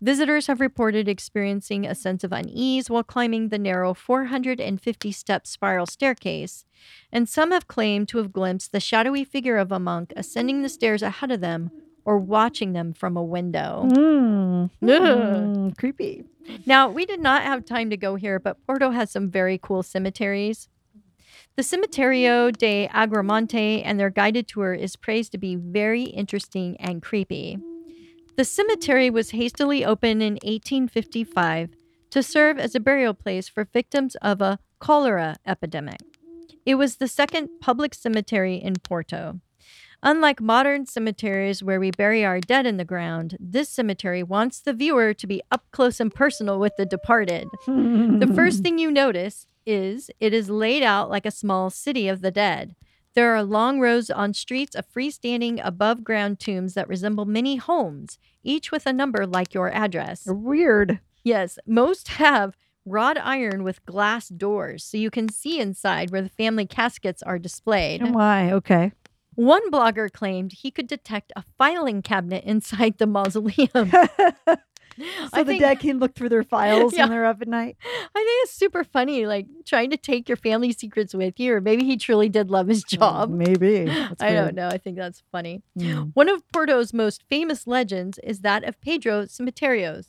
Visitors 0.00 0.46
have 0.46 0.60
reported 0.60 1.08
experiencing 1.08 1.84
a 1.84 1.94
sense 1.96 2.22
of 2.22 2.30
unease 2.30 2.88
while 2.88 3.02
climbing 3.02 3.48
the 3.48 3.58
narrow 3.58 3.94
450 3.94 5.10
step 5.10 5.48
spiral 5.48 5.86
staircase, 5.86 6.64
and 7.10 7.28
some 7.28 7.50
have 7.50 7.66
claimed 7.66 8.08
to 8.10 8.18
have 8.18 8.32
glimpsed 8.32 8.70
the 8.70 8.78
shadowy 8.78 9.24
figure 9.24 9.56
of 9.56 9.72
a 9.72 9.80
monk 9.80 10.12
ascending 10.14 10.62
the 10.62 10.68
stairs 10.68 11.02
ahead 11.02 11.32
of 11.32 11.40
them 11.40 11.72
or 12.04 12.18
watching 12.18 12.72
them 12.72 12.92
from 12.92 13.16
a 13.16 13.22
window. 13.22 13.88
Mm. 13.90 14.70
Mm, 14.80 15.76
creepy. 15.76 16.24
Now, 16.66 16.88
we 16.88 17.06
did 17.06 17.20
not 17.20 17.42
have 17.42 17.64
time 17.64 17.90
to 17.90 17.96
go 17.96 18.16
here, 18.16 18.38
but 18.38 18.64
Porto 18.66 18.90
has 18.90 19.10
some 19.10 19.30
very 19.30 19.58
cool 19.58 19.82
cemeteries. 19.82 20.68
The 21.56 21.62
Cementerio 21.62 22.50
de 22.50 22.88
Agramonte 22.88 23.82
and 23.84 23.98
their 23.98 24.10
guided 24.10 24.48
tour 24.48 24.74
is 24.74 24.96
praised 24.96 25.32
to 25.32 25.38
be 25.38 25.56
very 25.56 26.02
interesting 26.02 26.76
and 26.78 27.00
creepy. 27.02 27.58
The 28.36 28.44
cemetery 28.44 29.10
was 29.10 29.30
hastily 29.30 29.84
opened 29.84 30.22
in 30.22 30.34
1855 30.42 31.70
to 32.10 32.22
serve 32.22 32.58
as 32.58 32.74
a 32.74 32.80
burial 32.80 33.14
place 33.14 33.48
for 33.48 33.68
victims 33.72 34.16
of 34.16 34.40
a 34.40 34.58
cholera 34.80 35.36
epidemic. 35.46 36.00
It 36.66 36.74
was 36.74 36.96
the 36.96 37.08
second 37.08 37.50
public 37.60 37.94
cemetery 37.94 38.56
in 38.56 38.74
Porto. 38.76 39.40
Unlike 40.06 40.42
modern 40.42 40.84
cemeteries 40.84 41.62
where 41.62 41.80
we 41.80 41.90
bury 41.90 42.26
our 42.26 42.38
dead 42.38 42.66
in 42.66 42.76
the 42.76 42.84
ground, 42.84 43.38
this 43.40 43.70
cemetery 43.70 44.22
wants 44.22 44.60
the 44.60 44.74
viewer 44.74 45.14
to 45.14 45.26
be 45.26 45.40
up 45.50 45.64
close 45.70 45.98
and 45.98 46.14
personal 46.14 46.60
with 46.60 46.76
the 46.76 46.84
departed. 46.84 47.48
The 47.66 48.30
first 48.34 48.58
thing 48.62 48.78
you 48.78 48.90
notice 48.90 49.46
is 49.64 50.10
it 50.20 50.34
is 50.34 50.50
laid 50.50 50.82
out 50.82 51.08
like 51.08 51.24
a 51.24 51.30
small 51.30 51.70
city 51.70 52.06
of 52.06 52.20
the 52.20 52.30
dead. 52.30 52.76
There 53.14 53.34
are 53.34 53.42
long 53.42 53.80
rows 53.80 54.10
on 54.10 54.34
streets 54.34 54.74
of 54.74 54.86
freestanding 54.86 55.58
above 55.64 56.04
ground 56.04 56.38
tombs 56.38 56.74
that 56.74 56.86
resemble 56.86 57.24
many 57.24 57.56
homes, 57.56 58.18
each 58.42 58.70
with 58.70 58.84
a 58.84 58.92
number 58.92 59.26
like 59.26 59.54
your 59.54 59.72
address. 59.72 60.24
Weird. 60.26 61.00
Yes, 61.22 61.58
most 61.66 62.08
have 62.08 62.58
wrought 62.84 63.16
iron 63.16 63.64
with 63.64 63.86
glass 63.86 64.28
doors 64.28 64.84
so 64.84 64.98
you 64.98 65.10
can 65.10 65.30
see 65.30 65.58
inside 65.58 66.10
where 66.10 66.20
the 66.20 66.28
family 66.28 66.66
caskets 66.66 67.22
are 67.22 67.38
displayed. 67.38 68.02
Oh 68.02 68.10
my. 68.10 68.52
Okay. 68.52 68.92
One 69.34 69.70
blogger 69.70 70.10
claimed 70.12 70.52
he 70.52 70.70
could 70.70 70.86
detect 70.86 71.32
a 71.36 71.44
filing 71.58 72.02
cabinet 72.02 72.44
inside 72.46 72.98
the 72.98 73.06
mausoleum. 73.06 73.92
So 74.96 75.02
I 75.32 75.42
the 75.42 75.44
think- 75.46 75.60
dead 75.60 75.80
can 75.80 75.98
look 75.98 76.14
through 76.14 76.28
their 76.28 76.44
files 76.44 76.94
Yeah. 76.94 77.02
when 77.02 77.10
they're 77.10 77.24
up 77.24 77.42
at 77.42 77.48
night. 77.48 77.76
I 77.82 78.12
think 78.14 78.44
it's 78.44 78.52
super 78.52 78.84
funny, 78.84 79.26
like 79.26 79.46
trying 79.66 79.90
to 79.90 79.96
take 79.96 80.28
your 80.28 80.36
family 80.36 80.70
secrets 80.72 81.12
with 81.12 81.40
you, 81.40 81.54
or 81.54 81.60
maybe 81.60 81.82
he 81.84 81.96
truly 81.96 82.28
did 82.28 82.48
love 82.48 82.68
his 82.68 82.84
job. 82.84 83.28
Maybe. 83.28 83.84
That's 83.86 84.22
I 84.22 84.30
don't 84.32 84.54
know. 84.54 84.68
I 84.68 84.78
think 84.78 84.96
that's 84.96 85.24
funny. 85.32 85.62
Mm. 85.76 86.12
One 86.14 86.28
of 86.28 86.44
Porto's 86.52 86.92
most 86.94 87.24
famous 87.28 87.66
legends 87.66 88.20
is 88.22 88.42
that 88.42 88.62
of 88.62 88.80
Pedro 88.80 89.24
Cementerios. 89.24 90.06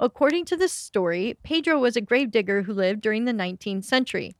According 0.00 0.46
to 0.46 0.56
this 0.56 0.72
story, 0.72 1.38
Pedro 1.44 1.78
was 1.78 1.94
a 1.94 2.00
gravedigger 2.00 2.62
who 2.62 2.72
lived 2.72 3.02
during 3.02 3.26
the 3.26 3.32
19th 3.32 3.84
century. 3.84 4.34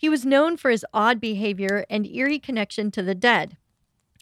He 0.00 0.08
was 0.08 0.24
known 0.24 0.56
for 0.56 0.70
his 0.70 0.86
odd 0.94 1.20
behavior 1.20 1.84
and 1.90 2.06
eerie 2.06 2.38
connection 2.38 2.90
to 2.92 3.02
the 3.02 3.14
dead. 3.14 3.58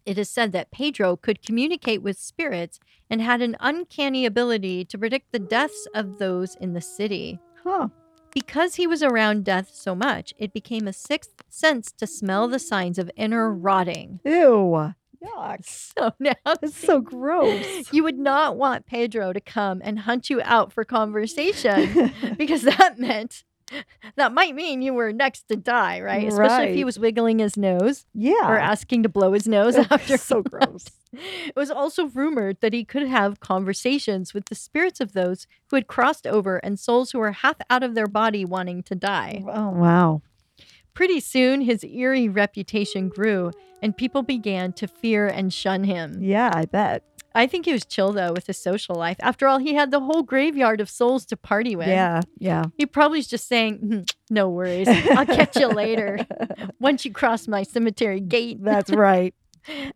It 0.05 0.19
is 0.19 0.29
said 0.29 0.51
that 0.51 0.73
Pedro 0.73 1.15
could 1.15 1.41
communicate 1.41 2.03
with 2.03 2.19
spirits 2.19 2.81
and 3.09 3.23
had 3.23 3.41
an 3.41 3.57
uncanny 3.61 4.27
ability 4.27 4.85
to 4.87 4.99
predict 4.99 5.31
the 5.31 5.39
deaths 5.39 5.87
of 5.95 6.19
those 6.19 6.57
in 6.57 6.73
the 6.73 6.81
city. 6.81 7.39
Huh. 7.63 7.91
Because 8.35 8.75
he 8.75 8.89
was 8.89 9.05
around 9.05 9.45
death 9.45 9.71
so 9.73 9.95
much, 9.95 10.35
it 10.37 10.53
became 10.53 10.89
a 10.89 10.93
sixth 10.93 11.45
sense 11.49 11.93
to 11.93 12.09
smell 12.09 12.49
the 12.49 12.59
signs 12.59 12.99
of 12.99 13.09
inner 13.15 13.55
rotting. 13.55 14.19
Ew. 14.25 14.95
Yuck. 15.25 15.65
So 15.65 16.13
now 16.19 16.33
That's 16.45 16.77
so 16.77 17.01
gross. 17.01 17.87
you 17.93 18.03
would 18.03 18.19
not 18.19 18.57
want 18.57 18.87
Pedro 18.87 19.33
to 19.33 19.41
come 19.41 19.81
and 19.85 20.01
hunt 20.01 20.29
you 20.29 20.41
out 20.43 20.73
for 20.73 20.85
conversation 20.85 22.13
because 22.37 22.63
that 22.63 22.99
meant 22.99 23.45
that 24.17 24.33
might 24.33 24.55
mean 24.55 24.83
you 24.83 24.95
were 24.95 25.13
next 25.13 25.49
to 25.49 25.57
die, 25.57 26.01
right? 26.01 26.27
Especially 26.27 26.69
if 26.69 26.75
he 26.75 26.85
was 26.85 26.99
wiggling 26.99 27.39
his 27.39 27.57
nose 27.57 28.07
yeah. 28.15 28.49
or 28.49 28.59
asking 28.59 29.03
to 29.03 29.09
blow 29.09 29.33
his 29.33 29.47
nose 29.49 29.77
after. 29.77 30.17
so 30.17 30.43
gross. 30.51 30.87
It 31.13 31.57
was 31.57 31.71
also 31.71 32.07
rumored 32.07 32.61
that 32.61 32.73
he 32.73 32.85
could 32.85 33.07
have 33.07 33.41
conversations 33.41 34.35
with 34.35 34.47
the 34.47 34.55
spirits 34.55 35.01
of 35.01 35.13
those 35.13 35.47
who 35.69 35.77
had 35.77 35.87
crossed 35.87 36.27
over 36.27 36.59
and 36.59 36.79
souls 36.79 37.13
who 37.13 37.19
were 37.19 37.33
half 37.33 37.57
out 37.71 37.83
of 37.83 37.95
their 37.95 38.07
body 38.07 38.45
wanting 38.45 38.83
to 38.85 38.95
die. 38.95 39.43
Oh 39.47 39.71
wow. 39.71 40.23
Pretty 40.95 41.21
soon, 41.21 41.61
his 41.61 41.85
eerie 41.85 42.29
reputation 42.29 43.09
grew, 43.09 43.53
and 43.81 43.97
people 43.97 44.23
began 44.23 44.73
to 44.73 44.89
fear 44.89 45.29
and 45.29 45.55
shun 45.55 45.85
him. 45.85 46.19
Yeah, 46.21 46.51
I 46.53 46.65
bet. 46.65 47.05
I 47.39 47.47
think 47.47 47.67
he 47.67 47.73
was 47.73 47.85
chill 47.85 48.13
though 48.13 48.33
with 48.33 48.49
his 48.49 48.59
social 48.59 48.97
life. 48.97 49.17
After 49.21 49.47
all, 49.47 49.59
he 49.59 49.75
had 49.75 49.93
the 49.93 50.01
whole 50.01 50.25
graveyard 50.25 50.81
of 50.81 50.91
souls 50.91 51.25
to 51.27 51.37
party 51.37 51.77
with. 51.77 51.87
Yeah, 51.87 52.23
yeah. 52.39 52.65
He 52.77 52.85
probably 52.85 53.21
is 53.21 53.29
just 53.29 53.47
saying, 53.47 53.79
"Mhm, 53.79 54.11
"No 54.29 54.49
worries, 54.49 54.89
I'll 54.89 55.25
catch 55.25 55.55
you 55.57 55.69
later 55.69 56.19
once 56.81 57.05
you 57.05 57.13
cross 57.13 57.47
my 57.47 57.63
cemetery 57.63 58.21
gate." 58.21 58.59
That's 58.61 58.91
right. 59.09 59.35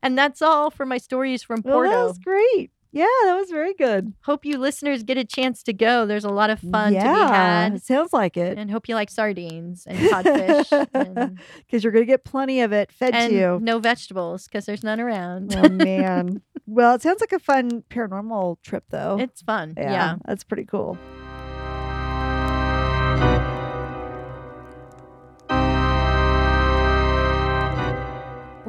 And 0.03 0.17
that's 0.17 0.41
all 0.41 0.71
for 0.71 0.87
my 0.87 0.99
stories 0.99 1.43
from 1.43 1.63
well, 1.65 1.75
Porto. 1.75 1.91
that 1.91 2.05
was 2.05 2.19
great. 2.19 2.71
Yeah, 2.93 3.07
that 3.25 3.37
was 3.37 3.51
very 3.51 3.73
good. 3.73 4.13
Hope 4.25 4.45
you 4.45 4.59
listeners 4.59 5.03
get 5.03 5.17
a 5.17 5.25
chance 5.25 5.63
to 5.63 5.73
go. 5.73 6.05
There's 6.05 6.25
a 6.25 6.31
lot 6.31 6.51
of 6.51 6.61
fun 6.61 6.93
yeah, 6.93 7.03
to 7.03 7.09
be 7.09 7.33
had. 7.33 7.83
Sounds 7.83 8.13
like 8.13 8.37
it. 8.37 8.59
And 8.59 8.71
hope 8.71 8.87
you 8.87 8.95
like 8.95 9.11
sardines 9.11 9.87
and 9.87 9.99
codfish 10.11 10.69
Because 10.69 11.83
you're 11.85 11.93
going 11.93 12.05
to 12.05 12.11
get 12.11 12.25
plenty 12.25 12.61
of 12.61 12.73
it 12.73 12.93
fed 12.93 13.13
to 13.13 13.35
you. 13.35 13.59
no 13.63 13.79
vegetables 13.79 14.45
because 14.47 14.67
there's 14.67 14.85
none 14.85 15.01
around. 15.01 15.55
Oh, 15.57 15.69
man. 15.71 16.43
well, 16.67 16.95
it 16.95 17.03
sounds 17.03 17.21
like 17.23 17.33
a 17.33 17.39
fun 17.39 17.83
paranormal 17.91 18.61
trip, 18.63 18.85
though. 18.91 19.17
It's 19.19 19.41
fun. 19.41 19.73
yeah, 19.79 19.93
yeah. 19.93 20.17
That's 20.27 20.45
pretty 20.45 20.67
cool. 20.67 20.99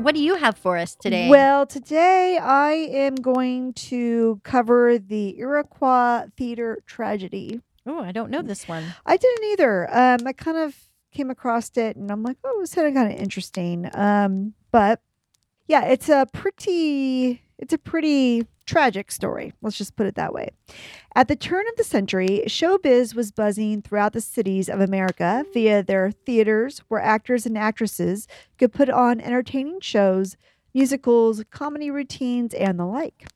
What 0.04 0.16
do 0.16 0.22
you 0.22 0.36
have 0.36 0.58
for 0.58 0.76
us 0.78 0.96
today? 0.96 1.30
Well, 1.30 1.66
today 1.66 2.38
I 2.38 2.72
am 2.74 3.16
going 3.16 3.72
to 3.74 4.42
cover 4.44 5.00
the 5.00 5.40
Iroquois 5.40 6.26
Theater 6.36 6.84
tragedy. 6.86 7.62
oh, 7.88 8.02
I 8.02 8.12
don't 8.12 8.30
know 8.30 8.42
this 8.42 8.68
one. 8.68 8.84
I 9.06 9.16
didn't 9.16 9.52
either. 9.54 9.88
Um, 9.90 10.28
I 10.28 10.34
kind 10.34 10.58
of 10.58 10.76
came 11.14 11.30
across 11.30 11.72
it 11.78 11.96
and 11.96 12.12
I'm 12.12 12.22
like, 12.22 12.36
oh, 12.44 12.58
it 12.58 12.60
was 12.60 12.76
kind 12.76 12.86
of 12.86 12.94
kind 12.94 13.14
of 13.14 13.18
interesting. 13.18 13.90
Um, 13.94 14.56
but 14.74 15.00
yeah, 15.68 15.86
it's 15.86 16.10
a 16.10 16.28
pretty 16.34 17.42
it's 17.58 17.74
a 17.74 17.78
pretty 17.78 18.46
tragic 18.66 19.12
story. 19.12 19.54
Let's 19.62 19.78
just 19.78 19.96
put 19.96 20.08
it 20.08 20.16
that 20.16 20.34
way. 20.34 20.50
At 21.16 21.28
the 21.28 21.36
turn 21.36 21.66
of 21.68 21.76
the 21.78 21.84
century, 21.84 22.44
showbiz 22.48 23.16
was 23.16 23.32
buzzing 23.32 23.82
throughout 23.82 24.14
the 24.14 24.22
cities 24.22 24.70
of 24.70 24.80
America 24.80 25.46
via 25.54 25.84
their 25.84 26.12
theaters 26.12 26.80
where 26.88 27.02
actors 27.02 27.46
and 27.46 27.58
actresses 27.58 28.28
could 28.58 28.74
put 28.74 28.90
on 28.90 29.22
entertaining 29.22 29.80
shows, 29.82 30.36
musicals, 30.74 31.44
comedy 31.52 31.92
routines, 31.92 32.54
and 32.54 32.80
the 32.80 32.86
like. 32.86 33.28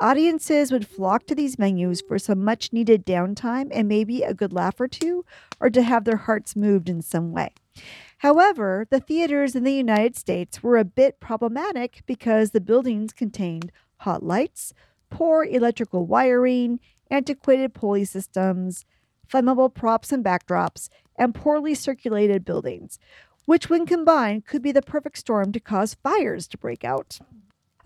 Audiences 0.00 0.72
would 0.72 0.86
flock 0.86 1.26
to 1.26 1.34
these 1.34 1.56
venues 1.56 2.00
for 2.06 2.18
some 2.18 2.42
much 2.42 2.72
needed 2.72 3.04
downtime 3.04 3.68
and 3.70 3.86
maybe 3.86 4.22
a 4.22 4.32
good 4.32 4.52
laugh 4.52 4.80
or 4.80 4.88
two, 4.88 5.26
or 5.60 5.68
to 5.68 5.82
have 5.82 6.04
their 6.04 6.16
hearts 6.16 6.56
moved 6.56 6.88
in 6.88 7.02
some 7.02 7.32
way. 7.32 7.52
However, 8.20 8.86
the 8.90 9.00
theaters 9.00 9.56
in 9.56 9.64
the 9.64 9.72
United 9.72 10.14
States 10.14 10.62
were 10.62 10.76
a 10.76 10.84
bit 10.84 11.20
problematic 11.20 12.02
because 12.04 12.50
the 12.50 12.60
buildings 12.60 13.14
contained 13.14 13.72
hot 14.00 14.22
lights, 14.22 14.74
poor 15.08 15.42
electrical 15.42 16.04
wiring, 16.04 16.80
antiquated 17.10 17.72
pulley 17.72 18.04
systems, 18.04 18.84
flammable 19.26 19.72
props 19.72 20.12
and 20.12 20.22
backdrops, 20.22 20.90
and 21.16 21.34
poorly 21.34 21.74
circulated 21.74 22.44
buildings, 22.44 22.98
which, 23.46 23.70
when 23.70 23.86
combined, 23.86 24.44
could 24.44 24.60
be 24.60 24.70
the 24.70 24.82
perfect 24.82 25.16
storm 25.16 25.50
to 25.52 25.58
cause 25.58 25.94
fires 26.02 26.46
to 26.48 26.58
break 26.58 26.84
out. 26.84 27.20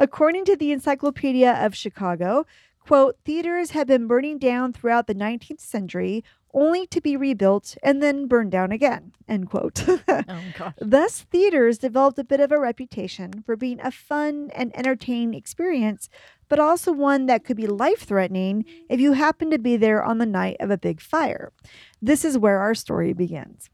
According 0.00 0.46
to 0.46 0.56
the 0.56 0.72
Encyclopedia 0.72 1.52
of 1.64 1.76
Chicago, 1.76 2.44
quote, 2.86 3.16
theaters 3.24 3.70
had 3.70 3.86
been 3.86 4.06
burning 4.06 4.38
down 4.38 4.72
throughout 4.72 5.06
the 5.06 5.14
19th 5.14 5.60
century 5.60 6.22
only 6.54 6.86
to 6.86 7.00
be 7.00 7.16
rebuilt 7.16 7.76
and 7.82 8.02
then 8.02 8.26
burned 8.26 8.52
down 8.52 8.70
again, 8.70 9.12
end 9.28 9.50
quote. 9.50 9.84
Oh 10.26 10.40
gosh. 10.56 10.74
Thus, 10.80 11.22
theaters 11.22 11.78
developed 11.78 12.18
a 12.18 12.24
bit 12.24 12.40
of 12.40 12.52
a 12.52 12.58
reputation 12.58 13.42
for 13.44 13.56
being 13.56 13.80
a 13.80 13.90
fun 13.90 14.50
and 14.54 14.74
entertaining 14.76 15.34
experience, 15.34 16.08
but 16.48 16.60
also 16.60 16.92
one 16.92 17.26
that 17.26 17.44
could 17.44 17.56
be 17.56 17.66
life 17.66 18.02
threatening 18.02 18.64
if 18.88 19.00
you 19.00 19.12
happen 19.12 19.50
to 19.50 19.58
be 19.58 19.76
there 19.76 20.02
on 20.04 20.18
the 20.18 20.26
night 20.26 20.56
of 20.60 20.70
a 20.70 20.78
big 20.78 21.00
fire. 21.00 21.52
This 22.00 22.24
is 22.24 22.38
where 22.38 22.60
our 22.60 22.74
story 22.74 23.12
begins. 23.12 23.70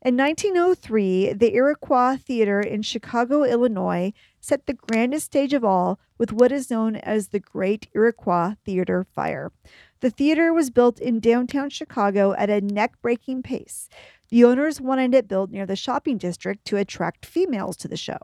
In 0.00 0.16
1903, 0.16 1.32
the 1.32 1.54
Iroquois 1.54 2.16
Theater 2.16 2.60
in 2.60 2.82
Chicago, 2.82 3.42
Illinois, 3.42 4.12
set 4.40 4.66
the 4.66 4.74
grandest 4.74 5.26
stage 5.26 5.52
of 5.52 5.64
all 5.64 5.98
with 6.16 6.32
what 6.32 6.52
is 6.52 6.70
known 6.70 6.94
as 6.94 7.28
the 7.28 7.40
Great 7.40 7.88
Iroquois 7.92 8.54
Theater 8.64 9.04
Fire. 9.12 9.50
The 9.98 10.10
theater 10.10 10.52
was 10.52 10.70
built 10.70 11.00
in 11.00 11.18
downtown 11.18 11.70
Chicago 11.70 12.32
at 12.34 12.48
a 12.48 12.60
neck 12.60 12.92
breaking 13.02 13.42
pace. 13.42 13.88
The 14.28 14.44
owners 14.44 14.80
wanted 14.80 15.14
it 15.14 15.26
built 15.26 15.50
near 15.50 15.66
the 15.66 15.74
shopping 15.74 16.16
district 16.16 16.64
to 16.66 16.76
attract 16.76 17.26
females 17.26 17.76
to 17.78 17.88
the 17.88 17.96
show. 17.96 18.18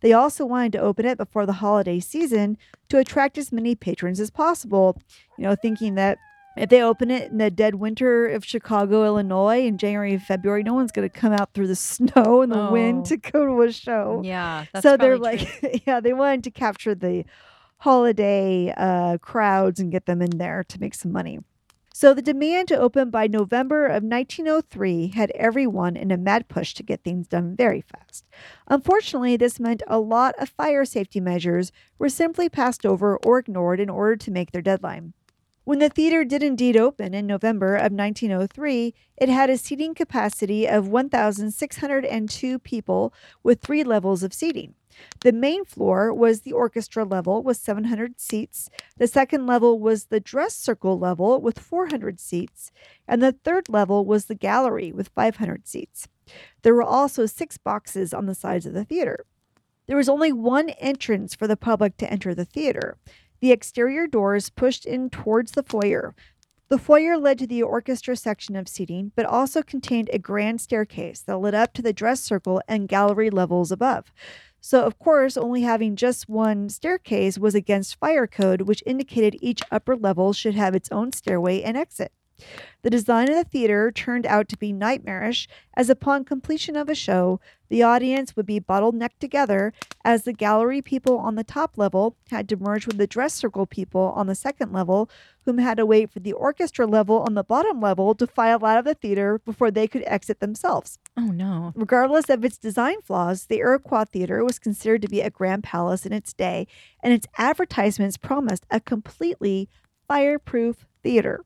They 0.00 0.12
also 0.12 0.44
wanted 0.44 0.72
to 0.72 0.80
open 0.80 1.06
it 1.06 1.18
before 1.18 1.46
the 1.46 1.52
holiday 1.52 2.00
season 2.00 2.58
to 2.88 2.98
attract 2.98 3.38
as 3.38 3.52
many 3.52 3.76
patrons 3.76 4.18
as 4.18 4.30
possible, 4.30 5.00
you 5.38 5.44
know, 5.44 5.54
thinking 5.54 5.94
that 5.94 6.18
if 6.56 6.68
they 6.68 6.82
open 6.82 7.10
it 7.10 7.30
in 7.30 7.38
the 7.38 7.50
dead 7.50 7.76
winter 7.76 8.26
of 8.28 8.44
Chicago, 8.44 9.04
Illinois 9.04 9.64
in 9.66 9.78
January 9.78 10.12
and 10.12 10.22
February, 10.22 10.62
no 10.62 10.74
one's 10.74 10.92
going 10.92 11.08
to 11.08 11.14
come 11.20 11.32
out 11.32 11.54
through 11.54 11.66
the 11.68 11.76
snow 11.94 12.42
and 12.42 12.52
the 12.52 12.68
Oh. 12.68 12.72
wind 12.72 13.06
to 13.06 13.16
go 13.16 13.46
to 13.46 13.62
a 13.62 13.72
show 13.72 14.20
Yeah. 14.24 14.66
That's 14.72 14.82
so 14.82 14.96
they're 14.96 15.18
like, 15.18 15.40
true. 15.40 15.70
yeah, 15.86 16.00
they 16.00 16.12
wanted 16.12 16.44
to 16.44 16.50
capture 16.50 16.94
the 16.94 17.24
holiday 17.78 18.72
uh, 18.76 19.18
crowds 19.18 19.80
and 19.80 19.90
get 19.90 20.06
them 20.06 20.22
in 20.22 20.38
there 20.38 20.64
to 20.68 20.80
make 20.80 20.94
some 20.94 21.12
money. 21.12 21.40
So 21.94 22.14
the 22.14 22.22
demand 22.22 22.68
to 22.68 22.76
open 22.78 23.10
by 23.10 23.26
November 23.26 23.86
of 23.86 24.02
1903 24.02 25.08
had 25.14 25.30
everyone 25.32 25.94
in 25.96 26.10
a 26.10 26.16
mad 26.16 26.48
push 26.48 26.72
to 26.74 26.82
get 26.82 27.04
things 27.04 27.28
done 27.28 27.54
very 27.54 27.82
fast. 27.82 28.24
Unfortunately, 28.66 29.36
this 29.36 29.60
meant 29.60 29.82
a 29.86 29.98
lot 29.98 30.34
of 30.38 30.48
fire 30.48 30.84
safety 30.84 31.20
measures 31.20 31.70
were 31.98 32.08
simply 32.08 32.48
passed 32.48 32.86
over 32.86 33.16
or 33.18 33.38
ignored 33.40 33.78
in 33.78 33.90
order 33.90 34.16
to 34.16 34.30
make 34.30 34.52
their 34.52 34.62
deadline. 34.62 35.12
When 35.64 35.78
the 35.78 35.88
theater 35.88 36.24
did 36.24 36.42
indeed 36.42 36.76
open 36.76 37.14
in 37.14 37.24
November 37.24 37.76
of 37.76 37.92
1903, 37.92 38.94
it 39.16 39.28
had 39.28 39.48
a 39.48 39.56
seating 39.56 39.94
capacity 39.94 40.66
of 40.66 40.88
1,602 40.88 42.58
people 42.58 43.14
with 43.44 43.60
three 43.60 43.84
levels 43.84 44.24
of 44.24 44.34
seating. 44.34 44.74
The 45.20 45.32
main 45.32 45.64
floor 45.64 46.12
was 46.12 46.40
the 46.40 46.52
orchestra 46.52 47.04
level 47.04 47.44
with 47.44 47.58
700 47.58 48.20
seats. 48.20 48.70
The 48.96 49.06
second 49.06 49.46
level 49.46 49.78
was 49.78 50.06
the 50.06 50.18
dress 50.18 50.56
circle 50.56 50.98
level 50.98 51.40
with 51.40 51.60
400 51.60 52.18
seats. 52.18 52.72
And 53.06 53.22
the 53.22 53.32
third 53.32 53.68
level 53.68 54.04
was 54.04 54.24
the 54.24 54.34
gallery 54.34 54.90
with 54.90 55.10
500 55.14 55.68
seats. 55.68 56.08
There 56.62 56.74
were 56.74 56.82
also 56.82 57.24
six 57.26 57.56
boxes 57.56 58.12
on 58.12 58.26
the 58.26 58.34
sides 58.34 58.66
of 58.66 58.74
the 58.74 58.84
theater. 58.84 59.26
There 59.86 59.96
was 59.96 60.08
only 60.08 60.32
one 60.32 60.70
entrance 60.70 61.34
for 61.34 61.46
the 61.46 61.56
public 61.56 61.96
to 61.98 62.10
enter 62.10 62.34
the 62.34 62.44
theater. 62.44 62.98
The 63.42 63.50
exterior 63.50 64.06
doors 64.06 64.50
pushed 64.50 64.86
in 64.86 65.10
towards 65.10 65.50
the 65.50 65.64
foyer. 65.64 66.14
The 66.68 66.78
foyer 66.78 67.18
led 67.18 67.40
to 67.40 67.46
the 67.48 67.64
orchestra 67.64 68.14
section 68.14 68.54
of 68.54 68.68
seating, 68.68 69.10
but 69.16 69.26
also 69.26 69.62
contained 69.62 70.08
a 70.12 70.20
grand 70.20 70.60
staircase 70.60 71.22
that 71.22 71.38
led 71.38 71.52
up 71.52 71.72
to 71.72 71.82
the 71.82 71.92
dress 71.92 72.20
circle 72.20 72.62
and 72.68 72.88
gallery 72.88 73.30
levels 73.30 73.72
above. 73.72 74.12
So, 74.60 74.84
of 74.84 74.96
course, 75.00 75.36
only 75.36 75.62
having 75.62 75.96
just 75.96 76.28
one 76.28 76.68
staircase 76.68 77.36
was 77.36 77.56
against 77.56 77.98
fire 77.98 78.28
code, 78.28 78.62
which 78.62 78.84
indicated 78.86 79.36
each 79.40 79.60
upper 79.72 79.96
level 79.96 80.32
should 80.32 80.54
have 80.54 80.76
its 80.76 80.92
own 80.92 81.10
stairway 81.10 81.62
and 81.62 81.76
exit. 81.76 82.12
The 82.82 82.90
design 82.90 83.28
of 83.28 83.34
the 83.34 83.44
theater 83.44 83.90
turned 83.90 84.26
out 84.26 84.48
to 84.50 84.56
be 84.56 84.72
nightmarish, 84.72 85.48
as 85.74 85.90
upon 85.90 86.24
completion 86.24 86.76
of 86.76 86.88
a 86.88 86.94
show, 86.94 87.40
the 87.72 87.82
audience 87.82 88.36
would 88.36 88.44
be 88.44 88.60
bottlenecked 88.60 89.18
together 89.18 89.72
as 90.04 90.24
the 90.24 90.34
gallery 90.34 90.82
people 90.82 91.16
on 91.16 91.36
the 91.36 91.42
top 91.42 91.78
level 91.78 92.14
had 92.30 92.46
to 92.46 92.56
merge 92.58 92.86
with 92.86 92.98
the 92.98 93.06
dress 93.06 93.32
circle 93.32 93.64
people 93.64 94.12
on 94.14 94.26
the 94.26 94.34
second 94.34 94.74
level, 94.74 95.08
whom 95.46 95.56
had 95.56 95.78
to 95.78 95.86
wait 95.86 96.10
for 96.10 96.20
the 96.20 96.34
orchestra 96.34 96.86
level 96.86 97.20
on 97.20 97.32
the 97.32 97.42
bottom 97.42 97.80
level 97.80 98.14
to 98.14 98.26
file 98.26 98.62
out 98.62 98.76
of 98.76 98.84
the 98.84 98.92
theater 98.92 99.38
before 99.38 99.70
they 99.70 99.88
could 99.88 100.04
exit 100.06 100.38
themselves. 100.38 100.98
Oh 101.16 101.28
no. 101.28 101.72
Regardless 101.74 102.28
of 102.28 102.44
its 102.44 102.58
design 102.58 103.00
flaws, 103.00 103.46
the 103.46 103.60
Iroquois 103.60 104.04
Theater 104.04 104.44
was 104.44 104.58
considered 104.58 105.00
to 105.00 105.08
be 105.08 105.22
a 105.22 105.30
grand 105.30 105.64
palace 105.64 106.04
in 106.04 106.12
its 106.12 106.34
day, 106.34 106.66
and 107.02 107.14
its 107.14 107.26
advertisements 107.38 108.18
promised 108.18 108.66
a 108.70 108.80
completely 108.80 109.70
fireproof 110.06 110.84
theater. 111.02 111.40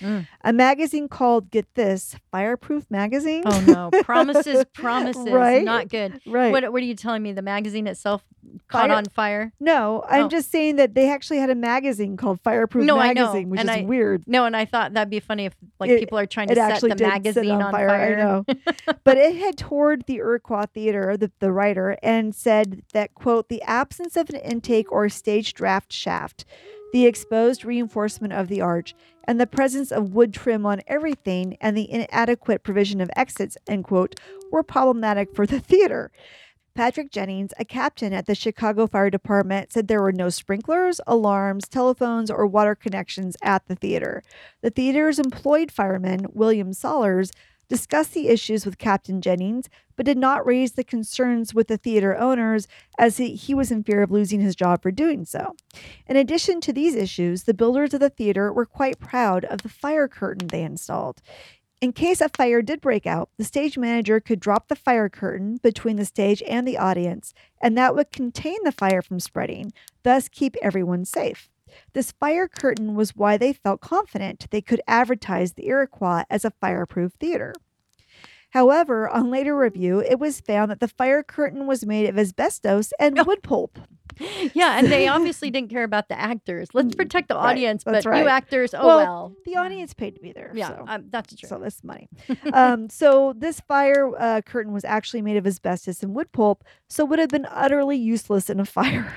Mm. 0.00 0.26
A 0.44 0.52
magazine 0.52 1.08
called 1.08 1.50
Get 1.50 1.66
This 1.74 2.14
Fireproof 2.30 2.90
Magazine. 2.90 3.42
Oh 3.46 3.60
no. 3.66 3.90
Promises, 4.02 4.64
promises. 4.72 5.28
Right? 5.30 5.64
Not 5.64 5.88
good. 5.88 6.20
right. 6.26 6.52
What 6.52 6.72
what 6.72 6.82
are 6.82 6.86
you 6.86 6.94
telling 6.94 7.22
me? 7.22 7.32
The 7.32 7.42
magazine 7.42 7.86
itself 7.86 8.22
caught 8.68 8.88
Fire- 8.88 8.96
on 8.96 9.04
fire? 9.06 9.52
no, 9.60 10.04
I'm 10.08 10.24
Oh. 10.24 10.28
just 10.28 10.50
saying 10.50 10.76
that 10.76 10.94
they 10.94 11.10
actually 11.10 11.38
had 11.38 11.50
a 11.50 11.54
magazine 11.54 12.16
called 12.16 12.40
Fireproof 12.40 12.84
No, 12.84 12.96
Magazine, 12.96 13.50
which 13.50 13.60
and 13.60 13.68
is 13.68 13.76
I- 13.76 13.82
weird. 13.82 14.24
No, 14.26 14.44
and 14.44 14.56
I 14.56 14.64
thought 14.64 14.94
that'd 14.94 15.10
be 15.10 15.20
funny 15.20 15.44
if 15.46 15.54
like 15.78 15.90
It- 15.90 16.00
people 16.00 16.18
are 16.18 16.26
trying 16.26 16.48
to 16.48 16.54
set 16.54 16.80
the 16.80 16.96
magazine 16.96 17.44
it 17.44 17.50
on, 17.62 17.70
fire. 17.72 17.90
I 17.90 18.14
know, 18.16 18.44
but 19.04 19.18
it 19.18 19.36
had 19.36 19.58
toured 19.58 20.04
the 20.06 20.16
Iroquois 20.16 20.66
Theater, 20.72 21.16
the, 21.16 21.30
the 21.40 21.52
writer, 21.52 21.96
and 22.02 22.34
said 22.34 22.82
that 22.92 23.14
quote 23.14 23.48
the 23.48 23.62
absence 23.62 24.16
of 24.16 24.30
an 24.30 24.36
intake 24.36 24.90
or 24.90 25.08
stage 25.08 25.52
draft 25.54 25.92
shaft, 25.92 26.44
the 26.92 27.06
exposed 27.06 27.64
reinforcement 27.64 28.32
of 28.32 28.48
the 28.48 28.60
arch, 28.60 28.94
and 29.24 29.40
the 29.40 29.46
presence 29.46 29.92
of 29.92 30.14
wood 30.14 30.34
trim 30.34 30.66
on 30.66 30.82
everything, 30.86 31.56
and 31.60 31.76
the 31.76 31.90
inadequate 31.90 32.62
provision 32.62 33.00
of 33.00 33.10
exits 33.16 33.56
end 33.68 33.84
quote 33.84 34.18
were 34.50 34.62
problematic 34.62 35.34
for 35.34 35.46
the 35.46 35.60
theater. 35.60 36.10
Patrick 36.74 37.10
Jennings, 37.10 37.52
a 37.58 37.64
captain 37.64 38.12
at 38.12 38.26
the 38.26 38.34
Chicago 38.34 38.86
Fire 38.86 39.10
Department, 39.10 39.72
said 39.72 39.88
there 39.88 40.00
were 40.00 40.12
no 40.12 40.28
sprinklers, 40.28 41.00
alarms, 41.06 41.68
telephones, 41.68 42.30
or 42.30 42.46
water 42.46 42.74
connections 42.74 43.36
at 43.42 43.66
the 43.66 43.74
theater. 43.74 44.22
The 44.62 44.70
theater's 44.70 45.18
employed 45.18 45.72
fireman, 45.72 46.26
William 46.32 46.70
Sallers, 46.70 47.32
discussed 47.70 48.12
the 48.12 48.28
issues 48.28 48.66
with 48.66 48.76
Captain 48.76 49.22
Jennings, 49.22 49.70
but 49.96 50.04
did 50.04 50.18
not 50.18 50.44
raise 50.44 50.72
the 50.72 50.84
concerns 50.84 51.54
with 51.54 51.68
the 51.68 51.76
theater 51.76 52.18
owners 52.18 52.66
as 52.98 53.16
he, 53.16 53.36
he 53.36 53.54
was 53.54 53.70
in 53.70 53.84
fear 53.84 54.02
of 54.02 54.10
losing 54.10 54.40
his 54.40 54.56
job 54.56 54.82
for 54.82 54.90
doing 54.90 55.24
so. 55.24 55.54
In 56.06 56.16
addition 56.16 56.60
to 56.62 56.72
these 56.72 56.96
issues, 56.96 57.44
the 57.44 57.54
builders 57.54 57.94
of 57.94 58.00
the 58.00 58.10
theater 58.10 58.52
were 58.52 58.66
quite 58.66 58.98
proud 58.98 59.44
of 59.44 59.62
the 59.62 59.68
fire 59.68 60.08
curtain 60.08 60.48
they 60.48 60.62
installed. 60.62 61.22
In 61.80 61.92
case 61.92 62.20
a 62.20 62.28
fire 62.28 62.60
did 62.60 62.80
break 62.80 63.06
out, 63.06 63.30
the 63.38 63.44
stage 63.44 63.78
manager 63.78 64.18
could 64.18 64.40
drop 64.40 64.66
the 64.66 64.76
fire 64.76 65.08
curtain 65.08 65.58
between 65.62 65.96
the 65.96 66.04
stage 66.04 66.42
and 66.46 66.66
the 66.66 66.76
audience, 66.76 67.32
and 67.62 67.78
that 67.78 67.94
would 67.94 68.10
contain 68.10 68.58
the 68.64 68.72
fire 68.72 69.00
from 69.00 69.20
spreading, 69.20 69.72
thus 70.02 70.28
keep 70.28 70.56
everyone 70.60 71.04
safe. 71.04 71.49
This 71.92 72.12
fire 72.12 72.48
curtain 72.48 72.94
was 72.94 73.16
why 73.16 73.36
they 73.36 73.52
felt 73.52 73.80
confident 73.80 74.46
they 74.50 74.60
could 74.62 74.80
advertise 74.86 75.52
the 75.54 75.66
Iroquois 75.66 76.24
as 76.30 76.44
a 76.44 76.50
fireproof 76.60 77.12
theater. 77.20 77.54
However, 78.50 79.08
on 79.08 79.30
later 79.30 79.56
review, 79.56 80.00
it 80.00 80.18
was 80.18 80.40
found 80.40 80.70
that 80.72 80.80
the 80.80 80.88
fire 80.88 81.22
curtain 81.22 81.66
was 81.68 81.86
made 81.86 82.08
of 82.08 82.18
asbestos 82.18 82.92
and 82.98 83.24
wood 83.24 83.44
pulp. 83.44 83.78
Yeah, 84.52 84.76
and 84.76 84.90
they 84.90 85.06
obviously 85.16 85.50
didn't 85.50 85.70
care 85.70 85.84
about 85.84 86.08
the 86.08 86.18
actors. 86.18 86.68
Let's 86.74 86.96
protect 86.96 87.28
the 87.28 87.34
Mm, 87.34 87.42
Right, 87.44 87.50
audience, 87.50 87.84
that's 87.84 88.04
but 88.04 88.10
right. 88.10 88.22
you 88.24 88.28
actors, 88.28 88.74
oh 88.74 88.84
Well, 88.84 88.96
well. 88.96 89.36
The 89.44 89.54
audience 89.56 89.94
paid 89.94 90.16
to 90.16 90.20
be 90.20 90.32
there. 90.32 90.50
Yeah, 90.52 90.68
so. 90.68 90.84
um, 90.88 91.04
that's 91.10 91.36
true. 91.36 91.48
So 91.48 91.58
that's 91.58 91.84
money. 91.84 92.08
um, 92.52 92.90
so 92.90 93.34
this 93.36 93.60
fire 93.60 94.10
uh, 94.18 94.40
curtain 94.42 94.72
was 94.72 94.84
actually 94.84 95.22
made 95.22 95.36
of 95.36 95.46
asbestos 95.46 96.02
and 96.02 96.12
wood 96.12 96.32
pulp, 96.32 96.64
so 96.88 97.04
would 97.04 97.20
have 97.20 97.28
been 97.30 97.46
utterly 97.48 97.96
useless 97.96 98.50
in 98.50 98.58
a 98.58 98.64
fire. 98.64 99.14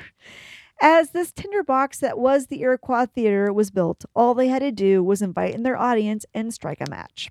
As 0.86 1.12
this 1.12 1.32
tinderbox 1.32 2.00
that 2.00 2.20
was 2.20 2.48
the 2.48 2.62
Iroquois 2.62 3.06
Theater 3.06 3.54
was 3.54 3.72
built, 3.72 4.04
all 4.14 4.34
they 4.34 4.50
had 4.50 4.60
to 4.60 4.70
do 4.70 5.02
was 5.02 5.22
invite 5.22 5.56
in 5.56 5.64
their 5.64 5.78
audience 5.80 6.26
and 6.34 6.54
strike 6.54 6.82
a 6.82 6.90
match. 6.90 7.30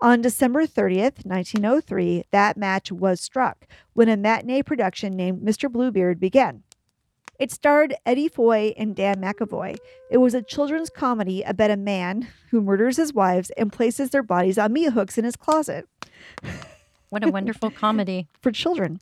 On 0.00 0.22
December 0.22 0.66
30th, 0.66 1.26
1903, 1.26 2.24
that 2.30 2.56
match 2.56 2.90
was 2.90 3.20
struck 3.20 3.66
when 3.92 4.08
a 4.08 4.16
matinee 4.16 4.62
production 4.62 5.14
named 5.14 5.42
Mr. 5.42 5.70
Bluebeard 5.70 6.18
began. 6.18 6.62
It 7.38 7.52
starred 7.52 7.94
Eddie 8.06 8.28
Foy 8.28 8.72
and 8.78 8.96
Dan 8.96 9.20
McAvoy. 9.20 9.76
It 10.10 10.16
was 10.16 10.32
a 10.32 10.40
children's 10.42 10.88
comedy 10.88 11.42
about 11.42 11.70
a 11.70 11.76
man 11.76 12.28
who 12.50 12.62
murders 12.62 12.96
his 12.96 13.12
wives 13.12 13.50
and 13.58 13.70
places 13.70 14.10
their 14.10 14.22
bodies 14.22 14.56
on 14.56 14.72
meat 14.72 14.92
hooks 14.94 15.18
in 15.18 15.24
his 15.26 15.36
closet 15.36 15.86
What 17.10 17.22
a 17.22 17.30
wonderful 17.30 17.70
comedy. 17.84 18.28
for 18.40 18.50
children. 18.50 18.98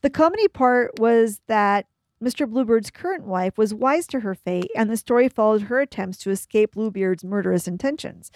The 0.00 0.10
comedy 0.10 0.48
part 0.48 0.98
was 0.98 1.40
that 1.46 1.86
Mr. 2.22 2.48
Bluebeard's 2.48 2.90
current 2.90 3.24
wife 3.24 3.58
was 3.58 3.74
wise 3.74 4.06
to 4.06 4.20
her 4.20 4.34
fate, 4.34 4.70
and 4.76 4.88
the 4.88 4.96
story 4.96 5.28
followed 5.28 5.62
her 5.62 5.80
attempts 5.80 6.18
to 6.18 6.30
escape 6.30 6.72
Bluebeard's 6.72 7.24
murderous 7.24 7.66
intentions. 7.66 8.30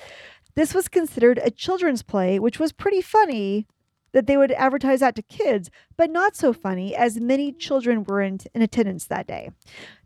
This 0.56 0.74
was 0.74 0.88
considered 0.88 1.38
a 1.38 1.50
children's 1.50 2.02
play, 2.02 2.38
which 2.38 2.58
was 2.58 2.72
pretty 2.72 3.00
funny 3.00 3.66
that 4.12 4.26
they 4.26 4.38
would 4.38 4.52
advertise 4.52 5.00
that 5.00 5.14
to 5.14 5.20
kids, 5.20 5.70
but 5.96 6.10
not 6.10 6.34
so 6.34 6.52
funny 6.52 6.96
as 6.96 7.20
many 7.20 7.52
children 7.52 8.02
were 8.02 8.22
in, 8.22 8.38
in 8.54 8.62
attendance 8.62 9.04
that 9.04 9.26
day. 9.26 9.50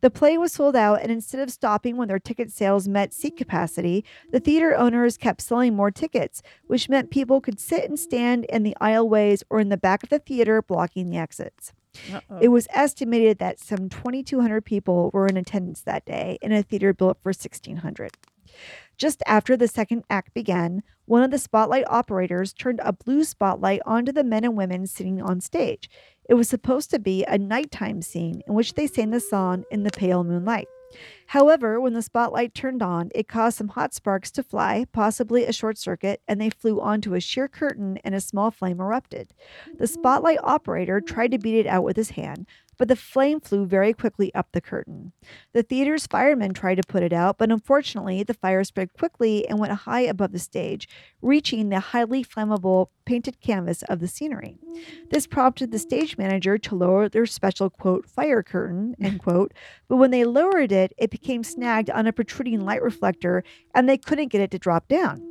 The 0.01 0.11
play 0.11 0.37
was 0.37 0.53
sold 0.53 0.75
out, 0.75 1.01
and 1.01 1.13
instead 1.13 1.41
of 1.41 1.53
stopping 1.53 1.97
when 1.97 2.09
their 2.09 2.19
ticket 2.19 2.51
sales 2.51 2.89
met 2.89 3.15
seat 3.15 3.37
capacity, 3.37 4.05
the 4.33 4.41
theater 4.41 4.77
owners 4.77 5.17
kept 5.17 5.41
selling 5.41 5.77
more 5.77 5.93
tickets, 5.93 6.43
which 6.67 6.89
meant 6.89 7.13
people 7.13 7.41
could 7.41 7.61
sit 7.61 7.89
and 7.89 7.99
stand 7.99 8.47
in 8.47 8.65
the 8.65 8.77
aisleways 8.81 9.45
or 9.49 9.61
in 9.61 9.69
the 9.69 9.77
back 9.77 10.03
of 10.03 10.09
the 10.09 10.19
theater 10.19 10.61
blocking 10.61 11.11
the 11.11 11.19
exits. 11.19 11.73
Uh-oh. 12.13 12.39
It 12.41 12.49
was 12.49 12.69
estimated 12.73 13.39
that 13.39 13.59
some 13.59 13.89
2,200 13.89 14.65
people 14.65 15.11
were 15.13 15.27
in 15.27 15.37
attendance 15.37 15.83
that 15.83 16.05
day 16.05 16.39
in 16.41 16.53
a 16.53 16.63
theater 16.63 16.93
built 16.93 17.19
for 17.23 17.31
1,600. 17.31 18.13
Just 18.97 19.23
after 19.27 19.57
the 19.57 19.69
second 19.69 20.05
act 20.11 20.35
began, 20.35 20.83
one 21.07 21.23
of 21.23 21.31
the 21.31 21.39
spotlight 21.39 21.85
operators 21.89 22.53
turned 22.53 22.81
a 22.85 22.93
blue 22.93 23.25
spotlight 23.25 23.81
onto 23.87 24.13
the 24.13 24.25
men 24.25 24.45
and 24.45 24.57
women 24.57 24.87
sitting 24.87 25.23
on 25.23 25.41
stage. 25.41 25.89
It 26.29 26.35
was 26.35 26.49
supposed 26.49 26.91
to 26.91 26.99
be 26.99 27.25
a 27.25 27.39
nighttime 27.39 28.03
scene 28.03 28.43
in 28.47 28.55
which 28.55 28.75
they 28.75 28.87
sang 28.87 29.11
the 29.11 29.21
song 29.21 29.65
In 29.71 29.83
the 29.83 29.91
Pale 29.91 30.25
Moonlight. 30.25 30.69
However, 31.31 31.81
when 31.81 31.93
the 31.93 32.03
spotlight 32.03 32.55
turned 32.55 32.83
on, 32.83 33.11
it 33.15 33.29
caused 33.29 33.57
some 33.57 33.69
hot 33.69 33.95
sparks 33.95 34.33
to 34.33 34.43
fly, 34.43 34.85
possibly 34.91 35.45
a 35.45 35.53
short 35.53 35.79
circuit, 35.79 36.21
and 36.27 36.41
they 36.41 36.51
flew 36.51 36.81
onto 36.81 37.15
a 37.15 37.21
sheer 37.21 37.47
curtain 37.47 37.99
and 38.03 38.17
a 38.17 38.21
small 38.21 38.51
flame 38.51 38.81
erupted. 38.81 39.33
The 39.67 39.85
mm-hmm. 39.85 39.85
spotlight 39.85 40.41
operator 40.43 41.01
tried 41.01 41.31
to 41.31 41.39
beat 41.39 41.55
it 41.55 41.69
out 41.69 41.85
with 41.85 41.97
his 41.97 42.11
hand, 42.11 42.49
but 42.81 42.89
the 42.89 42.97
flame 42.97 43.41
flew 43.41 43.67
very 43.67 43.93
quickly 43.93 44.35
up 44.35 44.49
the 44.53 44.61
curtain. 44.63 45.13
The 45.53 45.63
theater's 45.63 46.07
firemen 46.07 46.55
tried 46.55 46.77
to 46.77 46.83
put 46.89 47.03
it 47.03 47.13
out, 47.13 47.37
but 47.37 47.53
unfortunately, 47.53 48.23
the 48.23 48.33
fire 48.33 48.65
spread 48.65 48.95
quickly 48.95 49.47
and 49.47 49.59
went 49.59 49.73
high 49.73 50.01
above 50.01 50.33
the 50.33 50.39
stage, 50.39 50.89
reaching 51.21 51.69
the 51.69 51.79
highly 51.79 52.25
flammable 52.25 52.87
painted 53.05 53.39
canvas 53.43 53.83
of 53.83 54.01
the 54.01 54.09
scenery. 54.09 54.57
This 55.11 55.27
prompted 55.27 55.73
the 55.73 55.79
stage 55.79 56.17
manager 56.17 56.57
to 56.57 56.75
lower 56.75 57.07
their 57.09 57.27
special 57.27 57.69
quote 57.69 58.09
fire 58.09 58.43
curtain 58.43 58.97
end 58.99 59.21
quote, 59.21 59.53
but 59.87 59.97
when 59.97 60.11
they 60.11 60.25
lowered 60.25 60.73
it, 60.73 60.95
it 60.97 61.11
became 61.21 61.45
snagged 61.45 61.91
on 61.91 62.07
a 62.07 62.13
protruding 62.13 62.61
light 62.61 62.83
reflector 62.83 63.45
and 63.75 63.89
they 63.89 63.99
couldn't 63.99 64.29
get 64.29 64.41
it 64.41 64.51
to 64.51 64.59
drop 64.59 64.89
down. 64.89 65.27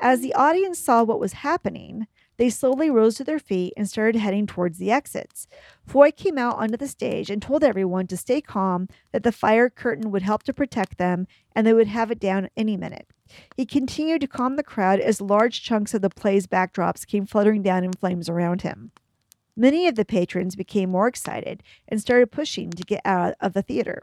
As 0.00 0.20
the 0.20 0.34
audience 0.34 0.78
saw 0.78 1.02
what 1.02 1.20
was 1.20 1.34
happening, 1.34 2.06
they 2.36 2.50
slowly 2.50 2.90
rose 2.90 3.14
to 3.16 3.24
their 3.24 3.38
feet 3.38 3.72
and 3.76 3.88
started 3.88 4.18
heading 4.18 4.46
towards 4.46 4.78
the 4.78 4.90
exits. 4.90 5.46
Foy 5.86 6.10
came 6.10 6.36
out 6.36 6.56
onto 6.56 6.76
the 6.76 6.88
stage 6.88 7.30
and 7.30 7.40
told 7.40 7.62
everyone 7.62 8.08
to 8.08 8.16
stay 8.16 8.40
calm, 8.40 8.88
that 9.12 9.22
the 9.22 9.30
fire 9.30 9.70
curtain 9.70 10.10
would 10.10 10.22
help 10.22 10.42
to 10.44 10.52
protect 10.52 10.98
them, 10.98 11.26
and 11.54 11.64
they 11.64 11.72
would 11.72 11.86
have 11.86 12.10
it 12.10 12.18
down 12.18 12.50
any 12.56 12.76
minute. 12.76 13.06
He 13.56 13.64
continued 13.64 14.20
to 14.22 14.26
calm 14.26 14.56
the 14.56 14.64
crowd 14.64 15.00
as 15.00 15.20
large 15.20 15.62
chunks 15.62 15.94
of 15.94 16.02
the 16.02 16.10
play's 16.10 16.46
backdrops 16.46 17.06
came 17.06 17.24
fluttering 17.24 17.62
down 17.62 17.84
in 17.84 17.92
flames 17.92 18.28
around 18.28 18.62
him. 18.62 18.90
Many 19.56 19.86
of 19.86 19.94
the 19.94 20.04
patrons 20.04 20.56
became 20.56 20.90
more 20.90 21.06
excited 21.06 21.62
and 21.86 22.00
started 22.00 22.32
pushing 22.32 22.70
to 22.70 22.82
get 22.82 23.00
out 23.04 23.34
of 23.40 23.52
the 23.52 23.62
theater. 23.62 24.02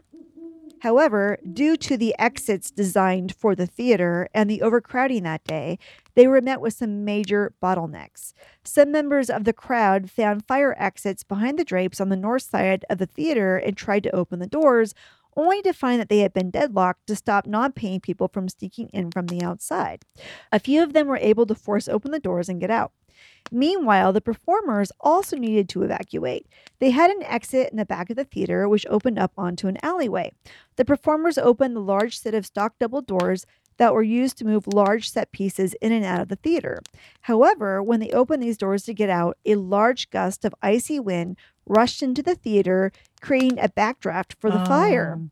However, 0.82 1.38
due 1.52 1.76
to 1.76 1.96
the 1.96 2.12
exits 2.18 2.68
designed 2.68 3.36
for 3.36 3.54
the 3.54 3.68
theater 3.68 4.28
and 4.34 4.50
the 4.50 4.62
overcrowding 4.62 5.22
that 5.22 5.44
day, 5.44 5.78
they 6.16 6.26
were 6.26 6.40
met 6.40 6.60
with 6.60 6.74
some 6.74 7.04
major 7.04 7.54
bottlenecks. 7.62 8.32
Some 8.64 8.90
members 8.90 9.30
of 9.30 9.44
the 9.44 9.52
crowd 9.52 10.10
found 10.10 10.44
fire 10.44 10.74
exits 10.76 11.22
behind 11.22 11.56
the 11.56 11.64
drapes 11.64 12.00
on 12.00 12.08
the 12.08 12.16
north 12.16 12.42
side 12.42 12.84
of 12.90 12.98
the 12.98 13.06
theater 13.06 13.56
and 13.56 13.76
tried 13.76 14.02
to 14.02 14.14
open 14.14 14.40
the 14.40 14.48
doors, 14.48 14.92
only 15.36 15.62
to 15.62 15.72
find 15.72 16.00
that 16.00 16.08
they 16.08 16.18
had 16.18 16.34
been 16.34 16.50
deadlocked 16.50 17.06
to 17.06 17.14
stop 17.14 17.46
non 17.46 17.70
paying 17.70 18.00
people 18.00 18.26
from 18.26 18.48
sneaking 18.48 18.88
in 18.88 19.12
from 19.12 19.28
the 19.28 19.40
outside. 19.40 20.04
A 20.50 20.58
few 20.58 20.82
of 20.82 20.94
them 20.94 21.06
were 21.06 21.16
able 21.18 21.46
to 21.46 21.54
force 21.54 21.86
open 21.86 22.10
the 22.10 22.18
doors 22.18 22.48
and 22.48 22.60
get 22.60 22.72
out. 22.72 22.90
Meanwhile, 23.50 24.12
the 24.14 24.20
performers 24.20 24.92
also 25.00 25.36
needed 25.36 25.68
to 25.70 25.82
evacuate. 25.82 26.46
They 26.78 26.90
had 26.90 27.10
an 27.10 27.22
exit 27.24 27.70
in 27.70 27.76
the 27.76 27.84
back 27.84 28.08
of 28.08 28.16
the 28.16 28.24
theater, 28.24 28.68
which 28.68 28.86
opened 28.88 29.18
up 29.18 29.32
onto 29.36 29.68
an 29.68 29.76
alleyway. 29.82 30.32
The 30.76 30.84
performers 30.84 31.36
opened 31.36 31.76
the 31.76 31.80
large 31.80 32.18
set 32.18 32.34
of 32.34 32.46
stock 32.46 32.78
double 32.78 33.02
doors 33.02 33.44
that 33.76 33.94
were 33.94 34.02
used 34.02 34.38
to 34.38 34.44
move 34.44 34.66
large 34.66 35.10
set 35.10 35.32
pieces 35.32 35.74
in 35.80 35.92
and 35.92 36.04
out 36.04 36.20
of 36.20 36.28
the 36.28 36.36
theater. 36.36 36.80
However, 37.22 37.82
when 37.82 38.00
they 38.00 38.10
opened 38.10 38.42
these 38.42 38.58
doors 38.58 38.84
to 38.84 38.94
get 38.94 39.10
out, 39.10 39.38
a 39.44 39.56
large 39.56 40.10
gust 40.10 40.44
of 40.44 40.54
icy 40.62 41.00
wind 41.00 41.36
rushed 41.66 42.02
into 42.02 42.22
the 42.22 42.34
theater, 42.34 42.92
creating 43.20 43.58
a 43.58 43.68
backdraft 43.68 44.34
for 44.38 44.50
the 44.50 44.64
fire. 44.64 45.14
Um, 45.14 45.30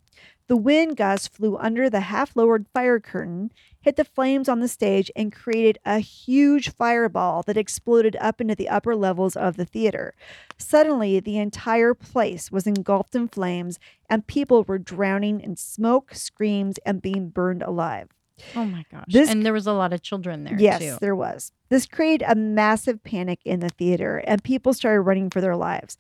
The 0.51 0.57
wind 0.57 0.97
gust 0.97 1.33
flew 1.33 1.57
under 1.59 1.89
the 1.89 2.01
half 2.01 2.35
lowered 2.35 2.67
fire 2.75 2.99
curtain, 2.99 3.53
hit 3.81 3.95
the 3.95 4.05
flames 4.05 4.49
on 4.49 4.59
the 4.59 4.67
stage, 4.67 5.09
and 5.15 5.33
created 5.33 5.79
a 5.87 6.01
huge 6.01 6.73
fireball 6.73 7.45
that 7.47 7.57
exploded 7.57 8.17
up 8.21 8.41
into 8.41 8.57
the 8.57 8.69
upper 8.69 8.97
levels 8.97 9.37
of 9.37 9.57
the 9.57 9.65
theater. 9.65 10.13
Suddenly, 10.59 11.21
the 11.21 11.39
entire 11.39 11.95
place 11.95 12.51
was 12.51 12.67
engulfed 12.67 13.15
in 13.15 13.29
flames, 13.29 13.79
and 14.09 14.27
people 14.27 14.65
were 14.65 14.77
drowning 14.77 15.41
in 15.41 15.55
smoke, 15.55 16.17
screams, 16.17 16.79
and 16.79 17.01
being 17.01 17.29
burned 17.29 17.63
alive. 17.63 18.09
Oh 18.57 18.65
my 18.65 18.85
gosh. 18.91 19.05
This- 19.07 19.31
and 19.31 19.47
there 19.47 19.53
was 19.53 19.69
a 19.69 19.73
lot 19.73 19.93
of 19.93 20.03
children 20.03 20.43
there 20.43 20.59
yes, 20.59 20.81
too. 20.81 20.97
there 21.01 21.15
was. 21.15 21.53
This 21.69 21.87
created 21.87 22.25
a 22.29 22.35
massive 22.35 23.05
panic 23.05 23.39
in 23.45 23.61
the 23.61 23.69
theater, 23.69 24.19
and 24.27 24.43
people 24.43 24.73
started 24.75 25.03
running 25.03 25.31
for 25.31 25.41
their 25.41 25.55
lives. 25.55 25.97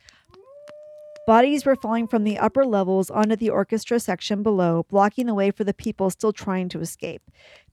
Bodies 1.30 1.64
were 1.64 1.76
falling 1.76 2.08
from 2.08 2.24
the 2.24 2.40
upper 2.40 2.66
levels 2.66 3.08
onto 3.08 3.36
the 3.36 3.50
orchestra 3.50 4.00
section 4.00 4.42
below, 4.42 4.84
blocking 4.88 5.26
the 5.26 5.32
way 5.34 5.52
for 5.52 5.62
the 5.62 5.72
people 5.72 6.10
still 6.10 6.32
trying 6.32 6.68
to 6.70 6.80
escape. 6.80 7.22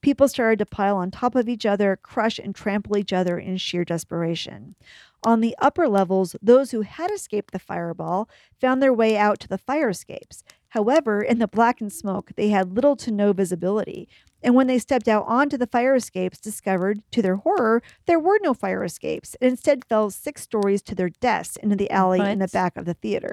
People 0.02 0.28
started 0.28 0.60
to 0.60 0.66
pile 0.68 0.98
on 0.98 1.10
top 1.10 1.34
of 1.34 1.50
each 1.50 1.66
other, 1.66 1.96
crush 1.96 2.38
and 2.38 2.54
trample 2.54 3.00
each 3.00 3.12
other 3.12 3.40
in 3.40 3.58
sheer 3.58 3.84
desperation. 3.84 4.76
On 5.24 5.42
the 5.42 5.56
upper 5.60 5.88
levels, 5.88 6.36
those 6.40 6.70
who 6.70 6.82
had 6.82 7.10
escaped 7.10 7.52
the 7.52 7.58
fireball 7.58 8.30
found 8.62 8.80
their 8.80 8.94
way 8.94 9.18
out 9.18 9.40
to 9.40 9.48
the 9.48 9.58
fire 9.58 9.90
escapes. 9.90 10.44
However, 10.70 11.24
in 11.24 11.40
the 11.40 11.48
blackened 11.48 11.94
smoke, 11.94 12.34
they 12.36 12.50
had 12.50 12.76
little 12.76 12.96
to 12.98 13.10
no 13.10 13.34
visibility. 13.34 14.08
And 14.44 14.54
when 14.54 14.68
they 14.68 14.78
stepped 14.78 15.08
out 15.08 15.26
onto 15.28 15.58
the 15.58 15.66
fire 15.66 15.96
escapes, 15.96 16.40
discovered, 16.40 17.02
to 17.10 17.24
their 17.24 17.38
horror, 17.38 17.82
there 18.06 18.20
were 18.20 18.38
no 18.44 18.54
fire 18.54 18.84
escapes 18.84 19.36
and 19.42 19.50
instead 19.50 19.86
fell 19.86 20.12
six 20.12 20.44
stories 20.44 20.84
to 20.84 20.94
their 20.94 21.10
deaths 21.10 21.56
into 21.56 21.76
the 21.76 21.90
alley 21.90 22.20
in 22.20 22.38
the 22.38 22.48
back 22.48 22.78
of 22.78 22.86
the 22.86 22.94
theater. 22.94 23.32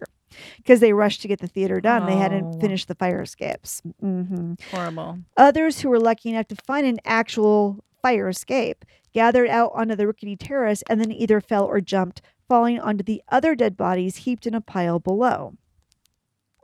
Because 0.58 0.80
they 0.80 0.92
rushed 0.92 1.22
to 1.22 1.28
get 1.28 1.40
the 1.40 1.46
theater 1.48 1.80
done, 1.80 2.06
they 2.06 2.14
Oh. 2.14 2.18
hadn't 2.18 2.60
finished 2.60 2.88
the 2.88 2.94
fire 2.94 3.22
escapes. 3.22 3.80
hmm 4.00 4.54
Horrible. 4.70 5.18
Others 5.36 5.80
who 5.80 5.88
were 5.90 6.00
lucky 6.00 6.30
enough 6.30 6.48
to 6.48 6.56
find 6.56 6.86
an 6.86 6.98
actual 7.04 7.84
fire 8.02 8.28
escape 8.28 8.84
gathered 9.12 9.48
out 9.48 9.70
onto 9.74 9.94
the 9.96 10.06
rickety 10.06 10.36
terrace 10.36 10.82
and 10.88 11.00
then 11.00 11.10
either 11.12 11.40
fell 11.40 11.64
or 11.64 11.80
jumped, 11.80 12.20
falling 12.48 12.78
onto 12.78 13.02
the 13.02 13.22
other 13.30 13.54
dead 13.54 13.76
bodies 13.76 14.16
heaped 14.18 14.46
in 14.46 14.54
a 14.54 14.60
pile 14.60 14.98
below. 14.98 15.54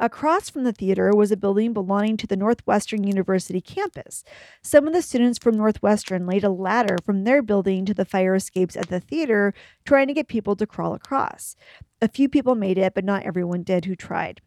Across 0.03 0.49
from 0.49 0.65
the 0.65 0.73
theater 0.73 1.11
was 1.15 1.31
a 1.31 1.37
building 1.37 1.75
belonging 1.75 2.17
to 2.17 2.27
the 2.27 2.37
Northwestern 2.37 3.05
University 3.05 3.61
campus. 3.61 4.25
Some 4.63 4.87
of 4.87 4.95
the 4.95 5.03
students 5.03 5.39
from 5.39 5.59
Northwestern 5.59 6.27
laid 6.27 6.43
a 6.43 6.49
ladder 6.49 6.97
from 7.05 7.25
their 7.25 7.43
building 7.43 7.85
to 7.85 7.93
the 7.93 8.07
fire 8.07 8.35
escapes 8.35 8.77
at 8.77 8.89
the 8.89 9.01
theater, 9.01 9.53
trying 9.85 10.09
to 10.09 10.15
get 10.15 10.27
people 10.27 10.57
to 10.57 10.67
crawl 10.67 10.95
across. 10.95 11.55
A 12.01 12.09
few 12.09 12.31
people 12.31 12.55
made 12.55 12.79
it, 12.79 12.95
but 12.95 13.05
not 13.05 13.25
everyone 13.25 13.63
did 13.63 13.85
who 13.85 13.95
tried. 13.95 14.41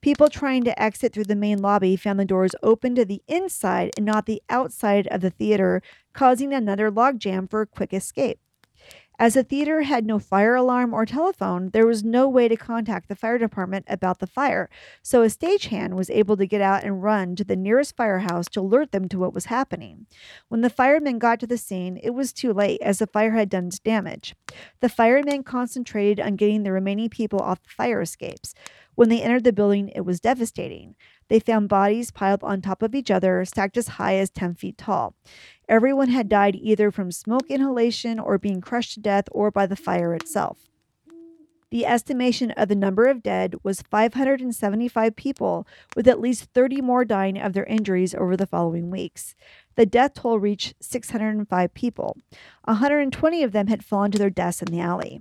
People 0.00 0.30
trying 0.30 0.64
to 0.64 0.82
exit 0.82 1.12
through 1.12 1.24
the 1.24 1.36
main 1.36 1.60
lobby 1.60 1.94
found 1.94 2.18
the 2.18 2.24
doors 2.24 2.54
open 2.62 2.94
to 2.94 3.04
the 3.04 3.20
inside 3.28 3.90
and 3.94 4.06
not 4.06 4.24
the 4.24 4.40
outside 4.48 5.06
of 5.08 5.20
the 5.20 5.28
theater, 5.28 5.82
causing 6.14 6.54
another 6.54 6.90
logjam 6.90 7.50
for 7.50 7.60
a 7.60 7.66
quick 7.66 7.92
escape. 7.92 8.40
As 9.20 9.34
the 9.34 9.42
theater 9.42 9.82
had 9.82 10.06
no 10.06 10.20
fire 10.20 10.54
alarm 10.54 10.94
or 10.94 11.04
telephone, 11.04 11.70
there 11.70 11.86
was 11.86 12.04
no 12.04 12.28
way 12.28 12.46
to 12.46 12.56
contact 12.56 13.08
the 13.08 13.16
fire 13.16 13.36
department 13.36 13.84
about 13.88 14.20
the 14.20 14.28
fire, 14.28 14.70
so 15.02 15.22
a 15.22 15.26
stagehand 15.26 15.94
was 15.94 16.08
able 16.08 16.36
to 16.36 16.46
get 16.46 16.60
out 16.60 16.84
and 16.84 17.02
run 17.02 17.34
to 17.34 17.42
the 17.42 17.56
nearest 17.56 17.96
firehouse 17.96 18.46
to 18.50 18.60
alert 18.60 18.92
them 18.92 19.08
to 19.08 19.18
what 19.18 19.34
was 19.34 19.46
happening. 19.46 20.06
When 20.46 20.60
the 20.60 20.70
firemen 20.70 21.18
got 21.18 21.40
to 21.40 21.48
the 21.48 21.58
scene, 21.58 21.98
it 22.00 22.10
was 22.10 22.32
too 22.32 22.52
late 22.52 22.80
as 22.80 23.00
the 23.00 23.08
fire 23.08 23.32
had 23.32 23.48
done 23.48 23.66
its 23.66 23.80
damage. 23.80 24.36
The 24.80 24.88
firemen 24.88 25.42
concentrated 25.42 26.24
on 26.24 26.36
getting 26.36 26.62
the 26.62 26.70
remaining 26.70 27.10
people 27.10 27.40
off 27.40 27.64
the 27.64 27.70
fire 27.70 28.00
escapes. 28.00 28.54
When 28.98 29.10
they 29.10 29.22
entered 29.22 29.44
the 29.44 29.52
building, 29.52 29.90
it 29.90 30.00
was 30.00 30.18
devastating. 30.18 30.96
They 31.28 31.38
found 31.38 31.68
bodies 31.68 32.10
piled 32.10 32.42
on 32.42 32.60
top 32.60 32.82
of 32.82 32.96
each 32.96 33.12
other, 33.12 33.44
stacked 33.44 33.76
as 33.76 33.86
high 33.90 34.16
as 34.16 34.28
10 34.28 34.56
feet 34.56 34.76
tall. 34.76 35.14
Everyone 35.68 36.08
had 36.08 36.28
died 36.28 36.56
either 36.56 36.90
from 36.90 37.12
smoke 37.12 37.48
inhalation 37.48 38.18
or 38.18 38.38
being 38.38 38.60
crushed 38.60 38.94
to 38.94 39.00
death 39.00 39.26
or 39.30 39.52
by 39.52 39.66
the 39.66 39.76
fire 39.76 40.14
itself. 40.14 40.68
The 41.70 41.86
estimation 41.86 42.50
of 42.52 42.68
the 42.68 42.74
number 42.74 43.04
of 43.04 43.22
dead 43.22 43.54
was 43.62 43.82
575 43.82 45.14
people, 45.14 45.64
with 45.94 46.08
at 46.08 46.18
least 46.18 46.48
30 46.52 46.80
more 46.80 47.04
dying 47.04 47.38
of 47.38 47.52
their 47.52 47.66
injuries 47.66 48.16
over 48.16 48.36
the 48.36 48.46
following 48.46 48.90
weeks. 48.90 49.36
The 49.76 49.86
death 49.86 50.14
toll 50.14 50.40
reached 50.40 50.74
605 50.80 51.72
people. 51.72 52.16
120 52.64 53.42
of 53.44 53.52
them 53.52 53.68
had 53.68 53.84
fallen 53.84 54.10
to 54.10 54.18
their 54.18 54.28
deaths 54.28 54.60
in 54.60 54.72
the 54.72 54.80
alley. 54.80 55.20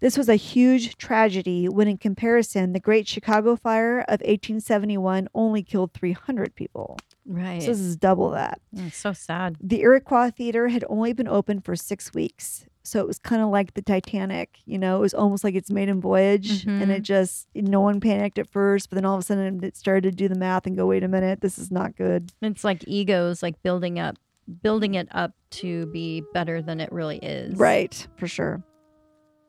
This 0.00 0.16
was 0.16 0.28
a 0.28 0.34
huge 0.34 0.96
tragedy 0.96 1.68
when, 1.68 1.86
in 1.86 1.98
comparison, 1.98 2.72
the 2.72 2.80
Great 2.80 3.06
Chicago 3.06 3.54
Fire 3.54 4.00
of 4.00 4.20
1871 4.20 5.28
only 5.34 5.62
killed 5.62 5.92
300 5.92 6.54
people. 6.54 6.98
Right. 7.26 7.62
So 7.62 7.68
this 7.68 7.80
is 7.80 7.96
double 7.96 8.30
that. 8.30 8.60
It's 8.72 8.96
so 8.96 9.12
sad. 9.12 9.56
The 9.60 9.82
Iroquois 9.82 10.30
Theater 10.30 10.68
had 10.68 10.84
only 10.88 11.12
been 11.12 11.28
open 11.28 11.60
for 11.60 11.76
six 11.76 12.14
weeks. 12.14 12.64
So 12.82 12.98
it 12.98 13.06
was 13.06 13.18
kind 13.18 13.42
of 13.42 13.50
like 13.50 13.74
the 13.74 13.82
Titanic, 13.82 14.58
you 14.64 14.78
know, 14.78 14.96
it 14.96 15.00
was 15.00 15.12
almost 15.12 15.44
like 15.44 15.54
its 15.54 15.70
maiden 15.70 16.00
voyage. 16.00 16.64
And 16.64 16.90
it 16.90 16.94
mm-hmm. 16.94 17.02
just, 17.02 17.46
no 17.54 17.80
one 17.80 18.00
panicked 18.00 18.38
at 18.38 18.48
first, 18.48 18.88
but 18.88 18.94
then 18.94 19.04
all 19.04 19.16
of 19.16 19.20
a 19.20 19.22
sudden 19.22 19.62
it 19.62 19.76
started 19.76 20.02
to 20.04 20.10
do 20.10 20.28
the 20.28 20.34
math 20.34 20.66
and 20.66 20.76
go, 20.76 20.86
wait 20.86 21.04
a 21.04 21.08
minute, 21.08 21.42
this 21.42 21.58
is 21.58 21.70
not 21.70 21.94
good. 21.94 22.32
It's 22.40 22.64
like 22.64 22.82
egos 22.88 23.42
like 23.42 23.62
building 23.62 23.98
up 23.98 24.16
building 24.62 24.94
it 24.94 25.08
up 25.12 25.32
to 25.50 25.86
be 25.86 26.22
better 26.32 26.62
than 26.62 26.80
it 26.80 26.90
really 26.92 27.18
is. 27.18 27.54
Right, 27.56 28.06
for 28.16 28.26
sure. 28.26 28.62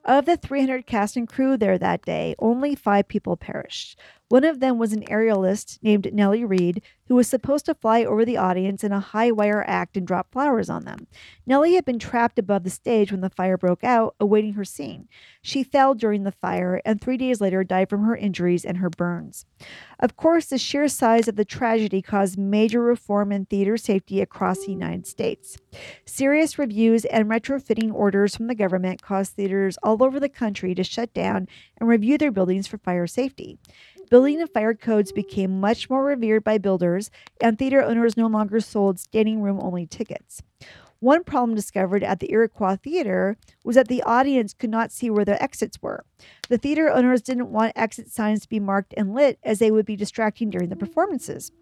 Of 0.05 0.25
the 0.25 0.37
300 0.37 0.85
cast 0.85 1.15
and 1.17 1.27
crew 1.27 1.57
there 1.57 1.77
that 1.77 2.03
day, 2.03 2.35
only 2.39 2.75
five 2.75 3.07
people 3.07 3.37
perished. 3.37 3.99
One 4.32 4.45
of 4.45 4.61
them 4.61 4.77
was 4.77 4.93
an 4.93 5.03
aerialist 5.07 5.77
named 5.82 6.13
Nellie 6.13 6.45
Reed, 6.45 6.82
who 7.09 7.15
was 7.15 7.27
supposed 7.27 7.65
to 7.65 7.75
fly 7.75 8.05
over 8.05 8.23
the 8.23 8.38
audience 8.38 8.82
in 8.82 8.93
a 8.93 9.01
high 9.01 9.29
wire 9.29 9.65
act 9.67 9.97
and 9.97 10.07
drop 10.07 10.32
flowers 10.32 10.69
on 10.69 10.86
them. 10.86 11.07
Nellie 11.45 11.73
had 11.73 11.84
been 11.84 11.99
trapped 11.99 12.39
above 12.39 12.63
the 12.63 12.69
stage 12.69 13.11
when 13.11 13.19
the 13.19 13.29
fire 13.29 13.57
broke 13.57 13.84
out, 13.84 14.15
awaiting 14.21 14.53
her 14.53 14.63
scene. 14.63 15.09
She 15.41 15.63
fell 15.63 15.95
during 15.95 16.23
the 16.23 16.32
fire 16.32 16.82
and 16.86 17.01
three 17.01 17.17
days 17.17 17.41
later 17.41 17.65
died 17.65 17.89
from 17.89 18.05
her 18.05 18.15
injuries 18.15 18.63
and 18.63 18.77
her 18.77 18.89
burns. 18.89 19.45
Of 19.99 20.15
course, 20.15 20.45
the 20.45 20.57
sheer 20.57 20.88
size 20.88 21.27
of 21.27 21.36
the 21.36 21.43
tragedy 21.43 22.01
caused 22.01 22.38
major 22.38 22.82
reform 22.82 23.34
in 23.34 23.43
theater 23.43 23.75
safety 23.75 24.21
across 24.21 24.59
the 24.59 24.71
United 24.71 25.05
States. 25.07 25.57
Serious 26.05 26.57
reviews 26.57 27.03
and 27.03 27.29
retrofitting 27.29 27.93
orders 27.93 28.38
from 28.38 28.47
the 28.47 28.55
government 28.55 29.01
caused 29.01 29.34
theaters 29.34 29.77
all 29.84 30.01
over 30.01 30.21
the 30.21 30.29
country 30.29 30.73
to 30.75 30.84
shut 30.86 31.13
down 31.13 31.49
and 31.77 31.89
review 31.89 32.17
their 32.17 32.32
buildings 32.32 32.67
for 32.67 32.77
fire 32.77 33.07
safety. 33.07 33.59
Building 34.12 34.41
and 34.41 34.49
fire 34.51 34.74
codes 34.74 35.14
became 35.14 35.62
much 35.62 35.89
more 35.89 36.03
revered 36.03 36.43
by 36.43 36.57
builders, 36.57 37.09
and 37.39 37.57
theater 37.57 37.82
owners 37.82 38.18
no 38.18 38.28
longer 38.28 38.59
sold 38.59 38.99
standing 38.99 39.41
room 39.41 39.57
only 39.62 39.86
tickets. 39.86 40.43
One 40.99 41.24
problem 41.24 41.55
discovered 41.55 42.03
at 42.03 42.20
the 42.20 42.30
Iroquois 42.30 42.76
Theater 42.76 43.38
was 43.64 43.78
that 43.78 43.88
the 43.88 44.03
audience 44.03 44.53
could 44.53 44.70
not 44.70 44.91
see 44.91 45.09
where 45.09 45.24
the 45.24 45.41
exits 45.41 45.82
were. 45.82 46.03
The 46.49 46.57
theater 46.57 46.89
owners 46.89 47.22
didn't 47.22 47.53
want 47.53 47.72
exit 47.78 48.12
signs 48.12 48.41
to 48.41 48.49
be 48.49 48.59
marked 48.59 48.93
and 48.97 49.14
lit 49.14 49.39
as 49.43 49.59
they 49.59 49.72
would 49.72 49.86
be 49.86 49.95
distracting 49.95 50.49
during 50.49 50.68
the 50.68 50.76
performances. 50.76 51.53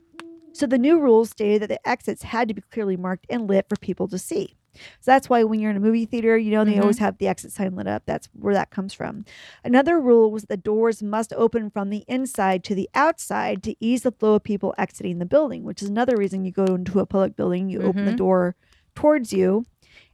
So 0.52 0.66
the 0.66 0.80
new 0.80 1.00
rules 1.00 1.30
stated 1.30 1.62
that 1.62 1.70
the 1.70 1.88
exits 1.88 2.24
had 2.24 2.48
to 2.48 2.56
be 2.56 2.64
clearly 2.72 2.98
marked 2.98 3.28
and 3.30 3.48
lit 3.48 3.70
for 3.70 3.76
people 3.76 4.08
to 4.08 4.18
see. 4.18 4.56
So 4.74 5.12
that's 5.12 5.30
why 5.30 5.44
when 5.44 5.60
you're 5.60 5.72
in 5.72 5.78
a 5.78 5.82
movie 5.82 6.06
theater, 6.06 6.38
you 6.38 6.52
know, 6.52 6.64
they 6.64 6.76
Mhm. 6.76 6.82
always 6.82 7.00
have 7.00 7.18
the 7.18 7.28
exit 7.28 7.52
sign 7.52 7.76
lit 7.76 7.88
up. 7.88 8.04
That's 8.06 8.28
where 8.34 8.54
that 8.54 8.70
comes 8.70 8.94
from. 8.94 9.26
Another 9.64 10.00
rule 10.00 10.32
was 10.32 10.44
that 10.44 10.50
the 10.50 10.58
doors 10.58 11.02
must 11.04 11.34
open 11.34 11.70
from 11.70 11.90
the 11.90 12.04
inside 12.08 12.64
to 12.66 12.76
the 12.76 12.90
outside 12.94 13.64
to 13.64 13.76
ease 13.80 14.04
the 14.04 14.12
flow 14.12 14.36
of 14.36 14.44
people 14.44 14.74
exiting 14.78 15.20
the 15.20 15.26
building, 15.26 15.64
which 15.64 15.82
is 15.82 15.90
another 15.90 16.16
reason 16.18 16.46
you 16.46 16.52
go 16.52 16.66
into 16.66 17.00
a 17.00 17.06
public 17.06 17.36
building, 17.36 17.70
you 17.70 17.82
open 17.82 18.06
the 18.06 18.12
Mhm. 18.12 18.18
door 18.18 18.56
towards 18.96 19.32
you, 19.34 19.66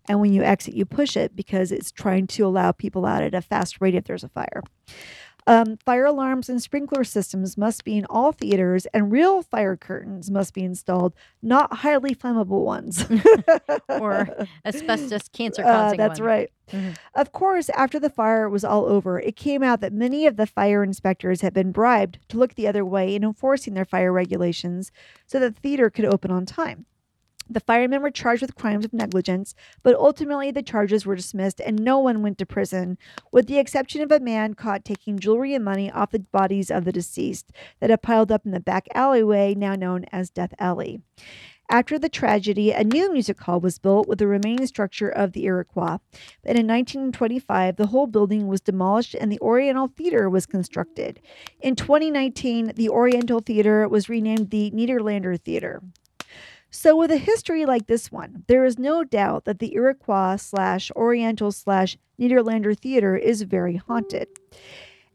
and 0.08 0.20
when 0.20 0.34
you 0.34 0.44
exit, 0.44 0.74
you 0.76 0.86
push 0.86 1.18
it 1.18 1.36
because 1.36 1.72
it's 1.72 1.92
trying 1.92 2.28
to 2.28 2.46
allow 2.46 2.72
people 2.72 3.06
out 3.06 3.24
at 3.24 3.34
a 3.34 3.42
fast 3.42 3.82
rate 3.82 3.96
if 3.96 4.04
there's 4.06 4.24
a 4.24 4.30
fire. 4.30 4.62
Um, 5.48 5.78
fire 5.86 6.06
alarms 6.06 6.50
and 6.50 6.60
sprinkler 6.62 7.04
systems 7.04 7.56
must 7.56 7.84
be 7.84 7.98
in 7.98 8.06
all 8.10 8.32
theaters, 8.32 8.88
and 8.88 9.12
real 9.12 9.44
fire 9.44 9.76
curtains 9.78 10.32
must 10.32 10.54
be 10.56 10.64
installed, 10.64 11.14
not 11.44 11.72
highly 11.78 12.16
flammable 12.16 12.64
ones. 12.66 13.06
Or 13.90 14.28
asbestos 14.66 15.28
cancer 15.34 15.64
Uh, 15.64 15.72
causing 15.72 15.98
that's 15.98 16.20
one. 16.20 16.28
right. 16.28 16.52
Mhm. 16.72 16.98
Of 17.14 17.32
course, 17.32 17.70
after 17.70 18.00
the 18.00 18.10
fire 18.10 18.50
was 18.50 18.64
all 18.66 18.86
over, 18.86 19.20
it 19.20 19.36
came 19.36 19.62
out 19.64 19.82
that 19.82 19.94
many 19.94 20.26
of 20.26 20.36
the 20.38 20.48
fire 20.48 20.84
inspectors 20.84 21.42
had 21.42 21.54
been 21.54 21.72
bribed 21.72 22.18
to 22.30 22.38
look 22.38 22.56
the 22.56 22.68
other 22.68 22.84
way 22.84 23.16
in 23.16 23.24
enforcing 23.24 23.74
their 23.76 23.86
fire 23.86 24.12
regulations 24.12 24.92
so 25.28 25.40
that 25.40 25.56
the 25.56 25.62
theater 25.62 25.90
could 25.92 26.06
open 26.06 26.32
on 26.32 26.46
time. 26.46 26.86
The 27.50 27.60
firemen 27.60 28.02
were 28.02 28.12
charged 28.12 28.42
with 28.42 28.56
crimes 28.56 28.86
of 28.86 28.94
negligence, 28.94 29.54
but 29.84 29.96
ultimately 29.96 30.50
the 30.52 30.64
charges 30.64 31.06
were 31.06 31.16
dismissed 31.16 31.62
and 31.62 31.80
no 31.80 32.00
one 32.00 32.22
went 32.22 32.38
to 32.40 32.46
prison, 32.46 32.98
with 33.32 33.48
the 33.48 33.60
exception 33.60 34.02
of 34.02 34.12
a 34.12 34.20
man 34.20 34.56
caught 34.56 34.84
taking 34.84 35.20
jewelry 35.20 35.54
and 35.54 35.64
money 35.64 35.92
off 35.92 36.12
the 36.12 36.20
bodies 36.20 36.72
of 36.72 36.86
the 36.86 36.92
deceased 36.92 37.52
that 37.80 37.90
had 37.92 38.02
piled 38.02 38.32
up 38.32 38.46
in 38.46 38.52
the 38.52 38.60
back 38.60 38.88
alleyway 38.96 39.54
now 39.54 39.76
known 39.76 40.06
as 40.12 40.30
Death 40.30 40.54
Alley. 40.58 41.02
After 41.70 41.98
the 41.98 42.10
tragedy, 42.10 42.72
a 42.72 42.84
new 42.84 43.12
music 43.12 43.42
hall 43.42 43.60
was 43.60 43.80
built 43.80 44.08
with 44.08 44.20
the 44.20 44.28
remaining 44.28 44.68
structure 44.68 45.10
of 45.10 45.34
the 45.34 45.46
Iroquois. 45.46 45.98
And 46.44 46.60
in 46.60 46.68
1925, 46.68 47.76
the 47.76 47.88
whole 47.88 48.06
building 48.06 48.48
was 48.48 48.62
demolished 48.62 49.16
and 49.16 49.32
the 49.32 49.40
Oriental 49.40 49.88
Theater 49.88 50.30
was 50.30 50.46
constructed. 50.46 51.20
In 51.60 51.76
2019, 51.76 52.74
the 52.76 52.90
Oriental 52.90 53.40
Theater 53.40 53.88
was 53.88 54.10
renamed 54.10 54.52
the 54.52 54.70
Nederlander 54.72 55.40
Theater. 55.42 55.82
So, 56.76 56.94
with 56.98 57.10
a 57.10 57.18
history 57.18 57.66
like 57.66 57.88
this 57.88 58.12
one, 58.12 58.44
there 58.48 58.66
is 58.66 58.78
no 58.78 59.06
doubt 59.06 59.46
that 59.46 59.60
the 59.60 59.74
Iroquois 59.76 60.36
slash 60.36 60.92
Oriental 60.94 61.54
slash 61.54 61.98
Nederlander 62.20 62.78
Theater 62.78 63.16
is 63.16 63.44
very 63.44 63.78
haunted. 63.78 64.28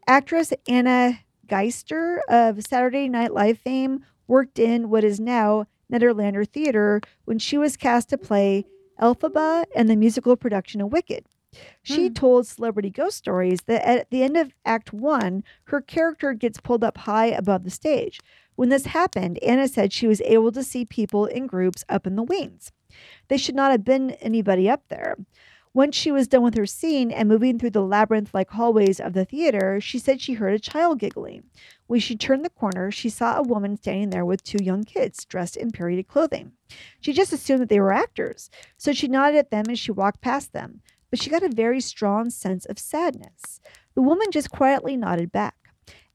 Actress 0.07 0.51
Ana 0.67 1.19
Gasteyer 1.47 2.21
of 2.27 2.63
Saturday 2.63 3.07
Night 3.07 3.31
Live 3.31 3.59
fame 3.59 4.03
worked 4.27 4.57
in 4.57 4.89
what 4.89 5.03
is 5.03 5.19
now 5.19 5.67
Nederlander 5.93 6.47
Theater 6.47 6.99
when 7.25 7.37
she 7.37 7.59
was 7.59 7.77
cast 7.77 8.09
to 8.09 8.17
play 8.17 8.65
Elphaba 8.99 9.65
in 9.75 9.85
the 9.85 9.95
musical 9.95 10.35
production 10.35 10.81
of 10.81 10.91
Wicked. 10.91 11.25
She 11.83 12.07
Hmm. 12.07 12.13
told 12.13 12.47
Celebrity 12.47 12.89
Ghost 12.89 13.17
Stories 13.17 13.61
that 13.63 13.85
at 13.87 14.09
the 14.09 14.23
end 14.23 14.37
of 14.37 14.53
Act 14.65 14.93
One, 14.93 15.43
her 15.65 15.81
character 15.81 16.33
gets 16.33 16.61
pulled 16.61 16.83
up 16.83 16.99
high 16.99 17.27
above 17.27 17.63
the 17.63 17.69
stage. 17.69 18.19
When 18.55 18.69
this 18.69 18.85
happened, 18.85 19.37
Ana 19.43 19.67
said 19.67 19.91
she 19.91 20.07
was 20.07 20.21
able 20.21 20.51
to 20.51 20.63
see 20.63 20.85
people 20.85 21.25
in 21.25 21.47
groups 21.47 21.83
up 21.89 22.07
in 22.07 22.15
the 22.15 22.23
wings. 22.23 22.71
They 23.27 23.37
should 23.37 23.55
not 23.55 23.71
have 23.71 23.83
been 23.83 24.11
anybody 24.21 24.69
up 24.69 24.83
there. 24.89 25.17
Once 25.73 25.95
she 25.95 26.11
was 26.11 26.27
done 26.27 26.43
with 26.43 26.55
her 26.55 26.65
scene 26.65 27.11
and 27.11 27.29
moving 27.29 27.57
through 27.57 27.69
the 27.69 27.81
labyrinth 27.81 28.33
like 28.33 28.49
hallways 28.51 28.99
of 28.99 29.13
the 29.13 29.23
theater, 29.23 29.79
she 29.79 29.97
said 29.97 30.19
she 30.19 30.33
heard 30.33 30.53
a 30.53 30.59
child 30.59 30.99
giggling. 30.99 31.43
When 31.87 32.01
she 32.01 32.17
turned 32.17 32.43
the 32.43 32.49
corner, 32.49 32.91
she 32.91 33.07
saw 33.07 33.37
a 33.37 33.43
woman 33.43 33.77
standing 33.77 34.09
there 34.09 34.25
with 34.25 34.43
two 34.43 34.61
young 34.61 34.83
kids 34.83 35.23
dressed 35.23 35.55
in 35.55 35.71
period 35.71 36.07
clothing. 36.09 36.51
She 36.99 37.13
just 37.13 37.31
assumed 37.31 37.61
that 37.61 37.69
they 37.69 37.79
were 37.79 37.93
actors, 37.93 38.49
so 38.77 38.91
she 38.91 39.07
nodded 39.07 39.37
at 39.37 39.49
them 39.49 39.65
as 39.69 39.79
she 39.79 39.93
walked 39.93 40.19
past 40.19 40.51
them, 40.51 40.81
but 41.11 41.21
she 41.21 41.29
got 41.29 41.43
a 41.43 41.49
very 41.49 41.79
strong 41.79 42.31
sense 42.31 42.65
of 42.65 42.79
sadness. 42.79 43.59
The 43.93 44.01
woman 44.01 44.31
just 44.31 44.49
quietly 44.49 44.97
nodded 44.97 45.31
back. 45.31 45.55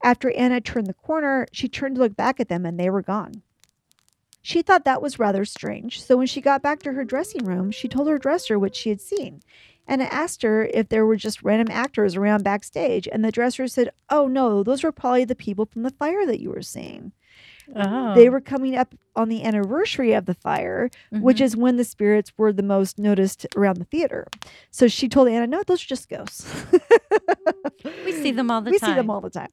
After 0.03 0.33
Ana 0.33 0.61
turned 0.61 0.89
the 0.89 0.95
corner, 0.95 1.47
she 1.53 1.69
turned 1.69 1.97
to 1.97 2.01
look 2.01 2.17
back 2.17 2.41
at 2.41 2.49
them 2.49 2.67
and 2.67 2.81
they 2.81 2.91
were 2.91 3.03
gone. 3.03 3.43
She 4.43 4.63
thought 4.63 4.85
that 4.85 5.03
was 5.03 5.19
rather 5.19 5.45
strange, 5.45 6.01
so 6.01 6.17
when 6.17 6.29
she 6.29 6.41
got 6.41 6.63
back 6.63 6.81
to 6.85 6.93
her 6.93 7.05
dressing 7.05 7.45
room, 7.45 7.73
she 7.73 7.89
told 7.89 8.09
her 8.09 8.19
dresser 8.19 8.59
what 8.59 8.77
she 8.77 8.91
had 8.91 9.01
seen. 9.01 9.43
Ana 9.89 10.05
asked 10.05 10.43
her 10.43 10.67
if 10.73 10.89
there 10.89 11.05
were 11.05 11.17
just 11.17 11.43
random 11.43 11.69
actors 11.71 12.17
around 12.17 12.45
backstage, 12.45 13.09
and 13.11 13.25
the 13.25 13.33
dresser 13.33 13.67
said, 13.67 13.91
Oh 14.09 14.29
no, 14.29 14.63
those 14.63 14.85
were 14.85 14.93
probably 14.93 15.25
the 15.25 15.35
people 15.35 15.67
from 15.67 15.83
the 15.83 15.91
fire 15.91 16.25
that 16.27 16.41
you 16.41 16.51
were 16.51 16.63
seeing. 16.63 17.13
Oh. 17.75 18.15
They 18.15 18.29
were 18.29 18.41
coming 18.41 18.77
up 18.77 18.95
on 19.17 19.29
the 19.29 19.43
anniversary 19.45 20.13
of 20.13 20.27
the 20.27 20.35
fire, 20.35 20.91
which 21.11 21.39
Mhm. 21.39 21.45
is 21.45 21.57
when 21.57 21.77
the 21.77 21.85
spirits 21.85 22.33
were 22.37 22.53
the 22.53 22.63
most 22.63 22.99
noticed 22.99 23.47
around 23.57 23.79
the 23.79 23.85
theater. 23.87 24.27
So 24.71 24.89
she 24.89 25.09
told 25.09 25.29
Ana, 25.29 25.47
No, 25.47 25.63
those 25.67 25.83
are 25.83 25.87
just 25.87 26.09
ghosts. 26.09 26.47
we 28.05 28.13
see 28.13 28.31
them 28.33 28.51
all 28.51 28.61
the 28.61 28.71
we 28.71 28.79
time. 28.79 28.91
We 28.91 28.93
see 28.93 28.97
them 28.97 29.11
all 29.11 29.21
the 29.21 29.31
time. 29.31 29.49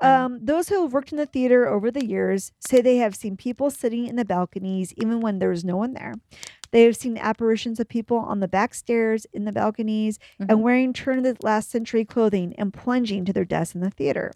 Um, 0.00 0.38
those 0.44 0.68
who 0.68 0.82
have 0.82 0.92
worked 0.92 1.12
in 1.12 1.18
the 1.18 1.26
theater 1.26 1.66
over 1.68 1.90
the 1.90 2.04
years 2.06 2.52
say 2.60 2.80
they 2.80 2.96
have 2.98 3.14
seen 3.16 3.36
people 3.36 3.70
sitting 3.70 4.06
in 4.06 4.16
the 4.16 4.24
balconies 4.24 4.92
even 4.96 5.20
when 5.20 5.38
there 5.38 5.50
was 5.50 5.64
no 5.64 5.76
one 5.76 5.94
there. 5.94 6.14
They 6.72 6.84
have 6.84 6.94
seen 6.96 7.18
apparitions 7.18 7.80
of 7.80 7.88
people 7.88 8.16
on 8.18 8.38
the 8.38 8.46
back 8.46 8.74
stairs, 8.74 9.26
in 9.32 9.44
the 9.44 9.50
balconies, 9.50 10.20
Mhm. 10.40 10.46
and 10.50 10.62
wearing 10.62 10.92
turn 10.92 11.18
of 11.18 11.24
the 11.24 11.36
last 11.44 11.68
century 11.68 12.04
clothing 12.04 12.54
and 12.56 12.72
plunging 12.72 13.24
to 13.24 13.32
their 13.32 13.44
deaths 13.44 13.74
in 13.74 13.80
the 13.80 13.90
theater. 13.90 14.30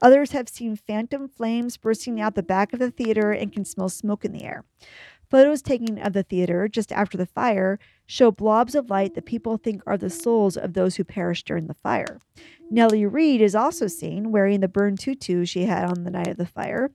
Others 0.00 0.32
have 0.32 0.48
seen 0.48 0.76
phantom 0.76 1.28
flames 1.28 1.76
bursting 1.76 2.20
out 2.20 2.34
the 2.34 2.42
back 2.42 2.72
of 2.72 2.78
the 2.78 2.90
theater 2.90 3.32
and 3.32 3.52
can 3.52 3.64
smell 3.64 3.88
smoke 3.88 4.24
in 4.24 4.32
the 4.32 4.44
air. 4.44 4.64
Photos 5.30 5.60
taken 5.60 5.98
of 5.98 6.14
the 6.14 6.22
theater 6.22 6.68
just 6.68 6.90
after 6.90 7.18
the 7.18 7.26
fire 7.26 7.78
show 8.06 8.30
blobs 8.30 8.74
of 8.74 8.88
light 8.88 9.14
that 9.14 9.26
people 9.26 9.58
think 9.58 9.82
are 9.86 9.98
the 9.98 10.08
souls 10.08 10.56
of 10.56 10.72
those 10.72 10.96
who 10.96 11.04
perished 11.04 11.46
during 11.46 11.66
the 11.66 11.74
fire. 11.74 12.18
Nellie 12.70 13.04
Reed 13.04 13.42
is 13.42 13.54
also 13.54 13.86
seen 13.86 14.32
wearing 14.32 14.60
the 14.60 14.68
burned 14.68 14.98
tutu 14.98 15.44
she 15.44 15.66
had 15.66 15.84
on 15.84 16.04
the 16.04 16.10
night 16.10 16.28
of 16.28 16.38
the 16.38 16.46
fire. 16.46 16.90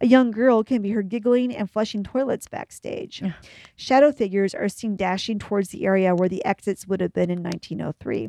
A 0.00 0.06
young 0.06 0.30
girl 0.30 0.62
can 0.62 0.82
be 0.82 0.90
heard 0.90 1.08
giggling 1.08 1.54
and 1.54 1.68
flushing 1.68 2.04
toilets 2.04 2.46
backstage. 2.46 3.22
Yeah. 3.22 3.32
Shadow 3.74 4.12
figures 4.12 4.54
are 4.54 4.68
seen 4.68 4.94
dashing 4.94 5.40
towards 5.40 5.70
the 5.70 5.84
area 5.84 6.14
where 6.14 6.28
the 6.28 6.44
exits 6.44 6.86
would 6.86 7.00
have 7.00 7.12
been 7.12 7.30
in 7.30 7.42
1903. 7.42 8.28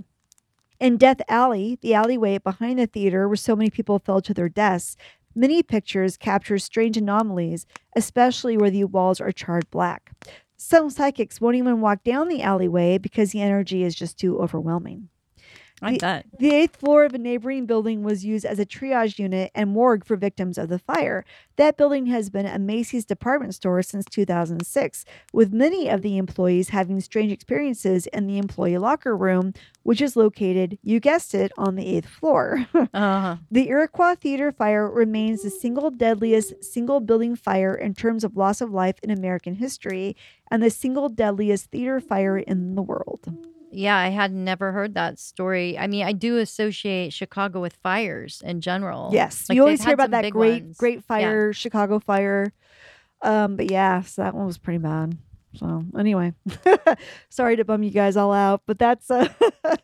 In 0.80 0.98
Death 0.98 1.22
Alley, 1.30 1.78
the 1.82 1.94
alleyway 1.94 2.38
behind 2.40 2.80
the 2.80 2.88
theater 2.88 3.28
where 3.28 3.36
so 3.36 3.56
many 3.56 3.70
people 3.70 4.00
fell 4.00 4.22
to 4.22 4.34
their 4.34 4.50
deaths, 4.50 4.98
many 5.36 5.64
pictures 5.64 6.18
capture 6.18 6.58
strange 6.58 6.98
anomalies, 6.98 7.66
especially 7.96 8.58
where 8.58 8.72
the 8.72 8.84
walls 8.86 9.22
are 9.22 9.32
charred 9.32 9.70
black. 9.70 10.12
Some 10.58 10.90
psychics 10.90 11.40
won't 11.40 11.58
even 11.58 11.82
walk 11.82 12.04
down 12.04 12.28
the 12.28 12.42
alleyway 12.42 12.98
because 12.98 13.32
the 13.32 13.42
energy 13.42 13.84
is 13.84 13.96
just 13.96 14.18
too 14.18 14.40
overwhelming. 14.40 15.10
I 15.82 15.98
bet. 15.98 16.26
The 16.40 16.54
eighth 16.54 16.78
floor 16.78 17.04
of 17.04 17.14
a 17.14 17.18
neighboring 17.18 17.66
building 17.66 18.04
was 18.04 18.24
used 18.24 18.46
as 18.46 18.60
a 18.60 18.66
triage 18.66 19.20
unit 19.20 19.52
and 19.54 19.70
morgue 19.70 20.06
for 20.06 20.16
victims 20.16 20.58
of 20.58 20.70
the 20.70 20.80
fire. 20.80 21.26
That 21.58 21.78
building 21.78 22.06
has 22.08 22.30
been 22.30 22.46
a 22.46 22.58
Macy's 22.58 23.06
department 23.06 23.56
store 23.56 23.82
since 23.82 24.06
2006, 24.06 25.06
with 25.34 25.54
many 25.54 25.90
of 25.90 26.02
the 26.02 26.18
employees 26.18 26.70
having 26.70 27.02
strange 27.02 27.32
experiences 27.32 28.08
in 28.08 28.28
the 28.28 28.38
employee 28.38 28.78
locker 28.78 29.16
room, 29.16 29.54
which 29.84 30.02
is 30.02 30.16
located, 30.16 30.80
you 30.84 31.00
guessed 31.00 31.36
it, 31.36 31.52
on 31.58 31.76
the 31.76 31.86
eighth 31.86 32.10
floor. 32.10 32.68
Uh-huh. 32.94 33.38
The 33.50 33.70
Iroquois 33.70 34.16
Theater 34.16 34.52
fire 34.52 34.90
remains 34.90 35.42
the 35.42 35.50
single 35.50 35.90
deadliest 35.90 36.64
single 36.64 37.00
building 37.00 37.36
fire 37.36 37.74
in 37.74 37.96
terms 37.96 38.24
of 38.24 38.38
loss 38.38 38.62
of 38.62 38.72
life 38.72 38.98
in 39.02 39.10
American 39.10 39.56
history 39.56 40.16
and 40.52 40.62
the 40.62 40.70
single 40.70 41.10
deadliest 41.10 41.72
theater 41.72 42.00
fire 42.00 42.38
in 42.38 42.76
the 42.76 42.84
world. 42.84 43.34
Yeah, 43.74 43.98
I 43.98 44.10
had 44.10 44.32
never 44.32 44.72
heard 44.72 44.94
that 44.96 45.20
story. 45.20 45.78
I 45.78 45.88
mean, 45.88 46.06
I 46.06 46.12
do 46.14 46.38
associate 46.38 47.14
Chicago 47.14 47.60
with 47.62 47.74
fires 47.84 48.42
in 48.46 48.62
general. 48.62 49.10
Yes, 49.14 49.48
Like, 49.50 49.56
you 49.56 49.62
always 49.62 49.84
hear 49.84 49.94
about 49.94 50.12
that 50.12 50.30
great, 50.32 50.64
ones. 50.64 50.78
great 50.78 51.04
fire, 51.04 51.54
Chicago 51.54 52.00
fire. 52.00 52.54
Um, 53.22 53.56
but 53.56 53.72
yeah, 53.72 54.02
so 54.02 54.22
that 54.22 54.36
one 54.36 54.46
was 54.46 54.58
pretty 54.58 54.80
bad. 54.80 55.18
So 55.56 55.86
anyway, 55.98 56.34
sorry 57.30 57.56
to 57.58 57.64
bum 57.66 57.84
you 57.84 57.92
guys 57.92 58.18
all 58.18 58.34
out, 58.34 58.64
but 58.66 58.80
that's 58.80 59.12
uh, 59.12 59.28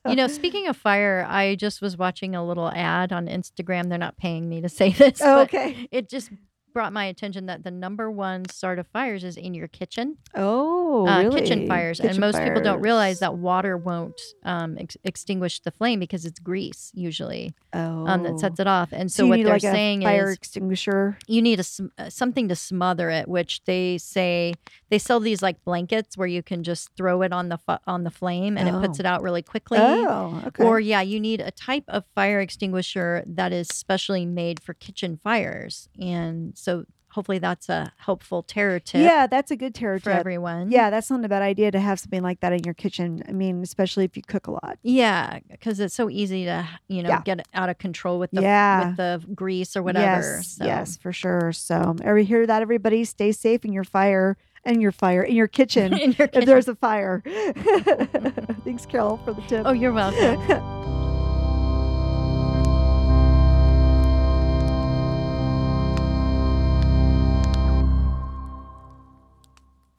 You 0.08 0.16
know, 0.16 0.28
speaking 0.40 0.68
of 0.68 0.76
fire, 0.76 1.26
I 1.30 1.56
just 1.56 1.82
was 1.82 1.96
watching 1.96 2.36
a 2.36 2.44
little 2.46 2.70
ad 2.70 3.14
on 3.14 3.28
Instagram. 3.28 3.88
They're 3.90 3.98
not 4.00 4.18
paying 4.18 4.50
me 4.50 4.62
to 4.62 4.70
say 4.70 4.92
this, 4.94 5.22
oh, 5.22 5.42
okay. 5.42 5.88
it 5.92 6.10
just 6.10 6.32
brought 6.74 6.94
my 6.94 7.06
attention 7.06 7.48
that 7.48 7.64
the 7.64 7.72
number 7.72 8.10
one 8.12 8.48
start 8.50 8.80
of 8.80 8.88
fires 8.88 9.24
is 9.24 9.38
in 9.38 9.54
your 9.54 9.68
kitchen. 9.68 10.18
Oh, 10.36 11.08
uh, 11.08 11.24
really? 11.24 11.42
kitchen 11.42 11.68
fires, 11.68 12.00
and 12.00 12.10
Kitchen 12.10 12.22
most 12.22 12.38
people 12.42 12.62
don't 12.62 12.82
realize 12.82 13.20
that 13.20 13.36
water 13.36 13.78
won't 13.78 14.20
um, 14.44 14.78
ex- 14.78 14.98
extinguish 15.04 15.60
the 15.62 15.72
flame 15.72 16.00
because 16.00 16.26
it's 16.26 16.40
grease 16.40 16.92
usually 16.94 17.54
oh, 17.74 18.08
um, 18.08 18.24
that 18.24 18.40
sets 18.40 18.60
it 18.60 18.68
off. 18.68 18.90
And 18.92 19.12
so, 19.12 19.24
you 19.24 19.30
what 19.30 19.38
they're 19.38 19.54
like 19.54 19.62
saying 19.62 20.02
fire 20.02 20.30
is 20.30 20.36
extinguisher. 20.36 21.18
you 21.28 21.42
need 21.42 21.60
a 21.60 21.66
uh, 21.98 22.10
something 22.10 22.48
to 22.50 22.56
smother 22.56 23.10
it, 23.10 23.28
which 23.28 23.64
they 23.66 23.98
say 23.98 24.54
they 24.90 24.98
sell 25.00 25.20
these 25.20 25.42
like 25.42 25.64
blankets 25.64 26.18
where 26.18 26.28
you 26.28 26.42
can 26.44 26.64
just 26.64 26.90
throw 26.96 27.22
it 27.22 27.32
on 27.32 27.50
the 27.50 27.58
fu- 27.58 27.78
on 27.88 28.04
the 28.04 28.12
flame 28.12 28.58
and 28.58 28.68
it 28.68 28.74
puts 28.82 29.00
Oh. 29.00 29.02
it 29.02 29.06
out 29.06 29.22
really 29.22 29.42
quickly. 29.44 29.78
Oh, 29.80 30.42
okay. 30.48 30.64
Or 30.64 30.80
yeah, 30.80 31.02
you 31.02 31.20
need 31.20 31.42
a 31.42 31.52
type 31.52 31.84
of 31.88 32.04
fire 32.16 32.40
extinguisher 32.40 33.24
that 33.28 33.52
is 33.54 33.68
specially 33.68 34.26
made 34.26 34.62
for 34.62 34.74
kitchen 34.74 35.20
fires, 35.24 35.90
and 36.00 36.58
so 36.58 36.86
hopefully 37.14 37.40
that's 37.40 37.70
a 37.70 37.92
helpful 37.98 38.44
terror 38.44 38.80
tip 38.80 39.02
yeah, 39.02 39.26
that's 39.26 39.50
a 39.50 39.56
good 39.56 39.74
terror 39.74 39.98
for 39.98 40.12
tip. 40.12 40.20
everyone. 40.20 40.70
Yeah, 40.72 40.92
that's 40.92 41.10
not 41.10 41.26
a 41.26 41.28
bad 41.28 41.42
idea 41.42 41.72
to 41.72 41.80
have 41.80 42.00
something 42.00 42.22
like 42.22 42.40
that 42.42 42.54
in 42.54 42.64
your 42.64 42.76
kitchen. 42.76 43.24
I 43.28 43.32
mean, 43.32 43.64
especially 43.64 44.06
if 44.06 44.16
you 44.16 44.22
cook 44.22 44.46
a 44.46 44.52
lot. 44.52 44.78
Yeah, 44.84 45.40
because 45.50 45.80
it's 45.80 45.96
so 45.96 46.10
easy 46.12 46.46
to 46.46 46.68
you 46.88 47.02
know 47.02 47.10
Yeah. 47.10 47.22
get 47.24 47.48
out 47.56 47.70
of 47.70 47.80
control 47.80 48.20
with 48.20 48.30
the 48.32 48.44
Yeah. 48.44 48.90
with 48.90 48.98
the 48.98 49.24
grease 49.34 49.76
or 49.76 49.82
whatever. 49.82 50.36
Yes, 50.38 50.48
so. 50.58 50.66
yes, 50.66 50.98
for 50.98 51.12
sure. 51.12 51.52
So, 51.52 51.96
every 52.04 52.26
hear 52.26 52.46
that, 52.46 52.62
everybody, 52.62 53.04
stay 53.06 53.32
safe 53.32 53.66
in 53.66 53.74
your 53.74 53.84
fire 53.84 54.38
and 54.66 54.82
your 54.82 54.92
fire 54.92 55.24
in 55.24 55.36
your 55.36 55.48
kitchen, 55.48 55.94
in 55.98 56.12
your 56.14 56.28
kitchen. 56.28 56.42
if 56.42 56.46
there's 56.46 56.68
a 56.68 56.76
fire. 56.76 57.24
Thanks, 58.64 58.86
Carol, 58.86 59.18
for 59.24 59.34
the 59.34 59.42
tip. 59.44 59.64
Oh, 59.66 59.72
you're 59.72 59.94
welcome. 59.94 60.76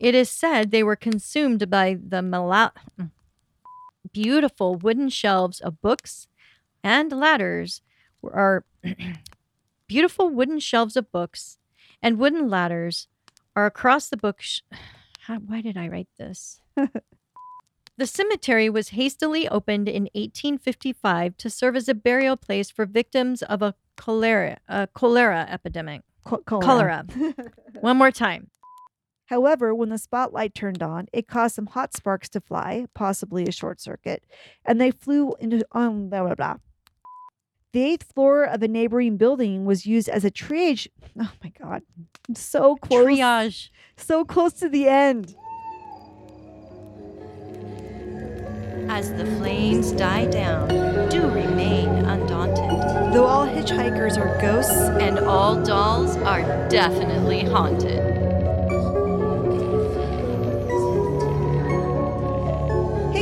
It 0.01 0.15
is 0.15 0.31
said 0.31 0.71
they 0.71 0.83
were 0.83 0.97
consumed 0.97 1.69
by 1.69 1.99
the 2.03 2.23
mala- 2.23 2.73
beautiful 4.13 4.75
wooden 4.77 5.11
shelves 5.11 5.61
of 5.61 5.81
books 5.83 6.27
and 6.83 7.13
ladders 7.13 7.83
are 8.25 8.65
beautiful 9.87 10.31
wooden 10.31 10.59
shelves 10.59 10.97
of 10.97 11.13
books 11.13 11.59
and 12.03 12.19
wooden 12.19 12.49
ladders 12.49 13.09
are 13.57 13.67
across 13.67 14.09
the 14.09 14.17
book. 14.17 14.41
Sh- 14.41 14.61
How, 15.27 15.37
why 15.39 15.61
did 15.61 15.77
I 15.77 15.89
write 15.89 16.09
this? 16.19 16.61
the 17.97 18.07
cemetery 18.07 18.71
was 18.71 18.91
hastily 18.91 19.49
opened 19.49 19.89
in 19.89 20.05
1855 20.15 21.37
to 21.37 21.51
serve 21.51 21.77
as 21.77 21.89
a 21.89 21.95
burial 21.95 22.37
place 22.37 22.71
for 22.71 22.87
victims 22.87 23.43
of 23.43 23.63
a 23.63 23.75
cholera, 23.97 24.59
a 24.69 24.87
cholera 24.89 25.47
epidemic. 25.51 26.03
Co- 26.25 26.39
Cholera. 26.39 27.05
One 27.81 27.97
more 27.97 28.11
time. 28.11 28.51
However, 29.27 29.75
when 29.75 29.91
the 29.91 29.99
spotlight 29.99 30.55
turned 30.55 30.83
on, 30.83 31.07
it 31.13 31.29
caused 31.29 31.55
some 31.55 31.67
hot 31.67 31.95
sparks 31.95 32.29
to 32.31 32.41
fly, 32.41 32.87
possibly 32.95 33.45
a 33.47 33.53
short 33.53 33.81
circuit, 33.81 34.25
and 34.65 34.81
they 34.81 34.91
flew 34.91 35.35
into 35.39 35.65
um, 35.73 36.09
blah 36.11 36.25
blah 36.25 36.35
blah. 36.35 36.57
The 37.73 37.83
eighth 37.85 38.12
floor 38.12 38.45
of 38.45 38.62
a 38.62 38.68
neighboring 38.68 39.16
building 39.16 39.64
was 39.64 39.87
used 39.87 40.09
as 40.09 40.25
a 40.25 40.31
triage. 40.31 40.89
Oh 41.21 41.31
my 41.43 41.53
god, 41.61 41.83
I'm 42.29 42.35
so 42.35 42.77
close, 42.77 43.05
Triage. 43.07 43.71
so 43.97 44.25
close 44.25 44.53
to 44.55 44.68
the 44.68 44.89
end. 44.89 45.37
As 48.89 49.12
the 49.12 49.25
flames 49.39 49.93
die 49.93 50.27
down, 50.27 50.68
do 51.11 51.29
remain 51.29 51.89
undaunted. 51.89 53.12
Though 53.14 53.25
all 53.27 53.47
hitchhikers 53.47 54.18
are 54.18 54.41
ghosts, 54.41 54.73
And 55.01 55.18
all 55.21 55.62
dolls 55.62 56.16
are 56.16 56.43
definitely 56.68 57.45
haunted. 57.45 58.10